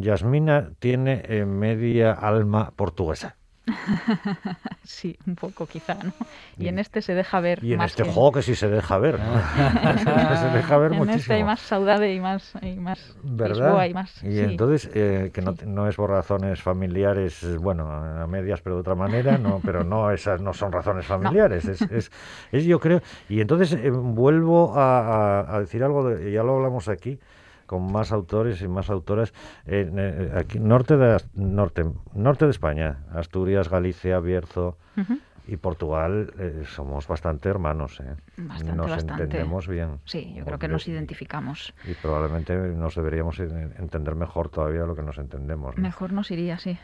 Yasmina 0.00 0.70
tiene 0.78 1.22
eh, 1.26 1.44
media 1.44 2.12
alma 2.12 2.72
portuguesa. 2.76 3.35
sí, 4.84 5.16
un 5.26 5.34
poco 5.34 5.66
quizá, 5.66 5.94
¿no? 5.94 6.12
Y 6.58 6.68
en 6.68 6.78
este 6.78 7.02
se 7.02 7.14
deja 7.14 7.40
ver 7.40 7.62
Y 7.64 7.72
en 7.72 7.78
más 7.78 7.90
este 7.92 8.04
que- 8.04 8.10
juego 8.12 8.32
que 8.32 8.42
sí 8.42 8.54
se 8.54 8.68
deja 8.68 8.98
ver. 8.98 9.18
se 10.04 10.48
deja 10.56 10.76
ver 10.78 10.92
en 10.92 10.98
muchísimo. 10.98 11.16
este 11.20 11.34
hay 11.34 11.44
más 11.44 11.60
saudade 11.60 12.14
y 12.14 12.20
más, 12.20 12.52
y 12.62 12.76
más 12.76 13.16
¿Verdad? 13.22 13.66
Lisboa 13.66 13.86
y 13.88 13.94
más. 13.94 14.22
Y 14.22 14.32
sí. 14.32 14.40
entonces, 14.40 14.90
eh, 14.94 15.30
que 15.32 15.42
no, 15.42 15.54
no 15.66 15.88
es 15.88 15.96
por 15.96 16.10
razones 16.10 16.62
familiares, 16.62 17.44
bueno, 17.58 17.90
a 17.90 18.26
medias, 18.26 18.60
pero 18.62 18.76
de 18.76 18.80
otra 18.82 18.94
manera, 18.94 19.38
no, 19.38 19.60
pero 19.64 19.84
no 19.84 20.10
esas 20.10 20.40
no 20.40 20.52
son 20.52 20.72
razones 20.72 21.06
familiares, 21.06 21.64
es, 21.66 21.82
es, 21.82 22.10
es 22.52 22.64
yo 22.64 22.78
creo. 22.80 23.00
Y 23.28 23.40
entonces 23.40 23.72
eh, 23.72 23.90
vuelvo 23.90 24.74
a, 24.78 25.40
a- 25.40 25.56
a 25.56 25.60
decir 25.60 25.82
algo, 25.82 26.08
de- 26.08 26.30
ya 26.32 26.42
lo 26.42 26.56
hablamos 26.56 26.88
aquí, 26.88 27.18
con 27.66 27.90
más 27.92 28.12
autores 28.12 28.62
y 28.62 28.68
más 28.68 28.88
autoras, 28.90 29.32
eh, 29.66 29.90
eh, 29.94 30.32
aquí, 30.36 30.58
norte 30.58 30.96
de, 30.96 31.20
norte, 31.34 31.84
norte 32.14 32.44
de 32.44 32.50
España, 32.50 32.98
Asturias, 33.12 33.68
Galicia, 33.68 34.18
Bierzo 34.20 34.76
Ujú. 34.96 35.18
y 35.48 35.56
Portugal, 35.56 36.32
eh, 36.38 36.62
somos 36.66 37.06
bastante 37.06 37.48
hermanos, 37.48 38.00
eh. 38.00 38.14
Bastante, 38.36 38.72
nos 38.76 38.90
bastante. 38.90 39.22
entendemos 39.24 39.68
bien. 39.68 40.00
Sí, 40.04 40.34
yo 40.36 40.44
creo 40.44 40.58
que 40.58 40.68
nos 40.68 40.86
identificamos. 40.88 41.74
y 41.84 41.94
probablemente 41.94 42.56
nos 42.56 42.94
deberíamos 42.94 43.38
en- 43.40 43.74
entender 43.78 44.14
mejor 44.14 44.48
todavía 44.48 44.82
lo 44.86 44.94
que 44.96 45.02
nos 45.02 45.18
entendemos. 45.18 45.76
¿no? 45.76 45.82
Mejor 45.82 46.12
nos 46.12 46.30
iría, 46.30 46.58
sí. 46.58 46.78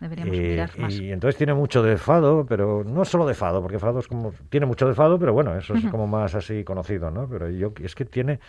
Deberíamos 0.00 0.34
Eh, 0.34 0.48
mirar 0.48 0.70
más. 0.78 0.94
y 0.94 1.12
entonces 1.12 1.36
tiene 1.36 1.52
mucho 1.52 1.82
de 1.82 1.96
fado, 1.98 2.46
pero 2.46 2.82
no 2.84 3.04
solo 3.04 3.26
de 3.26 3.34
fado, 3.34 3.60
porque 3.60 3.78
fado 3.78 3.98
es 4.00 4.08
como 4.08 4.32
tiene 4.48 4.64
mucho 4.66 4.88
de 4.88 4.94
fado, 4.94 5.18
pero 5.18 5.32
bueno, 5.34 5.54
eso 5.56 5.74
es 5.74 5.84
como 5.86 6.06
más 6.06 6.34
así 6.34 6.64
conocido, 6.64 7.10
¿no? 7.10 7.28
Pero 7.28 7.50
yo 7.50 7.72
es 7.82 7.94
que 7.94 8.06
tiene 8.06 8.40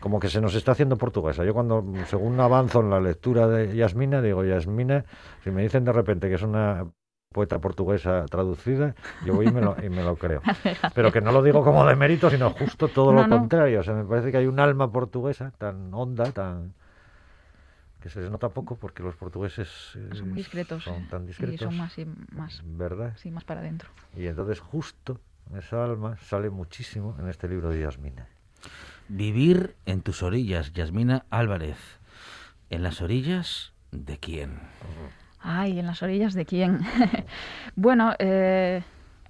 como 0.00 0.20
que 0.20 0.28
se 0.28 0.40
nos 0.40 0.54
está 0.54 0.72
haciendo 0.72 0.96
portuguesa. 0.98 1.44
Yo 1.44 1.54
cuando 1.54 1.82
según 2.06 2.38
avanzo 2.40 2.80
en 2.80 2.90
la 2.90 3.00
lectura 3.00 3.46
de 3.48 3.74
Yasmina 3.74 4.20
digo 4.20 4.44
Yasmina, 4.44 5.04
si 5.42 5.50
me 5.50 5.62
dicen 5.62 5.84
de 5.84 5.92
repente 5.92 6.28
que 6.28 6.34
es 6.34 6.42
una 6.42 6.86
poeta 7.32 7.58
portuguesa 7.58 8.24
traducida, 8.30 8.94
yo 9.26 9.34
voy 9.34 9.48
y 9.48 9.52
me 9.52 9.60
lo, 9.60 9.76
y 9.82 9.88
me 9.90 10.02
lo 10.02 10.16
creo. 10.16 10.40
Pero 10.94 11.12
que 11.12 11.20
no 11.20 11.30
lo 11.32 11.42
digo 11.42 11.62
como 11.62 11.84
de 11.86 11.94
mérito, 11.96 12.30
sino 12.30 12.50
justo 12.50 12.88
todo 12.88 13.12
No, 13.12 13.22
lo 13.22 13.28
no. 13.28 13.38
contrario. 13.38 13.80
O 13.80 13.82
sea, 13.82 13.94
me 13.94 14.04
parece 14.04 14.30
que 14.30 14.38
hay 14.38 14.46
un 14.46 14.58
alma 14.60 14.90
portuguesa 14.90 15.52
tan 15.58 15.92
honda, 15.92 16.24
tan 16.32 16.74
que 18.00 18.08
se 18.10 18.20
les 18.20 18.30
nota 18.30 18.48
poco 18.50 18.76
porque 18.76 19.02
los 19.02 19.16
portugueses 19.16 19.68
eh, 19.96 20.08
Son 20.14 20.28
muy 20.28 20.38
discretos. 20.38 20.84
son 20.84 21.08
tan 21.08 21.24
Y 21.24 21.26
discretos. 21.28 21.60
son 21.60 21.76
más, 21.76 21.98
y 21.98 22.06
más, 22.32 22.62
¿verdad? 22.64 23.14
sí, 23.16 23.30
más 23.30 23.44
para 23.44 23.60
adentro. 23.60 23.88
Y 24.16 24.26
entonces 24.26 24.60
justo 24.60 25.20
esa 25.56 25.84
alma 25.84 26.16
sale 26.18 26.50
muchísimo 26.50 27.16
en 27.18 27.28
este 27.28 27.48
libro 27.48 27.70
de 27.70 27.80
Yasmina. 27.80 28.26
Vivir 29.08 29.74
en 29.86 30.02
tus 30.02 30.22
orillas, 30.22 30.72
Yasmina 30.72 31.24
Álvarez. 31.30 31.78
¿En 32.70 32.82
las 32.82 33.00
orillas 33.00 33.72
de 33.90 34.18
quién? 34.18 34.60
Ay, 35.40 35.78
¿en 35.78 35.86
las 35.86 36.02
orillas 36.02 36.34
de 36.34 36.44
quién? 36.44 36.80
bueno, 37.76 38.12
eh, 38.18 38.82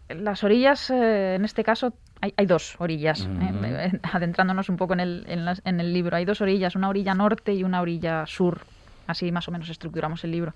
las 0.08 0.42
orillas, 0.42 0.90
eh, 0.90 1.36
en 1.36 1.44
este 1.44 1.62
caso, 1.62 1.94
hay, 2.20 2.32
hay 2.36 2.46
dos 2.46 2.74
orillas. 2.78 3.28
eh, 3.40 3.52
Ujú. 3.52 3.64
eh, 3.64 4.00
adentrándonos 4.12 4.68
un 4.68 4.76
poco 4.76 4.92
en 4.94 5.00
el, 5.00 5.24
en, 5.28 5.44
las- 5.44 5.62
en 5.64 5.80
el 5.80 5.92
libro, 5.92 6.16
hay 6.16 6.24
dos 6.24 6.40
orillas, 6.40 6.74
una 6.76 6.88
orilla 6.88 7.14
norte 7.14 7.52
y 7.54 7.64
una 7.64 7.80
orilla 7.80 8.26
sur. 8.26 8.60
Así 9.06 9.32
más 9.32 9.48
o 9.48 9.52
menos 9.52 9.68
estructuramos 9.70 10.22
el 10.24 10.32
libro. 10.32 10.54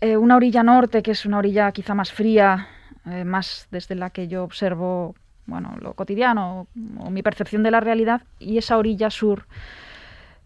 Eh, 0.00 0.16
una 0.16 0.36
orilla 0.36 0.62
norte, 0.62 1.02
que 1.02 1.10
es 1.12 1.26
una 1.26 1.38
orilla 1.38 1.70
quizá 1.72 1.94
más 1.94 2.12
fría, 2.12 2.68
eh, 3.06 3.24
más 3.24 3.68
desde 3.70 3.94
la 3.94 4.10
que 4.10 4.26
yo 4.28 4.42
observo 4.44 5.14
bueno, 5.46 5.76
lo 5.80 5.94
cotidiano 5.94 6.66
o, 6.98 7.10
mi 7.10 7.22
percepción 7.22 7.62
de 7.64 7.70
la 7.72 7.80
realidad, 7.80 8.22
y 8.38 8.58
esa 8.58 8.78
orilla 8.78 9.10
sur, 9.10 9.46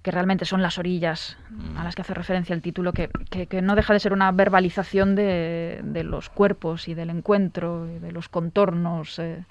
que 0.03 0.11
realmente 0.11 0.45
son 0.45 0.63
las 0.63 0.79
orillas 0.79 1.37
a 1.77 1.85
las 1.85 1.95
que 1.95 2.03
hace 2.03 2.15
referencia 2.15 2.55
el 2.55 2.63
título, 2.63 2.93
que, 2.93 3.11
que- 3.31 3.47
que 3.47 3.61
no 3.61 3.75
deja 3.77 3.93
de 3.93 4.01
ser 4.01 4.13
una 4.13 4.31
verbalización 4.33 5.15
de, 5.15 5.81
de 5.85 6.03
los 6.05 6.31
cuerpos 6.31 6.89
y 6.89 6.95
del 6.95 7.11
encuentro 7.11 7.89
y 7.95 7.99
de 7.99 8.13
los 8.13 8.29
contornos. 8.29 9.19
eh. 9.19 9.45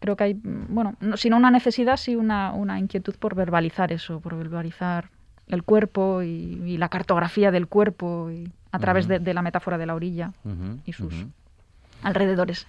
Creo 0.00 0.16
que 0.16 0.24
hay, 0.24 0.34
mm, 0.34 0.66
bueno, 0.68 0.94
no, 1.00 1.16
sino 1.16 1.36
una 1.36 1.50
necesidad, 1.50 1.96
sí 1.96 2.16
una, 2.16 2.52
una 2.52 2.78
inquietud 2.78 3.14
por 3.16 3.34
verbalizar 3.34 3.92
eso, 3.92 4.20
por 4.20 4.36
verbalizar 4.36 5.10
el 5.48 5.62
cuerpo 5.62 6.22
y, 6.22 6.62
y 6.66 6.76
la 6.76 6.88
cartografía 6.88 7.50
del 7.50 7.66
cuerpo 7.68 8.30
y 8.30 8.52
a 8.70 8.78
través 8.78 9.08
de, 9.08 9.18
de 9.18 9.34
la 9.34 9.42
metáfora 9.42 9.78
de 9.78 9.86
la 9.86 9.94
orilla 9.94 10.32
y 10.84 10.92
sus 10.92 11.14
alrededores. 12.02 12.66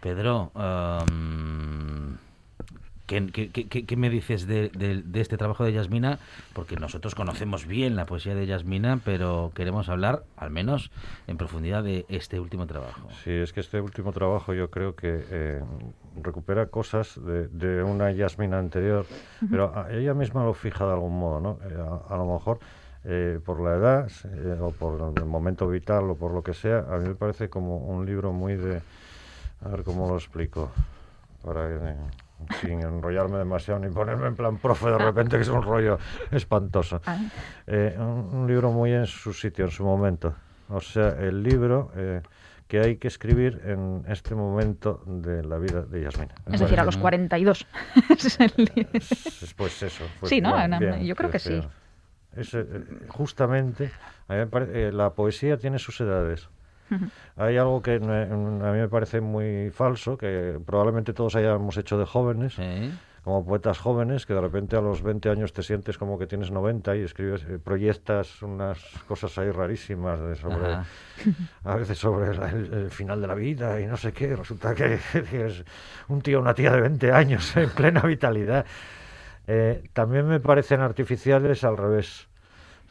Pedro, 0.00 0.50
am, 0.54 2.16
¿qué, 3.10 3.50
qué- 3.50 3.68
qué- 3.68 3.84
qué- 3.86 3.96
me 3.96 4.08
dices 4.08 4.46
de, 4.46 4.68
de- 4.70 5.02
de 5.02 5.20
este 5.20 5.36
trabajo 5.36 5.64
de 5.64 5.72
Yasmina? 5.72 6.18
Porque 6.54 6.76
nosotros 6.76 7.14
conocemos 7.16 7.66
bien 7.66 7.96
la 7.96 8.06
poesía 8.06 8.34
de 8.36 8.46
Yasmina, 8.46 9.00
pero 9.04 9.50
queremos 9.54 9.88
hablar, 9.88 10.22
al 10.36 10.50
menos, 10.50 10.90
en 11.26 11.36
profundidad 11.36 11.82
de 11.82 12.06
este 12.08 12.38
último 12.38 12.66
trabajo. 12.66 13.08
Sí, 13.24 13.30
es 13.32 13.52
que 13.52 13.60
este 13.60 13.80
último 13.80 14.12
trabajo 14.12 14.54
yo 14.54 14.70
creo 14.70 14.94
que 14.94 15.24
eh, 15.28 15.60
recupera 16.22 16.66
cosas 16.66 17.18
de, 17.24 17.48
de 17.48 17.82
una 17.82 18.12
Yasmina 18.12 18.58
anterior, 18.58 19.04
pero 19.50 19.76
a- 19.76 19.92
ella 19.92 20.14
misma 20.14 20.44
lo 20.44 20.54
fija 20.54 20.86
de 20.86 20.92
algún 20.92 21.18
modo, 21.18 21.40
¿no? 21.40 21.58
Eh, 21.68 21.74
a, 21.76 22.14
a 22.14 22.16
lo 22.16 22.26
mejor 22.32 22.58
eh, 23.04 23.40
por 23.44 23.60
la 23.60 23.74
edad 23.76 24.10
eh, 24.24 24.56
o 24.60 24.70
por 24.70 25.00
el 25.18 25.24
momento 25.24 25.66
vital 25.68 26.08
o 26.10 26.14
por 26.14 26.32
lo 26.32 26.42
que 26.42 26.54
sea, 26.54 26.86
a 26.88 26.98
mí 26.98 27.08
me 27.08 27.14
parece 27.16 27.48
como 27.50 27.78
un 27.78 28.06
libro 28.06 28.32
muy 28.32 28.54
de... 28.56 28.80
A 29.62 29.68
ver 29.68 29.82
cómo 29.84 30.08
lo 30.08 30.14
explico, 30.16 30.70
para 31.44 31.68
eh, 31.90 31.96
sin 32.60 32.80
enrollarme 32.80 33.38
demasiado 33.38 33.80
ni 33.80 33.88
ponerme 33.88 34.26
en 34.28 34.36
plan 34.36 34.58
profe 34.58 34.86
de 34.90 34.98
repente, 34.98 35.36
que 35.36 35.42
es 35.42 35.48
un 35.48 35.62
rollo 35.62 35.98
espantoso. 36.30 37.00
Eh, 37.66 37.94
un, 37.98 38.28
un 38.32 38.46
libro 38.46 38.70
muy 38.72 38.92
en 38.92 39.06
su 39.06 39.32
sitio, 39.32 39.64
en 39.66 39.70
su 39.70 39.84
momento. 39.84 40.34
O 40.68 40.80
sea, 40.80 41.08
el 41.18 41.42
libro 41.42 41.90
eh, 41.96 42.22
que 42.68 42.80
hay 42.80 42.96
que 42.96 43.08
escribir 43.08 43.60
en 43.64 44.04
este 44.08 44.34
momento 44.34 45.02
de 45.06 45.42
la 45.44 45.58
vida 45.58 45.82
de 45.82 46.02
Yasmina. 46.02 46.32
Es 46.46 46.60
decir, 46.60 46.78
a 46.78 46.82
parece. 46.82 46.84
los 46.84 46.96
42. 46.98 47.66
Ese 48.10 48.28
es 48.28 48.40
el 48.40 48.52
li- 48.56 48.86
Es- 48.92 49.54
Pues 49.56 49.82
eso. 49.82 50.04
pues 50.20 50.30
Sí, 50.30 50.40
¿no? 50.40 50.54
bien, 50.56 50.70
Na- 50.70 50.78
bien, 50.78 51.00
yo 51.04 51.16
creo 51.16 51.30
que 51.30 51.38
sí. 51.40 51.60
Es, 52.36 52.54
eh, 52.54 52.64
justamente, 53.08 53.90
a 54.28 54.34
mí 54.34 54.38
me 54.38 54.46
pare- 54.46 54.88
eh, 54.88 54.92
la 54.92 55.10
poesía 55.10 55.56
tiene 55.58 55.80
sus 55.80 56.00
edades. 56.00 56.48
Hay 57.36 57.56
algo 57.56 57.80
que 57.82 57.98
me- 58.00 58.22
a 58.24 58.72
mí 58.72 58.78
me 58.78 58.88
parece 58.88 59.20
muy 59.20 59.70
falso, 59.70 60.16
que 60.18 60.58
probablemente 60.64 61.12
todos 61.12 61.36
hayamos 61.36 61.76
hecho 61.76 61.98
de 61.98 62.04
jóvenes, 62.04 62.56
como 63.22 63.44
poetas 63.44 63.78
jóvenes, 63.78 64.24
que 64.24 64.32
de 64.34 64.40
repente 64.40 64.76
a 64.76 64.80
los 64.80 65.02
20 65.02 65.28
años 65.28 65.52
te 65.52 65.62
sientes 65.62 65.98
como 65.98 66.18
que 66.18 66.26
tienes 66.26 66.50
90 66.50 66.96
y 66.96 67.00
escribes, 67.02 67.44
eh, 67.44 67.58
proyectas 67.62 68.42
unas 68.42 68.78
cosas 69.06 69.36
ahí 69.38 69.50
rarísimas 69.50 70.18
de 70.20 70.36
sobre, 70.36 70.64
Ajá. 70.72 70.84
a 71.64 71.76
veces 71.76 71.98
sobre 71.98 72.34
la- 72.34 72.50
el, 72.50 72.72
el 72.72 72.90
final 72.90 73.20
de 73.20 73.26
la 73.26 73.34
vida 73.34 73.78
y 73.80 73.86
no 73.86 73.98
sé 73.98 74.12
qué. 74.14 74.34
Resulta 74.34 74.74
que 74.74 74.94
es 75.32 75.64
un 76.08 76.22
tío 76.22 76.38
o 76.38 76.40
una 76.42 76.54
tía 76.54 76.72
de 76.72 76.80
20 76.80 77.12
años 77.12 77.54
en 77.58 77.68
plena 77.70 78.00
vitalidad. 78.00 78.64
Eh, 79.46 79.84
también 79.92 80.26
me 80.26 80.40
parecen 80.40 80.80
artificiales 80.80 81.62
al 81.64 81.76
revés. 81.76 82.29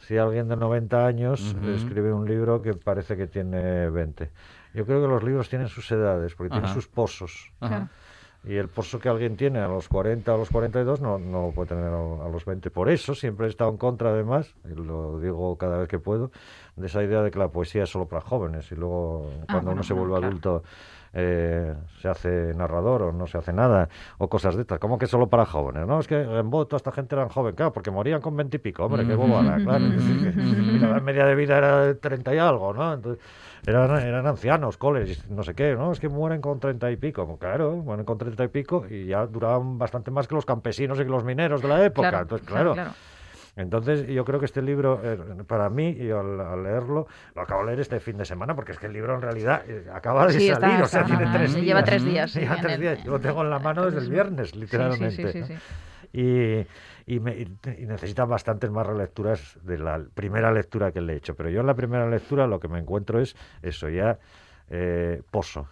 Si 0.00 0.16
alguien 0.16 0.48
de 0.48 0.56
90 0.56 1.06
años 1.06 1.54
Ujú. 1.54 1.70
escribe 1.70 2.12
un 2.12 2.26
libro 2.26 2.62
que 2.62 2.74
parece 2.74 3.16
que 3.16 3.26
tiene 3.26 3.90
20. 3.90 4.30
Yo 4.74 4.86
creo 4.86 5.02
que 5.02 5.08
los 5.08 5.22
libros 5.22 5.48
tienen 5.48 5.68
sus 5.68 5.90
edades, 5.92 6.34
porque 6.34 6.50
tienen 6.50 6.66
Ajá. 6.66 6.74
sus 6.74 6.88
pozos. 6.88 7.52
Ajá. 7.60 7.88
Y 8.42 8.56
el 8.56 8.68
pozo 8.68 8.98
que 8.98 9.10
alguien 9.10 9.36
tiene 9.36 9.58
a 9.58 9.68
los 9.68 9.88
40 9.88 10.32
o 10.32 10.34
a 10.36 10.38
los 10.38 10.48
42 10.48 11.02
no, 11.02 11.18
no 11.18 11.42
lo 11.48 11.52
puede 11.52 11.68
tener 11.68 11.88
a, 11.88 12.28
los 12.28 12.46
20. 12.46 12.70
Por 12.70 12.88
eso 12.88 13.14
siempre 13.14 13.46
he 13.46 13.50
estado 13.50 13.70
en 13.70 13.76
contra, 13.76 14.10
además, 14.10 14.54
y 14.64 14.74
lo 14.74 15.20
digo 15.20 15.58
cada 15.58 15.76
vez 15.76 15.88
que 15.88 15.98
puedo, 15.98 16.30
de 16.74 16.86
esa 16.86 17.02
idea 17.02 17.22
de 17.22 17.30
que 17.30 17.38
la 17.38 17.48
poesía 17.48 17.82
es 17.82 17.90
solo 17.90 18.08
para 18.08 18.22
jóvenes 18.22 18.72
y 18.72 18.76
luego 18.76 19.30
Ah, 19.42 19.46
cuando 19.50 19.70
bueno, 19.70 19.72
uno 19.72 19.82
se 19.82 19.92
bueno, 19.92 20.08
vuelve 20.08 20.20
claro. 20.20 20.26
adulto 20.28 20.62
eh, 21.12 21.74
se 22.00 22.08
hace 22.08 22.54
narrador 22.54 23.02
o 23.02 23.12
no 23.12 23.26
se 23.26 23.38
hace 23.38 23.52
nada 23.52 23.88
o 24.18 24.28
cosas 24.28 24.54
de 24.54 24.62
estas. 24.62 24.78
¿Cómo 24.78 24.98
que 24.98 25.06
solo 25.06 25.28
para 25.28 25.46
jóvenes? 25.46 25.86
No, 25.86 26.00
es 26.00 26.06
que 26.06 26.20
en 26.20 26.50
Bo 26.50 26.66
toda 26.66 26.78
esta 26.78 26.92
gente 26.92 27.14
eran 27.14 27.28
joven, 27.28 27.54
claro, 27.54 27.72
porque 27.72 27.90
morían 27.90 28.20
con 28.20 28.36
20 28.36 28.56
y 28.56 28.60
pico, 28.60 28.84
hombre, 28.84 29.06
qué 29.06 29.14
bobada, 29.14 29.56
claro. 29.56 29.84
y 29.84 30.78
la 30.78 30.88
edad 30.88 31.02
media 31.02 31.24
de 31.24 31.34
vida 31.34 31.58
era 31.58 31.80
de 31.86 31.94
30 31.94 32.34
y 32.34 32.38
algo, 32.38 32.72
¿no? 32.72 32.92
Entonces, 32.92 33.22
eran, 33.66 33.98
eran 33.98 34.26
ancianos, 34.26 34.76
coles, 34.76 35.28
no 35.28 35.42
sé 35.42 35.54
qué, 35.54 35.74
¿no? 35.74 35.92
Es 35.92 36.00
que 36.00 36.08
mueren 36.08 36.40
con 36.40 36.60
30 36.60 36.90
y 36.90 36.96
pico. 36.96 37.26
Pues 37.26 37.38
Claro, 37.38 37.76
mueren 37.76 38.04
con 38.04 38.16
30 38.16 38.44
y 38.44 38.48
pico 38.48 38.84
y 38.88 39.06
ya 39.06 39.26
duraban 39.26 39.78
bastante 39.78 40.10
más 40.10 40.28
que 40.28 40.34
los 40.34 40.46
campesinos 40.46 40.98
y 40.98 41.04
que 41.04 41.10
los 41.10 41.24
mineros 41.24 41.60
de 41.62 41.68
la 41.68 41.84
época. 41.84 42.10
Claro, 42.10 42.22
Entonces, 42.22 42.46
claro, 42.46 42.72
claro. 42.74 42.90
Entonces, 43.60 44.06
yo 44.06 44.24
creo 44.24 44.38
que 44.40 44.46
este 44.46 44.62
libro, 44.62 45.00
eh, 45.02 45.18
para 45.46 45.68
mí, 45.70 45.90
y 45.90 46.10
al, 46.10 46.40
al 46.40 46.62
leerlo, 46.62 47.06
lo 47.34 47.42
acabo 47.42 47.60
de 47.60 47.66
leer 47.68 47.80
este 47.80 48.00
fin 48.00 48.16
de 48.16 48.24
semana, 48.24 48.54
porque 48.54 48.72
es 48.72 48.78
que 48.78 48.86
el 48.86 48.92
libro 48.92 49.14
en 49.14 49.22
realidad 49.22 49.62
eh, 49.68 49.86
acaba 49.92 50.26
de 50.26 50.32
Sí, 50.38 50.48
está- 50.48 50.60
salir, 50.68 50.82
o 50.82 50.86
sea, 50.88 51.02
está- 51.02 51.16
tiene 51.16 51.32
tres 51.32 51.54
días. 51.54 51.64
lleva 51.66 51.84
tres 51.84 52.04
días, 52.04 52.34
Lleva 52.34 52.56
tres 52.60 52.72
el- 52.74 52.80
días. 52.80 53.04
Yo 53.04 53.10
lo 53.12 53.20
tengo 53.20 53.42
en 53.42 53.50
la 53.50 53.58
mano 53.58 53.84
desde 53.84 53.98
el 54.00 54.08
viernes, 54.10 54.54
literalmente. 54.56 55.10
sí, 55.10 55.32
sí, 55.32 55.40
¿no? 55.40 55.46
sí. 55.46 55.54
Y, 56.12 56.66
y, 57.14 57.20
me, 57.20 57.36
y- 57.36 57.58
y 57.78 57.86
necesita 57.86 58.24
bastantes 58.24 58.70
más 58.70 58.86
relecturas 58.86 59.58
de 59.62 59.78
la 59.78 60.02
primera 60.14 60.50
lectura 60.52 60.90
que 60.90 61.00
le 61.00 61.12
he 61.12 61.16
hecho. 61.16 61.36
Pero 61.36 61.50
yo 61.50 61.60
en 61.60 61.66
la 61.66 61.74
primera 61.74 62.08
lectura 62.08 62.46
lo 62.46 62.58
que 62.58 62.66
me 62.68 62.78
encuentro 62.80 63.20
es 63.20 63.36
eso, 63.62 63.88
ya 63.88 64.18
eh, 64.70 65.22
pozo. 65.30 65.68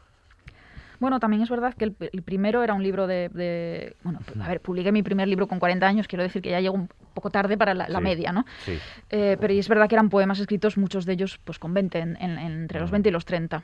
Bueno, 1.01 1.21
también 1.21 1.43
es 1.43 1.49
verdad 1.49 1.75
que 1.75 1.85
el, 1.85 1.97
el 2.13 2.23
primero 2.23 2.63
era 2.63 2.75
un 2.75 2.83
libro 2.83 3.07
de, 3.07 3.29
de- 3.29 3.95
Bueno, 4.03 4.19
a 4.43 4.49
ver, 4.49 4.61
publiqué 4.61 4.91
mi 4.91 5.03
primer 5.03 5.29
libro 5.29 5.47
con 5.47 5.59
40 5.61 5.87
años, 5.87 6.09
quiero 6.09 6.23
decir 6.25 6.43
que 6.43 6.51
ya 6.51 6.61
llegó 6.61 6.75
un 6.75 6.89
poco 7.15 7.31
tarde 7.31 7.57
para 7.57 7.73
la, 7.75 7.89
la 7.89 7.99
Sí, 7.99 8.05
media, 8.05 8.33
¿no? 8.33 8.45
Sí. 8.65 8.79
Eh, 9.11 9.37
pero 9.41 9.53
es 9.55 9.69
verdad 9.69 9.89
que 9.89 9.95
eran 9.95 10.09
poemas 10.09 10.41
escritos, 10.41 10.77
muchos 10.77 11.05
de 11.07 11.13
ellos 11.13 11.39
pues 11.45 11.59
con 11.59 11.73
20, 11.73 11.99
en- 12.01 12.17
en- 12.21 12.39
en- 12.39 12.53
entre 12.63 12.81
los 12.81 12.91
20 12.91 13.09
y 13.09 13.13
los 13.13 13.25
30. 13.25 13.63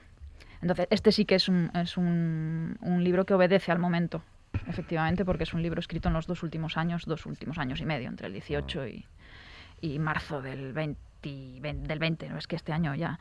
Entonces, 0.63 0.87
este 0.91 1.13
sí 1.13 1.25
que 1.25 1.35
es 1.35 1.49
un, 1.49 1.71
es 1.75 1.97
un, 1.97 2.79
un 2.81 3.03
libro 3.05 3.27
que 3.27 3.35
obedece 3.35 3.71
al 3.73 3.79
momento, 3.79 4.23
efectivamente, 4.69 5.25
porque 5.25 5.43
es 5.43 5.53
un 5.55 5.61
libro 5.63 5.81
escrito 5.81 6.09
en 6.09 6.15
los 6.15 6.27
dos 6.27 6.43
últimos 6.43 6.77
años, 6.77 7.05
dos 7.05 7.27
últimos 7.27 7.59
años 7.59 7.81
y 7.81 7.85
medio, 7.85 8.09
entre 8.09 8.29
el 8.29 8.33
18 8.33 8.87
y, 8.87 9.05
y 9.81 9.99
marzo 9.99 10.41
del 10.41 10.73
20, 10.73 10.99
vein- 11.61 11.83
del 11.83 11.99
20. 11.99 12.29
No 12.29 12.39
es 12.39 12.47
que 12.47 12.57
este 12.57 12.73
año 12.73 12.95
ya, 12.95 13.19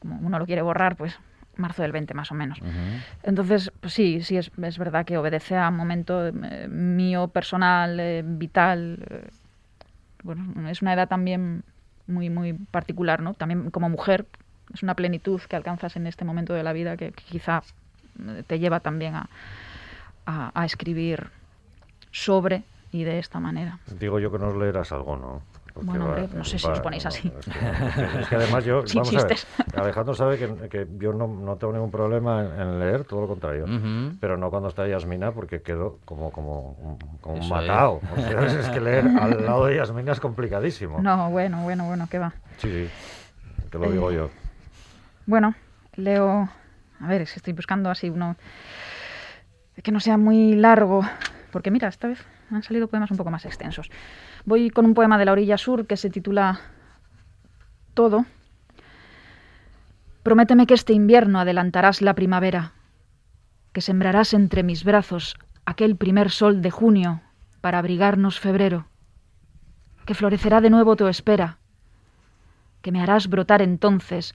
como 0.00 0.16
uno 0.20 0.38
lo 0.38 0.44
quiere 0.46 0.60
borrar, 0.62 0.96
pues 0.96 1.18
marzo 1.58 1.82
del 1.82 1.92
20 1.92 2.14
más 2.14 2.30
o 2.30 2.34
menos. 2.34 2.58
Entonces, 3.22 3.72
pues 3.80 3.92
sí, 3.92 4.22
sí, 4.22 4.36
es, 4.36 4.50
es 4.62 4.78
verdad 4.78 5.04
que 5.04 5.18
obedece 5.18 5.56
a 5.56 5.68
un 5.68 5.76
momento 5.76 6.26
eh, 6.28 6.68
mío, 6.68 7.28
personal, 7.28 7.98
eh, 8.00 8.22
vital. 8.24 9.04
eh, 9.10 9.28
bueno, 10.22 10.68
es 10.68 10.82
una 10.82 10.94
edad 10.94 11.08
también 11.08 11.62
muy, 12.06 12.30
muy 12.30 12.52
particular, 12.54 13.20
¿no? 13.22 13.34
También 13.34 13.70
como 13.70 13.88
mujer, 13.88 14.26
es 14.74 14.82
una 14.82 14.94
plenitud 14.94 15.40
que 15.42 15.56
alcanzas 15.56 15.96
en 15.96 16.06
este 16.06 16.24
momento 16.24 16.54
de 16.54 16.62
la 16.62 16.72
vida 16.72 16.96
que, 16.96 17.12
que 17.12 17.24
quizá 17.24 17.62
te 18.46 18.58
lleva 18.58 18.80
también 18.80 19.14
a, 19.14 19.28
a- 20.26 20.50
a 20.54 20.64
escribir 20.64 21.28
sobre 22.10 22.62
y 22.90 23.04
de 23.04 23.18
esta 23.18 23.38
manera. 23.40 23.78
Digo 24.00 24.18
yo 24.18 24.32
que 24.32 24.38
nos 24.38 24.56
leerás 24.56 24.92
algo, 24.92 25.16
¿no? 25.16 25.42
Porque 25.78 25.92
Bueno, 25.92 26.06
hombre, 26.06 26.26
va- 26.26 26.34
no 26.38 26.44
sé 26.44 26.58
si 26.58 26.66
va- 26.66 26.72
os 26.72 26.80
ponéis 26.80 27.06
así. 27.06 27.32
Es 27.38 27.46
que, 27.46 27.58
es 27.60 27.94
que- 28.10 28.20
es 28.22 28.28
que 28.28 28.34
además 28.34 28.64
yo, 28.64 28.84
Sin 28.88 28.98
vamos 29.00 29.14
a 29.16 29.26
ver. 29.28 29.36
Alejandro 29.76 30.12
sabe 30.12 30.36
que, 30.36 30.68
que 30.68 30.88
yo 30.98 31.12
no, 31.12 31.28
no 31.28 31.54
tengo 31.56 31.72
ningún 31.72 31.92
problema 31.92 32.40
en, 32.44 32.60
en 32.60 32.80
leer, 32.80 33.04
todo 33.04 33.20
lo 33.20 33.28
contrario. 33.28 33.64
Pero 34.20 34.36
no 34.36 34.50
cuando 34.50 34.68
está 34.70 34.88
Yasmina, 34.88 35.30
porque 35.30 35.62
quedo 35.62 36.00
como, 36.04 36.32
como, 36.32 36.98
como 37.20 37.36
Eso 37.38 37.54
matado. 37.54 38.00
es. 38.02 38.10
O 38.12 38.28
sea, 38.28 38.60
es, 38.60 38.68
que 38.70 38.80
leer 38.80 39.06
al 39.06 39.46
lado 39.46 39.66
de 39.66 39.76
Yasmina 39.76 40.10
es 40.10 40.18
complicadísimo. 40.18 41.00
No, 41.00 41.30
bueno, 41.30 41.62
bueno, 41.62 41.84
bueno, 41.86 42.08
¿qué 42.10 42.18
va? 42.18 42.32
Sí, 42.56 42.68
sí, 42.68 42.90
te 43.70 43.78
lo 43.78 43.92
digo 43.92 44.10
Eh, 44.10 44.16
yo. 44.16 44.30
Bueno, 45.26 45.54
leo. 45.94 46.48
A 47.00 47.06
ver, 47.06 47.22
es 47.22 47.32
que 47.32 47.38
estoy 47.38 47.52
buscando 47.52 47.88
así 47.88 48.10
uno 48.10 48.34
que 49.80 49.92
no 49.92 50.00
sea 50.00 50.18
muy 50.18 50.54
largo. 50.56 51.02
Porque 51.52 51.70
mira, 51.70 51.86
esta 51.86 52.08
vez 52.08 52.24
han 52.50 52.64
salido 52.64 52.88
poemas 52.88 53.12
un 53.12 53.16
poco 53.16 53.30
más 53.30 53.44
extensos. 53.44 53.88
Voy 54.48 54.70
con 54.70 54.86
un 54.86 54.94
poema 54.94 55.18
de 55.18 55.26
la 55.26 55.32
orilla 55.32 55.58
sur 55.58 55.86
que 55.86 55.98
se 55.98 56.08
titula 56.08 56.62
Todo. 57.92 58.24
Prométeme 60.22 60.66
que 60.66 60.72
este 60.72 60.94
invierno 60.94 61.38
adelantarás 61.38 62.00
la 62.00 62.14
primavera, 62.14 62.72
que 63.74 63.82
sembrarás 63.82 64.32
entre 64.32 64.62
mis 64.62 64.84
brazos 64.84 65.36
aquel 65.66 65.96
primer 65.96 66.30
sol 66.30 66.62
de 66.62 66.70
junio 66.70 67.20
para 67.60 67.78
abrigarnos 67.78 68.40
febrero, 68.40 68.86
que 70.06 70.14
florecerá 70.14 70.62
de 70.62 70.70
nuevo 70.70 70.96
tu 70.96 71.08
espera, 71.08 71.58
que 72.80 72.90
me 72.90 73.02
harás 73.02 73.28
brotar 73.28 73.60
entonces 73.60 74.34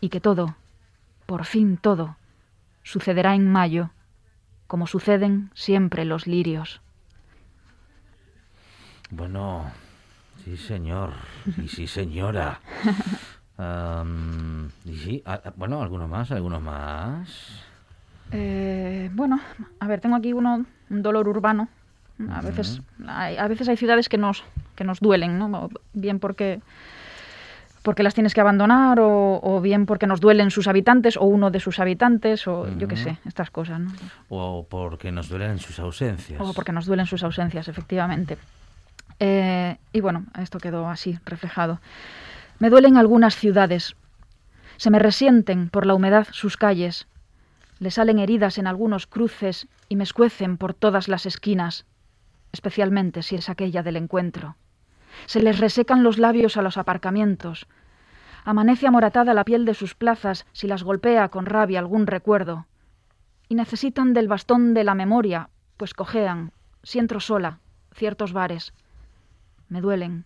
y 0.00 0.08
que 0.08 0.22
todo, 0.22 0.56
por 1.26 1.44
fin 1.44 1.76
todo, 1.76 2.16
sucederá 2.82 3.34
en 3.34 3.52
mayo, 3.52 3.90
como 4.66 4.86
suceden 4.86 5.50
siempre 5.52 6.06
los 6.06 6.26
lirios. 6.26 6.80
Bueno, 9.10 9.70
sí 10.44 10.56
señor, 10.56 11.12
y 11.62 11.68
sí 11.68 11.86
señora. 11.86 12.60
Am, 13.58 14.70
y 14.86 14.96
sí, 14.96 15.24
bueno, 15.56 15.82
alguno 15.82 16.08
más, 16.08 16.30
alguno 16.30 16.60
más. 16.60 17.28
Eh, 18.32 19.10
bueno, 19.12 19.38
a 19.80 19.86
ver, 19.86 20.00
tengo 20.00 20.16
aquí 20.16 20.32
uno, 20.32 20.64
un 20.88 21.02
dolor 21.02 21.28
urbano. 21.28 21.68
A 22.30 22.42
veces, 22.42 22.82
hay, 23.06 23.38
a 23.38 23.48
veces 23.48 23.68
hay 23.68 23.76
ciudades 23.76 24.08
que 24.08 24.18
nos, 24.18 24.44
que 24.76 24.84
nos 24.84 25.00
duelen, 25.00 25.38
¿no? 25.38 25.70
Bien 25.94 26.20
porque, 26.20 26.60
porque 27.82 28.02
las 28.02 28.12
tienes 28.12 28.34
que 28.34 28.42
abandonar 28.42 29.00
o, 29.00 29.40
o 29.42 29.60
bien 29.62 29.86
porque 29.86 30.06
nos 30.06 30.20
duelen 30.20 30.50
sus 30.50 30.68
habitantes 30.68 31.16
o 31.16 31.24
uno 31.24 31.50
de 31.50 31.60
sus 31.60 31.78
habitantes 31.78 32.46
o 32.46 32.68
yo 32.76 32.88
qué 32.88 32.96
sé, 32.96 33.18
estas 33.24 33.50
cosas, 33.50 33.80
¿no? 33.80 33.90
O 34.28 34.66
porque 34.68 35.10
nos 35.10 35.30
duelen 35.30 35.58
sus 35.58 35.78
ausencias. 35.78 36.40
O 36.40 36.52
porque 36.52 36.72
nos 36.72 36.84
duelen 36.84 37.06
sus 37.06 37.22
ausencias, 37.24 37.68
efectivamente. 37.68 38.36
Eh, 39.20 39.76
y 39.92 40.00
bueno, 40.00 40.24
esto 40.38 40.58
quedó 40.58 40.88
así, 40.88 41.18
reflejado. 41.24 41.80
Me 42.58 42.70
duelen 42.70 42.96
algunas 42.96 43.36
ciudades. 43.36 43.94
Se 44.78 44.90
me 44.90 44.98
resienten 44.98 45.68
por 45.68 45.86
la 45.86 45.94
humedad 45.94 46.26
sus 46.32 46.56
calles. 46.56 47.06
Le 47.78 47.90
salen 47.90 48.18
heridas 48.18 48.58
en 48.58 48.66
algunos 48.66 49.06
cruces 49.06 49.68
y 49.88 49.96
me 49.96 50.04
escuecen 50.04 50.56
por 50.56 50.74
todas 50.74 51.08
las 51.08 51.26
esquinas, 51.26 51.84
especialmente 52.52 53.22
si 53.22 53.36
es 53.36 53.48
aquella 53.48 53.82
del 53.82 53.96
encuentro. 53.96 54.56
Se 55.26 55.42
les 55.42 55.58
resecan 55.58 56.02
los 56.02 56.18
labios 56.18 56.56
a 56.56 56.62
los 56.62 56.78
aparcamientos. 56.78 57.66
Amanece 58.44 58.86
amoratada 58.86 59.34
la 59.34 59.44
piel 59.44 59.64
de 59.66 59.74
sus 59.74 59.94
plazas 59.94 60.46
si 60.52 60.66
las 60.66 60.82
golpea 60.82 61.28
con 61.28 61.46
rabia 61.46 61.78
algún 61.78 62.06
recuerdo. 62.06 62.66
Y 63.48 63.54
necesitan 63.54 64.14
del 64.14 64.28
bastón 64.28 64.72
de 64.72 64.84
la 64.84 64.94
memoria, 64.94 65.50
pues 65.76 65.92
cojean, 65.92 66.52
si 66.82 66.98
entro 66.98 67.20
sola, 67.20 67.58
ciertos 67.94 68.32
bares. 68.32 68.72
Me 69.70 69.80
duelen, 69.80 70.24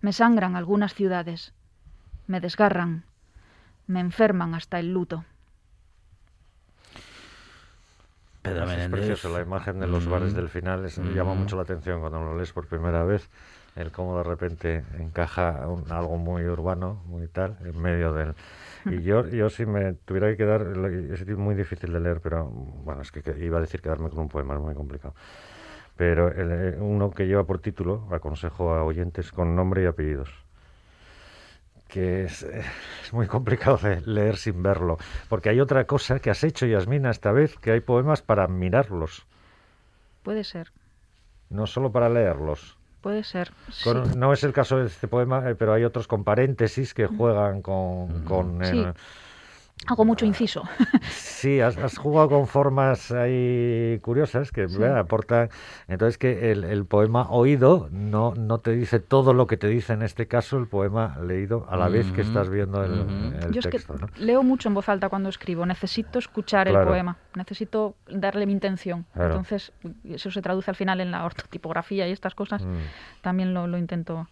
me 0.00 0.12
sangran 0.12 0.56
algunas 0.56 0.94
ciudades, 0.94 1.52
me 2.26 2.40
desgarran, 2.40 3.04
me 3.86 4.00
enferman 4.00 4.54
hasta 4.54 4.78
el 4.78 4.92
luto. 4.94 5.24
Pedro 8.42 8.64
Es 8.70 8.88
precioso 8.88 9.28
la 9.28 9.42
imagen 9.42 9.80
de 9.80 9.86
los 9.86 10.06
bares 10.06 10.32
Mm. 10.32 10.36
del 10.36 10.48
final, 10.48 10.84
es- 10.86 10.96
llama 10.96 11.34
Mm. 11.34 11.38
mucho 11.38 11.56
la 11.56 11.62
atención 11.62 12.00
cuando 12.00 12.20
lo 12.20 12.36
lees 12.36 12.52
por 12.52 12.66
primera 12.68 13.04
vez, 13.04 13.28
el 13.76 13.92
cómo 13.92 14.16
de 14.16 14.22
repente 14.24 14.84
encaja 14.98 15.66
un- 15.68 15.90
algo 15.92 16.16
muy 16.16 16.44
urbano, 16.46 17.02
muy 17.06 17.28
tal, 17.28 17.58
en 17.64 17.78
medio 17.78 18.14
del... 18.14 18.34
Y 18.86 19.02
yo, 19.02 19.26
yo 19.26 19.50
si 19.50 19.66
me 19.66 19.92
tuviera 19.92 20.28
que 20.28 20.38
quedar, 20.38 20.62
es 20.62 21.26
muy 21.36 21.54
difícil 21.54 21.92
de 21.92 22.00
leer, 22.00 22.20
pero 22.22 22.46
bueno, 22.46 23.02
es 23.02 23.12
que, 23.12 23.22
que 23.22 23.36
iba 23.44 23.58
a 23.58 23.60
decir 23.60 23.82
quedarme 23.82 24.08
con 24.08 24.20
un 24.20 24.28
poema, 24.28 24.54
es 24.54 24.60
muy 24.60 24.74
complicado. 24.74 25.14
Pero 26.00 26.28
el, 26.28 26.50
eh, 26.50 26.76
uno 26.80 27.10
que 27.10 27.26
lleva 27.26 27.44
por 27.44 27.58
título, 27.58 28.08
aconsejo 28.10 28.72
a 28.72 28.84
oyentes 28.84 29.32
con 29.32 29.54
nombre 29.54 29.82
y 29.82 29.84
apellidos, 29.86 30.30
que 31.88 32.24
es, 32.24 32.42
eh, 32.42 32.62
es 33.02 33.12
muy 33.12 33.26
complicado 33.26 33.76
de 33.76 34.00
leer 34.06 34.38
sin 34.38 34.62
verlo, 34.62 34.96
porque 35.28 35.50
hay 35.50 35.60
otra 35.60 35.84
cosa 35.84 36.18
que 36.18 36.30
has 36.30 36.42
hecho, 36.42 36.64
Yasmina, 36.64 37.10
esta 37.10 37.32
vez, 37.32 37.54
que 37.58 37.72
hay 37.72 37.80
poemas 37.80 38.22
para 38.22 38.48
mirarlos, 38.48 39.26
Puede 40.22 40.42
ser, 40.42 40.72
no 41.50 41.66
solo 41.66 41.92
para 41.92 42.08
leerlos. 42.08 42.78
puede 43.02 43.22
ser. 43.22 43.50
Con- 43.84 44.06
sí. 44.06 44.16
No 44.16 44.32
es 44.32 44.42
el 44.42 44.54
caso 44.54 44.78
de 44.78 44.86
este 44.86 45.06
poema, 45.06 45.50
eh, 45.50 45.54
pero 45.54 45.74
hay 45.74 45.84
otros 45.84 46.08
con 46.08 46.24
paréntesis 46.24 46.94
que 46.94 47.08
juegan 47.08 47.60
con... 47.60 48.24
con 48.24 48.64
Sí. 48.64 48.70
el- 48.70 48.94
Hago 49.86 50.04
mucho 50.04 50.26
inciso. 50.26 50.62
Sí, 51.08 51.60
has, 51.60 51.78
has 51.78 51.96
jugado 51.96 52.28
con 52.28 52.46
formas 52.46 53.10
ahí 53.10 53.98
curiosas 54.02 54.52
que 54.52 54.66
aportan. 54.96 55.48
Entonces 55.88 56.18
que 56.18 56.52
el, 56.52 56.64
el 56.64 56.84
poema 56.84 57.30
oído 57.30 57.88
no, 57.90 58.34
no 58.34 58.58
te 58.58 58.72
dice 58.72 59.00
todo 59.00 59.32
lo 59.32 59.46
que 59.46 59.56
te 59.56 59.68
dice 59.68 59.94
en 59.94 60.02
este 60.02 60.28
caso 60.28 60.58
el 60.58 60.66
poema 60.66 61.16
leído 61.22 61.66
a 61.70 61.76
la 61.76 61.88
vez 61.88 62.12
que 62.12 62.20
estás 62.20 62.50
viendo 62.50 62.84
el, 62.84 62.92
el 63.42 63.52
Yo 63.52 63.60
es 63.60 63.66
que 63.66 63.72
texto. 63.72 63.94
¿no? 63.94 64.08
leo 64.18 64.42
mucho 64.42 64.68
en 64.68 64.74
voz 64.74 64.88
alta 64.88 65.08
cuando 65.08 65.28
escribo. 65.30 65.64
Necesito 65.64 66.18
escuchar 66.18 66.68
el 66.68 66.74
poema. 66.86 67.16
Necesito 67.34 67.96
darle 68.06 68.44
mi 68.46 68.52
intención. 68.52 69.06
Claro. 69.14 69.30
Entonces, 69.30 69.72
eso 70.04 70.30
se 70.30 70.42
traduce 70.42 70.70
al 70.70 70.76
final 70.76 71.00
en 71.00 71.10
la 71.10 71.24
ortotipografía 71.24 72.06
y 72.06 72.12
estas 72.12 72.34
cosas. 72.34 72.62
Mm. 72.64 72.76
También 73.22 73.54
lo, 73.54 73.66
lo 73.66 73.78
intento 73.78 74.28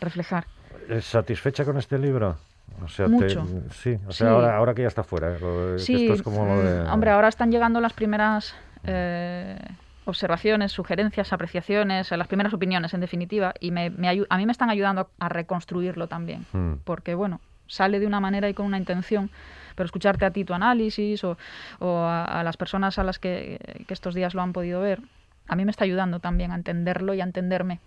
reflejar. 0.00 0.46
¿Es 0.88 1.04
¿Satisfecha 1.06 1.64
con 1.64 1.76
este 1.76 1.98
libro? 1.98 2.36
O 2.82 2.88
sea, 2.88 3.06
te- 3.06 3.12
Mucho. 3.12 3.46
sí, 3.70 3.98
o 4.06 4.12
sea, 4.12 4.26
Sí. 4.28 4.32
Ahora, 4.34 4.56
ahora 4.56 4.74
que 4.74 4.82
ya 4.82 4.88
está 4.88 5.02
fuera. 5.04 5.36
¿eh? 5.36 5.78
Sí, 5.78 5.94
esto 5.94 6.14
es 6.14 6.22
como 6.22 6.44
lo 6.46 6.62
de... 6.62 6.84
mm, 6.84 6.92
hombre, 6.92 7.10
ahora 7.10 7.28
están 7.28 7.50
llegando 7.52 7.80
las 7.80 7.92
primeras 7.92 8.54
eh, 8.84 9.58
observaciones, 10.04 10.72
sugerencias, 10.72 11.32
apreciaciones, 11.32 12.10
las 12.10 12.26
primeras 12.26 12.52
opiniones, 12.54 12.92
en 12.94 13.00
definitiva, 13.00 13.54
y 13.60 13.70
me, 13.70 13.86
a 14.28 14.36
mí 14.36 14.46
me 14.46 14.52
están 14.52 14.70
ayudando 14.70 15.10
a 15.20 15.28
reconstruirlo 15.28 16.08
también, 16.08 16.44
Mm. 16.52 16.74
porque, 16.84 17.14
bueno, 17.14 17.40
sale 17.68 18.00
de 18.00 18.06
una 18.06 18.18
manera 18.20 18.48
y 18.48 18.54
con 18.54 18.66
una 18.66 18.78
intención, 18.78 19.30
pero 19.76 19.84
escucharte 19.86 20.24
a 20.24 20.30
ti 20.32 20.44
tu 20.44 20.52
análisis 20.54 21.22
o, 21.24 21.38
o 21.78 21.98
a, 22.00 22.24
a 22.24 22.42
las 22.44 22.56
personas 22.56 22.98
a 22.98 23.04
las 23.04 23.18
que, 23.18 23.58
que 23.86 23.94
estos 23.94 24.14
días 24.14 24.34
lo 24.34 24.42
han 24.42 24.52
podido 24.52 24.80
ver, 24.80 25.00
a 25.48 25.56
mí 25.56 25.64
me 25.64 25.70
está 25.70 25.84
ayudando 25.84 26.20
también 26.20 26.52
a 26.52 26.54
entenderlo 26.54 27.14
y 27.14 27.20
a 27.20 27.24
entenderme. 27.24 27.80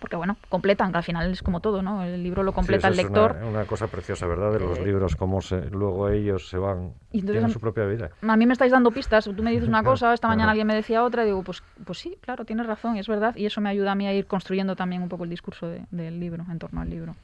Porque 0.00 0.16
bueno, 0.16 0.36
completan, 0.48 0.90
que 0.92 0.98
al 0.98 1.04
final 1.04 1.30
es 1.30 1.42
como 1.42 1.60
todo, 1.60 1.82
¿no? 1.82 2.02
El 2.02 2.22
libro 2.22 2.42
lo 2.42 2.52
completa 2.52 2.88
Sí, 2.88 2.92
el 2.94 2.98
eso 2.98 3.06
es 3.08 3.12
lector. 3.12 3.32
Una, 3.36 3.46
una 3.46 3.66
cosa 3.66 3.88
preciosa, 3.88 4.26
¿verdad? 4.26 4.52
De 4.52 4.60
los 4.60 4.78
Eh, 4.78 4.84
libros, 4.84 5.16
cómo 5.16 5.40
se, 5.40 5.70
luego 5.70 6.08
ellos 6.08 6.48
se 6.48 6.58
van, 6.58 6.92
Y 7.12 7.18
entonces 7.20 7.30
tienen 7.32 7.50
a- 7.50 7.52
su 7.52 7.60
propia 7.60 7.84
vida. 7.86 8.10
A 8.22 8.36
mí 8.36 8.46
me 8.46 8.52
estáis 8.52 8.72
dando 8.72 8.90
pistas, 8.90 9.24
tú 9.24 9.42
me 9.42 9.50
dices 9.50 9.68
una 9.68 9.82
cosa, 9.84 10.12
esta 10.14 10.28
mañana 10.28 10.50
alguien 10.50 10.66
me 10.66 10.74
decía 10.74 11.02
otra, 11.04 11.22
y 11.22 11.26
digo, 11.26 11.42
pues, 11.42 11.62
pues 11.84 11.98
sí, 11.98 12.16
claro, 12.20 12.44
tienes 12.44 12.66
razón, 12.66 12.96
y 12.96 13.00
es 13.00 13.08
verdad, 13.08 13.34
y 13.36 13.46
eso 13.46 13.60
me 13.60 13.68
ayuda 13.68 13.92
a 13.92 13.94
mí 13.94 14.06
a 14.06 14.12
ir 14.12 14.26
construyendo 14.26 14.76
también 14.76 15.02
un 15.02 15.08
poco 15.08 15.24
el 15.24 15.30
discurso 15.30 15.68
de- 15.68 15.84
del 15.90 16.18
libro, 16.20 16.44
en 16.50 16.58
torno 16.58 16.80
al 16.80 16.90
libro. 16.90 17.14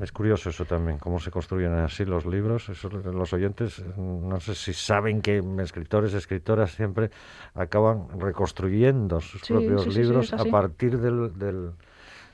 Es 0.00 0.12
curioso 0.12 0.50
eso 0.50 0.66
también, 0.66 0.98
cómo 0.98 1.18
se 1.18 1.30
construyen 1.30 1.72
así 1.72 2.04
los 2.04 2.26
libros. 2.26 2.68
Eso, 2.68 2.90
los 2.90 3.32
oyentes, 3.32 3.82
mm, 3.96 4.28
no 4.28 4.40
sé 4.40 4.54
si 4.54 4.74
saben 4.74 5.22
que 5.22 5.42
escritores, 5.62 6.12
escritoras 6.12 6.72
siempre 6.72 7.10
acaban 7.54 8.20
reconstruyendo 8.20 9.20
sus 9.22 9.40
Sí, 9.40 9.52
propios 9.54 9.84
sí, 9.84 9.92
sí, 9.92 9.92
sí, 9.92 10.02
libros 10.02 10.32
a 10.34 10.44
partir 10.44 10.98
del, 10.98 11.38
del- 11.38 11.70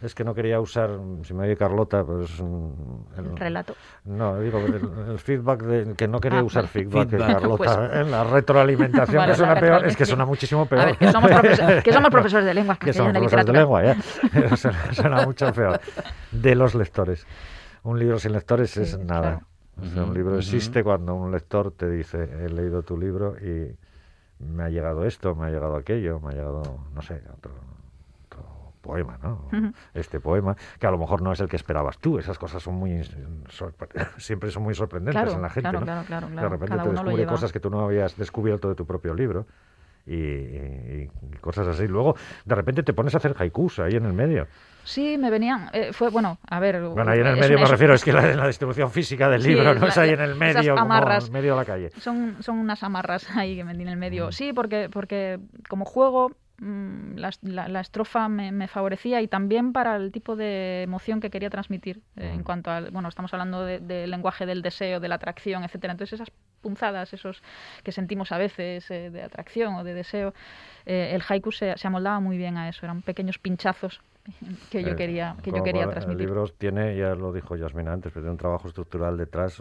Es 0.02 0.14
que 0.16 0.24
no 0.24 0.34
quería 0.34 0.58
usar, 0.60 0.90
si 1.22 1.32
me 1.32 1.44
oye 1.44 1.56
Carlota, 1.56 2.02
pues... 2.04 2.40
mm, 2.40 2.70
el- 3.18 3.36
Relato. 3.36 3.74
No, 4.04 4.38
digo, 4.40 4.58
el, 4.58 5.10
el 5.12 5.18
feedback, 5.18 5.62
de, 5.62 5.94
que 5.94 6.08
no 6.08 6.18
quería 6.20 6.40
Ah, 6.40 6.42
usar 6.44 6.66
feedback, 6.66 7.08
de 7.08 7.18
Feedback. 7.18 7.32
Carlota, 7.40 7.56
Pues- 7.88 8.00
en 8.00 8.10
la 8.10 8.24
retroalimentación, 8.24 9.16
Vale, 9.16 9.32
que 9.32 9.36
suena 9.38 9.54
peor, 9.60 9.86
es 9.86 9.96
que 9.96 10.04
suena 10.04 10.26
muchísimo 10.26 10.66
peor. 10.66 10.82
A 10.82 10.84
ver, 10.86 10.96
que 10.98 11.12
somos, 11.12 11.30
profesor- 11.30 11.82
que 11.82 11.92
somos 11.92 12.10
profesores 12.10 12.46
de 12.46 12.54
lengua 12.54 12.76
Que 12.80 12.92
somos 12.92 13.12
castellana 13.12 13.18
y 13.18 13.28
profesores 13.28 13.46
de 13.46 13.52
lengua, 13.52 13.82
ya. 14.50 14.56
suena, 14.56 14.92
suena 14.92 15.24
mucho 15.24 15.52
peor. 15.52 15.80
De 16.32 16.54
los 16.56 16.74
lectores. 16.74 17.26
Un 17.84 17.98
libro 17.98 18.18
sin 18.18 18.32
lectores 18.32 18.76
es 18.76 18.98
nada. 18.98 19.20
claro. 19.20 19.46
O 19.80 19.86
sea, 19.86 20.02
un 20.04 20.14
libro 20.14 20.36
existe 20.36 20.84
cuando 20.84 21.14
un 21.14 21.32
lector 21.32 21.70
te 21.72 21.88
dice, 21.88 22.22
he 22.44 22.48
leído 22.48 22.82
tu 22.82 22.98
libro 22.98 23.36
y 23.40 23.74
me 24.44 24.64
ha 24.64 24.68
llegado 24.68 25.04
esto, 25.06 25.34
me 25.34 25.46
ha 25.46 25.50
llegado 25.50 25.76
aquello, 25.76 26.20
me 26.20 26.30
ha 26.30 26.32
llegado, 26.32 26.62
no 26.94 27.00
sé, 27.02 27.22
otro 27.34 27.52
poema, 28.82 29.18
¿no? 29.22 29.48
Este 29.94 30.20
poema, 30.20 30.54
que 30.78 30.86
a 30.86 30.90
lo 30.90 30.98
mejor 30.98 31.22
no 31.22 31.32
es 31.32 31.40
el 31.40 31.48
que 31.48 31.56
esperabas 31.56 31.98
tú. 31.98 32.18
Esas 32.18 32.38
cosas 32.38 32.62
son 32.62 32.74
muy 32.74 33.00
siempre 34.18 34.50
son 34.50 34.62
muy 34.64 34.74
sorprendentes 34.74 35.22
Claro, 35.22 35.36
en 35.36 35.42
la 35.42 35.48
gente, 35.48 35.70
claro, 35.70 35.80
¿no? 35.80 35.86
claro, 35.86 36.04
claro, 36.06 36.26
De 36.26 36.32
claro. 36.34 36.48
repente 36.50 36.76
Cada 36.76 36.82
te 36.84 36.90
descubre 36.90 37.26
cosas 37.26 37.52
que 37.52 37.60
tú 37.60 37.70
no 37.70 37.80
habías 37.80 38.16
descubierto 38.16 38.68
de 38.68 38.74
tu 38.74 38.84
propio 38.86 39.14
libro. 39.14 39.46
Y, 40.04 41.06
cosas 41.40 41.68
así. 41.68 41.86
Luego, 41.86 42.16
de 42.44 42.54
repente 42.56 42.82
te 42.82 42.92
pones 42.92 43.14
a 43.14 43.18
hacer 43.18 43.34
haikus 43.38 43.78
ahí 43.78 43.94
en 43.94 44.04
el 44.04 44.12
medio. 44.12 44.46
Sí, 44.84 45.16
me 45.16 45.30
venían, 45.30 45.70
eh, 45.72 45.92
fue, 45.92 46.10
bueno, 46.10 46.38
a 46.50 46.58
ver... 46.58 46.82
Bueno, 46.82 47.08
ahí 47.12 47.20
en 47.20 47.26
el 47.28 47.36
medio 47.38 47.56
me 47.56 47.66
refiero, 47.66 47.94
es 47.94 48.02
que 48.02 48.12
la, 48.12 48.34
la 48.34 48.48
distribución 48.48 48.90
física 48.90 49.28
del 49.28 49.42
Sí, 49.42 49.50
libro, 49.50 49.74
no 49.74 49.80
la- 49.80 49.86
es 49.86 49.96
ahí 49.98 50.10
en 50.10 50.20
el 50.20 50.34
medio, 50.34 50.74
como 50.74 50.92
en 50.96 51.32
medio 51.32 51.52
de 51.52 51.56
la 51.56 51.64
calle. 51.64 51.90
Son, 52.00 52.36
son 52.42 52.58
unas 52.58 52.82
amarras 52.82 53.30
ahí 53.36 53.54
que 53.54 53.62
vendí 53.62 53.84
en 53.84 53.90
el 53.90 53.96
medio. 53.96 54.28
Mm. 54.28 54.32
Sí, 54.32 54.52
porque, 54.52 54.88
porque 54.92 55.38
como 55.68 55.84
juego 55.84 56.32
la, 56.62 57.30
la- 57.42 57.68
la 57.68 57.80
estrofa 57.80 58.28
me, 58.28 58.52
me 58.52 58.68
favorecía 58.68 59.20
y 59.20 59.28
también 59.28 59.72
para 59.72 59.96
el 59.96 60.12
tipo 60.12 60.36
de 60.36 60.82
emoción 60.82 61.20
que 61.20 61.30
quería 61.30 61.50
transmitir 61.50 62.02
eh, 62.16 62.30
Mm. 62.30 62.34
en 62.36 62.42
cuanto 62.44 62.70
al, 62.70 62.90
bueno, 62.90 63.08
estamos 63.08 63.32
hablando 63.34 63.64
de- 63.64 63.80
del 63.80 64.10
lenguaje 64.10 64.46
del 64.46 64.62
deseo, 64.62 65.00
de 65.00 65.08
la 65.08 65.16
atracción, 65.16 65.64
etcétera. 65.64 65.92
Entonces 65.92 66.20
esas 66.20 66.30
punzadas, 66.60 67.12
esos 67.12 67.42
que 67.82 67.90
sentimos 67.92 68.30
a 68.30 68.38
veces 68.38 68.88
eh, 68.90 69.10
de 69.10 69.22
atracción 69.22 69.74
o 69.74 69.82
de 69.84 69.94
deseo, 69.94 70.32
eh, 70.86 71.10
el 71.14 71.22
haiku 71.28 71.50
se, 71.50 71.76
se 71.76 71.86
amoldaba 71.88 72.20
muy 72.20 72.36
bien 72.36 72.56
a 72.56 72.68
eso. 72.68 72.86
Eran 72.86 73.02
pequeños 73.02 73.38
pinchazos 73.38 74.00
que 74.70 74.84
yo 74.84 74.92
Eh, 74.92 74.96
quería, 74.96 75.34
que 75.42 75.50
yo 75.50 75.64
quería 75.64 75.82
el 75.84 75.90
transmitir. 75.90 76.26
libro 76.28 76.46
tiene, 76.46 76.96
ya 76.96 77.16
lo 77.16 77.32
dijo 77.32 77.56
Yasmina 77.56 77.92
antes, 77.92 78.12
pero 78.12 78.22
tiene 78.22 78.30
un 78.32 78.38
trabajo 78.38 78.68
estructural 78.68 79.16
detrás, 79.16 79.60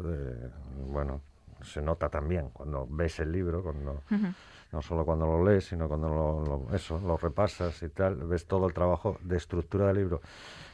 bueno, 0.88 1.22
se 1.64 1.82
nota 1.82 2.10
también 2.10 2.50
cuando 2.50 2.88
ves 2.90 3.20
el 3.20 3.32
libro, 3.32 3.62
cuando 3.64 4.02
no 4.72 4.82
solo 4.82 5.04
cuando 5.04 5.26
lo 5.26 5.44
lees, 5.44 5.66
sino 5.66 5.88
cuando 5.88 6.08
lo, 6.10 6.46
lo- 6.68 6.76
eso, 6.76 7.00
lo 7.00 7.18
repasas 7.18 7.84
y 7.84 7.90
tal, 7.90 8.16
ves 8.16 8.46
todo 8.48 8.68
el 8.68 8.74
trabajo 8.74 9.18
de 9.22 9.36
estructura 9.38 9.88
del 9.88 9.98
libro, 9.98 10.22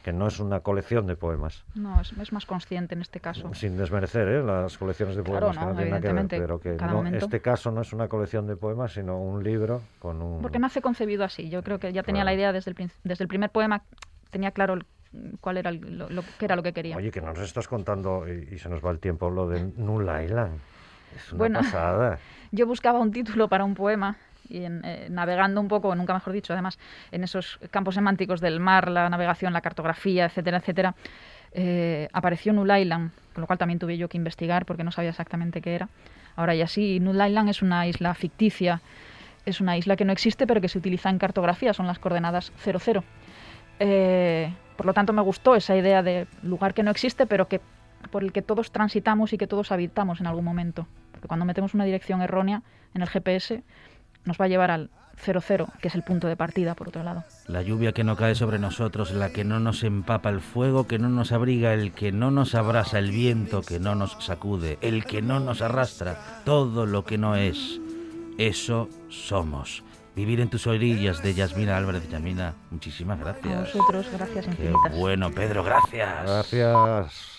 que 0.03 0.13
no 0.13 0.27
es 0.27 0.39
una 0.39 0.59
colección 0.59 1.07
de 1.07 1.15
poemas. 1.15 1.65
No, 1.73 1.99
es, 1.99 2.11
es 2.13 2.31
más 2.31 2.45
consciente 2.45 2.93
en 2.93 3.01
este 3.01 3.19
caso. 3.19 3.51
Sin 3.55 3.75
desmerecer 3.75 4.27
¿eh? 4.27 4.43
las 4.43 4.77
colecciones 4.77 5.15
de 5.15 5.23
Claro, 5.23 5.47
poemas, 5.47 5.57
que 5.57 5.61
no, 5.65 5.69
no 5.95 5.99
tienen 5.99 6.27
que 6.27 6.39
ver, 6.39 6.47
pero 6.47 6.59
que 6.59 6.75
no- 6.75 6.93
momento. 6.93 7.25
este 7.25 7.41
caso 7.41 7.71
no 7.71 7.81
es 7.81 7.91
una 7.91 8.07
colección 8.07 8.45
de 8.45 8.55
poemas, 8.55 8.93
sino 8.93 9.19
un 9.19 9.43
libro 9.43 9.81
con 9.99 10.21
un... 10.21 10.41
Porque 10.43 10.59
nace 10.59 10.81
concebido 10.81 11.23
así. 11.23 11.49
Yo 11.49 11.63
creo 11.63 11.79
que 11.79 11.91
ya 11.91 12.03
tenía 12.03 12.21
Claro. 12.21 12.33
la 12.35 12.39
idea 12.39 12.53
desde 12.53 12.71
el, 12.71 12.91
desde 13.03 13.23
el 13.23 13.27
primer 13.27 13.49
poema, 13.49 13.83
tenía 14.29 14.51
claro 14.51 14.75
el- 14.75 14.85
cuál 15.41 15.57
era 15.57 15.71
el- 15.71 15.97
lo, 15.97 16.07
lo- 16.09 16.21
qué 16.37 16.45
era 16.45 16.55
lo 16.55 16.61
que 16.61 16.71
quería. 16.73 16.95
Oye, 16.95 17.09
que 17.09 17.21
nos 17.21 17.39
estás 17.39 17.67
contando, 17.67 18.25
y, 18.27 18.53
y 18.53 18.59
se 18.59 18.69
nos 18.69 18.85
va 18.85 18.91
el 18.91 18.99
tiempo, 18.99 19.29
lo 19.31 19.47
de 19.47 19.59
Null 19.77 20.07
Island. 20.23 20.59
Es 21.15 21.31
una 21.31 21.37
Bueno. 21.37 21.59
pasada. 21.59 22.19
Yo 22.51 22.65
buscaba 22.65 22.99
un 22.99 23.11
título 23.11 23.47
para 23.47 23.63
un 23.65 23.73
poema 23.75 24.15
y 24.49 24.63
en, 24.63 24.81
eh, 24.85 25.07
navegando 25.09 25.59
un 25.59 25.67
poco, 25.67 25.93
nunca 25.95 26.13
mejor 26.13 26.31
dicho, 26.33 26.53
además, 26.53 26.79
en 27.11 27.23
esos 27.23 27.59
campos 27.71 27.95
semánticos 27.95 28.39
del 28.39 28.59
mar, 28.61 28.89
la 28.89 29.09
navegación, 29.09 29.51
la 29.51 29.61
cartografía, 29.61 30.25
etcétera, 30.25 30.57
etcétera, 30.57 30.95
eh, 31.51 32.07
apareció 32.13 32.53
Null 32.53 32.71
Island, 32.77 33.11
con 33.33 33.41
lo 33.41 33.47
cual 33.47 33.59
también 33.59 33.79
tuve 33.79 33.97
yo 33.97 34.07
que 34.07 34.17
investigar 34.17 34.65
porque 34.65 34.83
no 34.85 34.91
sabía 34.91 35.09
exactamente 35.09 35.61
qué 35.61 35.75
era. 35.75 35.89
Ahora 36.37 36.55
ya 36.55 36.67
sí, 36.67 36.99
Null 37.01 37.19
Island 37.25 37.49
es 37.49 37.61
una 37.61 37.87
isla 37.87 38.13
ficticia, 38.13 38.81
es 39.45 39.59
una 39.59 39.75
isla 39.77 39.95
que 39.95 40.05
no 40.05 40.11
existe 40.13 40.47
pero 40.47 40.61
que 40.61 40.69
se 40.69 40.77
utiliza 40.77 41.09
en 41.09 41.17
cartografía, 41.17 41.73
son 41.73 41.87
las 41.87 41.99
coordenadas 41.99 42.53
00. 42.63 43.03
Eh, 43.79 44.53
por 44.75 44.85
lo 44.85 44.93
tanto, 44.93 45.11
me 45.13 45.21
gustó 45.21 45.55
esa 45.55 45.75
idea 45.75 46.03
de 46.03 46.27
lugar 46.43 46.73
que 46.73 46.83
no 46.83 46.91
existe, 46.91 47.25
pero 47.25 47.47
que 47.47 47.59
por 48.07 48.23
el 48.23 48.31
que 48.31 48.41
todos 48.41 48.71
transitamos 48.71 49.33
y 49.33 49.37
que 49.37 49.47
todos 49.47 49.71
habitamos 49.71 50.19
en 50.19 50.27
algún 50.27 50.45
momento. 50.45 50.87
Porque 51.11 51.27
cuando 51.27 51.45
metemos 51.45 51.73
una 51.73 51.85
dirección 51.85 52.21
errónea 52.21 52.63
en 52.93 53.01
el 53.01 53.07
GPS, 53.07 53.63
nos 54.25 54.39
va 54.39 54.45
a 54.45 54.47
llevar 54.47 54.71
al 54.71 54.89
00, 55.19 55.67
que 55.81 55.87
es 55.87 55.95
el 55.95 56.03
punto 56.03 56.27
de 56.27 56.35
partida, 56.35 56.75
por 56.75 56.89
otro 56.89 57.01
lado. 57.01 57.23
La 57.47 57.63
lluvia 57.63 57.91
que 57.91 58.03
no 58.03 58.15
cae 58.15 58.35
sobre 58.35 58.59
nosotros, 58.59 59.11
la 59.11 59.31
que 59.31 59.43
no 59.43 59.59
nos 59.59 59.83
empapa 59.83 60.29
el 60.29 60.41
fuego, 60.41 60.85
que 60.85 60.99
no 60.99 61.09
nos 61.09 61.31
abriga, 61.31 61.73
el 61.73 61.91
que 61.91 62.11
no 62.11 62.29
nos 62.29 62.53
abrasa 62.53 62.99
el 62.99 63.09
viento, 63.11 63.61
que 63.63 63.79
no 63.79 63.95
nos 63.95 64.15
sacude, 64.23 64.77
el 64.81 65.05
que 65.05 65.23
no 65.23 65.39
nos 65.39 65.61
arrastra, 65.63 66.41
todo 66.45 66.85
lo 66.85 67.03
que 67.03 67.17
no 67.17 67.35
es. 67.35 67.79
Eso 68.37 68.89
somos. 69.09 69.83
Vivir 70.15 70.39
en 70.39 70.49
tus 70.49 70.67
orillas 70.67 71.23
de 71.23 71.33
Yasmina 71.33 71.77
Álvarez. 71.77 72.07
Yasmina, 72.09 72.53
muchísimas 72.69 73.19
A 73.19 73.23
gracias. 73.23 73.73
vosotros, 73.73 74.07
gracias 74.13 74.45
Qué 74.45 74.51
infinitas. 74.51 74.97
bueno, 74.97 75.31
Pedro, 75.31 75.63
gracias. 75.63 76.23
Gracias. 76.23 77.36